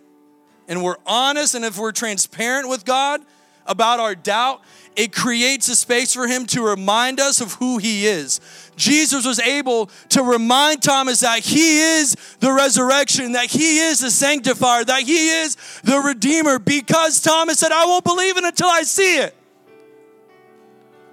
and 0.68 0.82
we're 0.82 0.96
honest 1.04 1.54
and 1.54 1.66
if 1.66 1.76
we're 1.76 1.92
transparent 1.92 2.66
with 2.66 2.86
God 2.86 3.20
about 3.66 4.00
our 4.00 4.14
doubt, 4.14 4.62
it 4.96 5.12
creates 5.12 5.68
a 5.68 5.76
space 5.76 6.14
for 6.14 6.26
Him 6.26 6.46
to 6.46 6.62
remind 6.62 7.20
us 7.20 7.42
of 7.42 7.52
who 7.52 7.76
He 7.76 8.06
is. 8.06 8.40
Jesus 8.74 9.26
was 9.26 9.38
able 9.38 9.90
to 10.08 10.22
remind 10.22 10.82
Thomas 10.82 11.20
that 11.20 11.40
He 11.40 11.80
is 11.80 12.16
the 12.40 12.54
resurrection, 12.54 13.32
that 13.32 13.50
He 13.50 13.80
is 13.80 13.98
the 13.98 14.10
sanctifier, 14.10 14.82
that 14.82 15.02
He 15.02 15.28
is 15.28 15.56
the 15.84 15.98
Redeemer, 15.98 16.58
because 16.58 17.20
Thomas 17.20 17.58
said, 17.58 17.70
I 17.70 17.84
won't 17.84 18.04
believe 18.04 18.38
it 18.38 18.44
until 18.44 18.68
I 18.68 18.84
see 18.84 19.18
it. 19.18 19.36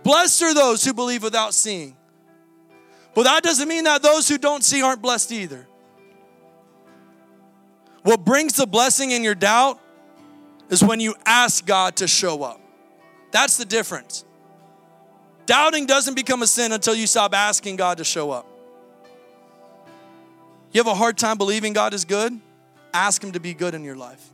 Blessed 0.04 0.42
are 0.42 0.54
those 0.54 0.86
who 0.86 0.94
believe 0.94 1.22
without 1.22 1.54
seeing. 1.54 1.98
But 3.14 3.24
that 3.24 3.44
doesn't 3.44 3.68
mean 3.68 3.84
that 3.84 4.02
those 4.02 4.30
who 4.30 4.38
don't 4.38 4.64
see 4.64 4.82
aren't 4.82 5.02
blessed 5.02 5.34
either. 5.34 5.68
What 8.04 8.24
brings 8.24 8.54
the 8.54 8.68
blessing 8.68 9.12
in 9.12 9.24
your 9.24 9.36
doubt 9.36 9.80
is 10.70 10.84
when 10.84 11.00
you 11.00 11.16
ask 11.26 11.66
God 11.66 11.96
to 11.98 12.08
show 12.08 12.44
up. 12.44 12.62
That's 13.32 13.58
the 13.58 13.66
difference. 13.66 14.26
Doubting 15.46 15.86
doesn't 15.86 16.16
become 16.16 16.42
a 16.42 16.48
sin 16.48 16.72
until 16.72 16.96
you 16.96 17.08
stop 17.08 17.34
asking 17.34 17.78
God 17.78 17.98
to 17.98 18.04
show 18.04 18.32
up. 18.32 18.46
You 20.72 20.80
have 20.80 20.88
a 20.88 20.96
hard 20.96 21.18
time 21.18 21.38
believing 21.38 21.74
God 21.74 21.94
is 21.94 22.06
good? 22.06 22.40
Ask 22.94 23.24
Him 23.24 23.32
to 23.34 23.40
be 23.40 23.54
good 23.54 23.74
in 23.74 23.84
your 23.84 23.96
life. 23.96 24.30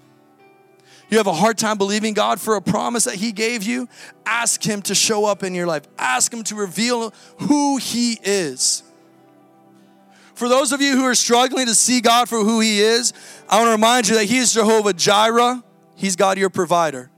You 1.10 1.18
have 1.18 1.28
a 1.28 1.34
hard 1.34 1.58
time 1.58 1.78
believing 1.78 2.14
God 2.14 2.40
for 2.40 2.56
a 2.56 2.62
promise 2.62 3.06
that 3.06 3.16
He 3.16 3.32
gave 3.32 3.64
you? 3.64 3.90
Ask 4.26 4.64
Him 4.64 4.82
to 4.84 4.96
show 4.96 5.26
up 5.26 5.44
in 5.44 5.54
your 5.56 5.68
life. 5.68 5.84
Ask 5.98 6.34
Him 6.34 6.44
to 6.44 6.56
reveal 6.56 7.14
who 7.40 7.78
He 7.78 8.20
is. 8.24 8.84
For 10.40 10.48
those 10.48 10.72
of 10.72 10.82
you 10.82 10.96
who 10.96 11.04
are 11.04 11.16
struggling 11.16 11.66
to 11.66 11.76
see 11.76 12.00
God 12.00 12.30
for 12.30 12.40
who 12.40 12.62
He 12.62 12.80
is, 12.80 13.12
I 13.50 13.58
want 13.58 13.68
to 13.68 13.72
remind 13.72 14.08
you 14.08 14.16
that 14.16 14.24
He 14.24 14.38
is 14.38 14.54
Jehovah 14.54 14.94
Jireh. 14.94 15.62
He's 15.96 16.16
God, 16.16 16.38
your 16.38 16.50
provider. 16.50 17.12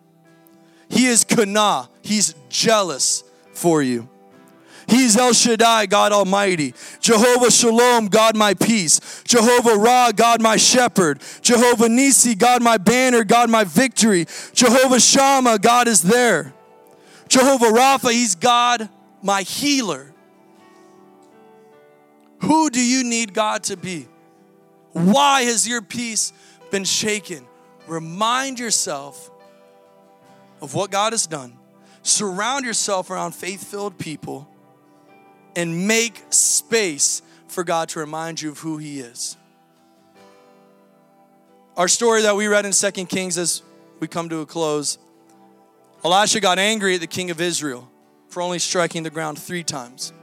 He 0.89 1.05
is 1.05 1.24
Kana. 1.24 1.88
He's 2.01 2.34
jealous 2.49 3.24
for 3.53 3.84
you. 3.84 4.09
He's 4.88 5.15
El 5.17 5.34
Shaddai, 5.34 5.86
God 5.86 6.11
Almighty. 6.11 6.74
Jehovah 6.99 7.51
Shalom, 7.51 8.07
God 8.07 8.36
my 8.36 8.55
peace. 8.55 8.99
Jehovah 9.24 9.76
Ra, 9.76 10.11
God 10.11 10.41
my 10.41 10.57
shepherd. 10.57 11.22
Jehovah 11.43 11.89
Nisi, 11.89 12.34
God 12.34 12.63
my 12.63 12.78
banner, 12.78 13.24
God 13.24 13.51
my 13.51 13.65
victory. 13.65 14.26
Jehovah 14.53 14.99
Shammah, 14.99 15.59
God 15.59 15.88
is 15.88 16.01
there. 16.01 16.55
Jehovah 17.30 17.67
Rapha, 17.67 18.11
He's 18.11 18.34
God 18.34 18.89
my 19.22 19.43
healer. 19.43 20.11
Who 22.42 22.70
do 22.70 22.84
you 22.84 23.04
need 23.04 23.34
God 23.34 23.64
to 23.64 23.78
be? 23.78 24.08
Why 24.92 25.44
has 25.44 25.68
your 25.68 25.82
peace 25.82 26.34
been 26.70 26.84
shaken? 26.84 27.46
Remind 27.88 28.60
yourself 28.60 29.30
of 30.62 30.74
what 30.74 30.92
God 30.92 31.14
has 31.14 31.28
done. 31.28 31.58
Surround 32.04 32.66
yourself 32.66 33.10
around 33.10 33.34
faith 33.34 33.64
filled 33.64 33.98
people 33.98 34.48
and 35.56 35.88
make 35.88 36.22
space 36.30 37.22
for 37.48 37.64
God 37.64 37.89
to 37.89 38.00
remind 38.00 38.42
you 38.42 38.52
of 38.52 38.60
who 38.60 38.78
He 38.78 39.00
is. 39.00 39.38
Our 41.78 41.88
story 41.88 42.24
that 42.24 42.36
we 42.36 42.48
read 42.48 42.66
in 42.66 42.74
Second 42.74 43.08
Kings 43.08 43.38
as 43.38 43.62
we 44.00 44.08
come 44.08 44.30
to 44.30 44.39
a 44.39 44.46
close 44.46 44.98
Elisha 46.04 46.39
got 46.39 46.58
angry 46.58 46.96
at 46.96 47.02
the 47.02 47.08
king 47.08 47.30
of 47.30 47.39
Israel 47.39 47.88
for 48.28 48.42
only 48.42 48.58
striking 48.58 49.04
the 49.04 49.12
ground 49.12 49.38
three 49.38 49.64
times. 49.64 50.14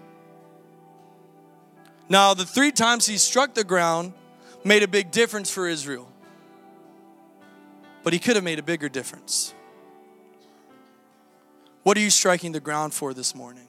Now, 2.09 2.35
the 2.35 2.47
three 2.47 2.73
times 2.73 3.07
he 3.07 3.19
struck 3.19 3.55
the 3.55 3.65
ground 3.65 4.15
made 4.65 4.83
a 4.83 4.89
big 4.89 5.11
difference 5.11 5.51
for 5.51 5.69
Israel, 5.69 6.11
but 8.03 8.13
he 8.13 8.19
could 8.19 8.37
have 8.37 8.45
made 8.45 8.59
a 8.59 8.63
bigger 8.63 8.89
difference. 8.89 9.55
What 11.83 11.97
are 11.97 12.01
you 12.01 12.11
striking 12.11 12.53
the 12.53 12.61
ground 12.61 12.95
for 12.95 13.15
this 13.15 13.35
morning? 13.35 13.67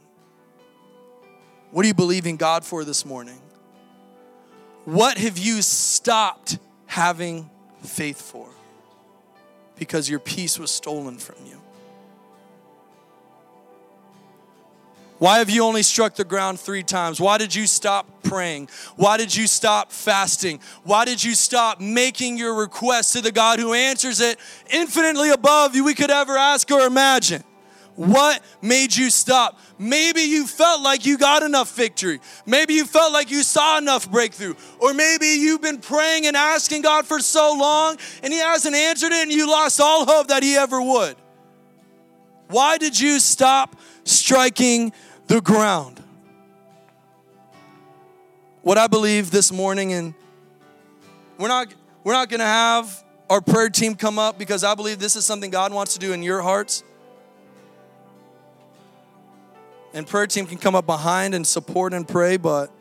What 1.71 1.85
are 1.85 1.87
you 1.87 1.93
believing 1.93 2.37
God 2.37 2.65
for 2.65 2.83
this 2.83 3.05
morning? 3.05 3.39
What 4.85 5.17
have 5.17 5.37
you 5.37 5.61
stopped 5.61 6.57
having 6.87 7.49
faith 7.83 8.21
for 8.21 8.49
because 9.75 10.09
your 10.09 10.19
peace 10.19 10.57
was 10.57 10.71
stolen 10.71 11.17
from 11.17 11.35
you? 11.45 11.61
Why 15.20 15.39
have 15.39 15.49
you 15.49 15.63
only 15.63 15.84
struck 15.84 16.15
the 16.15 16.24
ground 16.24 16.61
three 16.61 16.82
times? 16.82 17.20
Why 17.20 17.38
did 17.38 17.53
you 17.53 17.67
stop 17.67 18.24
praying? 18.24 18.70
Why 18.95 19.17
did 19.17 19.36
you 19.36 19.47
stop 19.47 19.91
fasting? 19.91 20.61
Why 20.84 21.03
did 21.03 21.22
you 21.22 21.36
stop 21.36 21.82
making 21.82 22.38
your 22.38 22.55
request 22.55 23.13
to 23.13 23.22
the 23.22 23.32
God 23.32 23.59
who 23.59 23.74
answers 23.74 24.22
it 24.22 24.39
infinitely 24.72 25.30
above 25.30 25.76
you 25.76 25.84
we 25.84 25.93
could 25.93 26.09
ever 26.09 26.38
ask 26.38 26.72
or 26.72 26.82
imagine? 26.88 27.43
What 27.95 28.41
made 28.61 28.95
you 28.95 29.09
stop? 29.09 29.59
Maybe 29.78 30.22
you 30.22 30.47
felt 30.47 30.82
like 30.82 31.05
you 31.05 31.17
got 31.17 31.43
enough 31.43 31.76
victory. 31.76 32.22
Maybe 32.45 32.76
you 32.76 32.86
felt 32.86 33.11
like 33.11 33.30
you 33.30 33.43
saw 33.43 33.78
enough 33.78 34.09
breakthrough. 34.09 34.53
Or 34.80 34.93
maybe 34.93 35.28
you've 35.28 35.61
been 35.61 35.80
praying 35.80 36.28
and 36.28 36.38
asking 36.38 36.84
God 36.84 37.05
for 37.05 37.20
so 37.20 37.57
long 37.59 37.97
and 38.24 38.32
He 38.32 38.39
hasn't 38.39 38.74
answered 38.74 39.11
it 39.11 39.24
and 39.24 39.34
you 39.34 39.49
lost 39.49 39.82
all 39.82 40.05
hope 40.05 40.30
that 40.30 40.43
He 40.43 40.55
ever 40.55 40.82
would. 40.82 41.17
Why 42.47 42.78
did 42.78 42.97
you 42.97 43.20
stop 43.20 43.76
striking 44.05 44.93
the 45.30 45.39
ground? 45.39 46.03
What 48.61 48.77
I 48.77 48.88
believe 48.88 49.32
this 49.32 49.53
morning, 49.53 49.93
and 49.93 50.13
we're 51.38 51.47
not, 51.47 51.73
we're 52.03 52.11
not 52.11 52.27
going 52.27 52.41
to 52.41 52.45
have 52.45 53.03
our 53.30 53.39
prayer 53.39 53.69
team 53.69 53.95
come 53.95 54.19
up 54.19 54.38
because 54.38 54.65
I 54.65 54.75
believe 54.75 54.99
this 54.99 55.15
is 55.15 55.23
something 55.23 55.49
God 55.49 55.71
wants 55.71 55.93
to 55.93 55.99
do 55.99 56.11
in 56.11 56.21
your 56.21 56.41
hearts 56.41 56.84
and 59.93 60.05
prayer 60.05 60.27
team 60.27 60.45
can 60.45 60.57
come 60.57 60.75
up 60.75 60.86
behind 60.86 61.34
and 61.34 61.45
support 61.45 61.93
and 61.93 62.07
pray, 62.07 62.38
but 62.38 62.71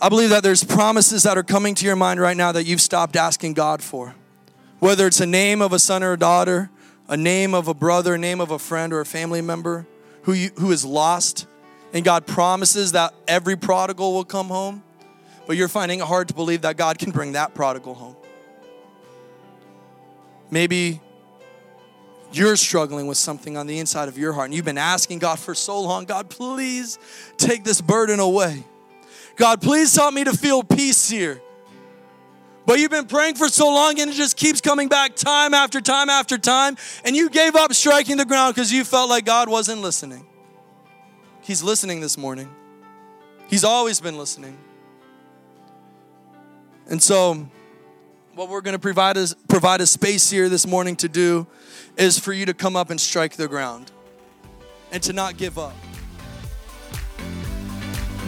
I 0.00 0.08
believe 0.08 0.30
that 0.30 0.42
there's 0.42 0.64
promises 0.64 1.22
that 1.24 1.38
are 1.38 1.42
coming 1.42 1.74
to 1.76 1.86
your 1.86 1.96
mind 1.96 2.20
right 2.20 2.36
now 2.36 2.52
that 2.52 2.64
you've 2.64 2.80
stopped 2.80 3.16
asking 3.16 3.54
God 3.54 3.82
for. 3.82 4.14
Whether 4.80 5.06
it's 5.06 5.20
a 5.20 5.26
name 5.26 5.60
of 5.60 5.72
a 5.72 5.78
son 5.78 6.02
or 6.02 6.12
a 6.12 6.18
daughter, 6.18 6.70
a 7.08 7.16
name 7.16 7.54
of 7.54 7.68
a 7.68 7.74
brother, 7.74 8.14
a 8.14 8.18
name 8.18 8.40
of 8.40 8.50
a 8.50 8.58
friend 8.58 8.92
or 8.92 9.00
a 9.00 9.06
family 9.06 9.40
member 9.40 9.86
who, 10.22 10.32
you, 10.32 10.50
who 10.58 10.72
is 10.72 10.84
lost, 10.84 11.46
and 11.92 12.04
God 12.04 12.26
promises 12.26 12.92
that 12.92 13.14
every 13.26 13.56
prodigal 13.56 14.12
will 14.12 14.24
come 14.24 14.48
home, 14.48 14.82
but 15.46 15.56
you're 15.56 15.68
finding 15.68 16.00
it 16.00 16.06
hard 16.06 16.28
to 16.28 16.34
believe 16.34 16.62
that 16.62 16.76
God 16.76 16.98
can 16.98 17.10
bring 17.10 17.32
that 17.32 17.54
prodigal 17.54 17.94
home. 17.94 18.16
Maybe 20.50 21.00
you're 22.32 22.56
struggling 22.56 23.06
with 23.06 23.16
something 23.16 23.56
on 23.56 23.66
the 23.66 23.78
inside 23.78 24.08
of 24.08 24.18
your 24.18 24.32
heart 24.32 24.46
and 24.46 24.54
you've 24.54 24.64
been 24.64 24.78
asking 24.78 25.18
God 25.18 25.38
for 25.38 25.54
so 25.54 25.80
long, 25.80 26.04
God, 26.04 26.28
please 26.28 26.98
take 27.36 27.64
this 27.64 27.80
burden 27.80 28.20
away. 28.20 28.64
God, 29.36 29.62
please 29.62 29.94
help 29.94 30.12
me 30.14 30.24
to 30.24 30.36
feel 30.36 30.62
peace 30.62 31.08
here. 31.08 31.40
But 32.68 32.80
you've 32.80 32.90
been 32.90 33.06
praying 33.06 33.36
for 33.36 33.48
so 33.48 33.72
long 33.72 33.98
and 33.98 34.10
it 34.10 34.14
just 34.14 34.36
keeps 34.36 34.60
coming 34.60 34.88
back 34.88 35.16
time 35.16 35.54
after 35.54 35.80
time 35.80 36.10
after 36.10 36.36
time, 36.36 36.76
and 37.02 37.16
you 37.16 37.30
gave 37.30 37.56
up 37.56 37.72
striking 37.72 38.18
the 38.18 38.26
ground 38.26 38.54
because 38.54 38.70
you 38.70 38.84
felt 38.84 39.08
like 39.08 39.24
God 39.24 39.48
wasn't 39.48 39.80
listening. 39.80 40.26
He's 41.40 41.62
listening 41.62 42.02
this 42.02 42.18
morning, 42.18 42.54
He's 43.48 43.64
always 43.64 44.02
been 44.02 44.18
listening. 44.18 44.58
And 46.90 47.02
so, 47.02 47.48
what 48.34 48.50
we're 48.50 48.60
going 48.60 48.76
to 48.76 48.78
provide 48.78 49.16
is 49.16 49.34
provide 49.48 49.80
a 49.80 49.86
space 49.86 50.28
here 50.28 50.50
this 50.50 50.66
morning 50.66 50.94
to 50.96 51.08
do 51.08 51.46
is 51.96 52.18
for 52.18 52.34
you 52.34 52.44
to 52.44 52.52
come 52.52 52.76
up 52.76 52.90
and 52.90 53.00
strike 53.00 53.36
the 53.36 53.48
ground 53.48 53.90
and 54.92 55.02
to 55.04 55.14
not 55.14 55.38
give 55.38 55.58
up. 55.58 55.72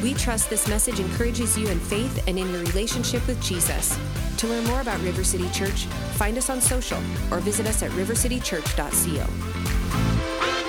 We 0.03 0.15
trust 0.15 0.51
this 0.51 0.69
message 0.69 1.01
encourages 1.01 1.59
you 1.59 1.69
in 1.69 1.79
faith 1.79 2.23
and 2.27 2.39
in 2.39 2.51
your 2.51 2.61
relationship 2.61 3.27
with 3.27 3.43
Jesus. 3.43 3.99
To 4.39 4.47
learn 4.47 4.65
more 4.65 4.81
about 4.81 5.01
River 5.03 5.25
City 5.25 5.51
Church, 5.51 5.85
find 6.15 6.39
us 6.39 6.49
on 6.49 6.61
social 6.61 6.99
or 7.31 7.41
visit 7.41 7.67
us 7.67 7.83
at 7.83 7.91
rivercitychurch.co. 7.93 10.60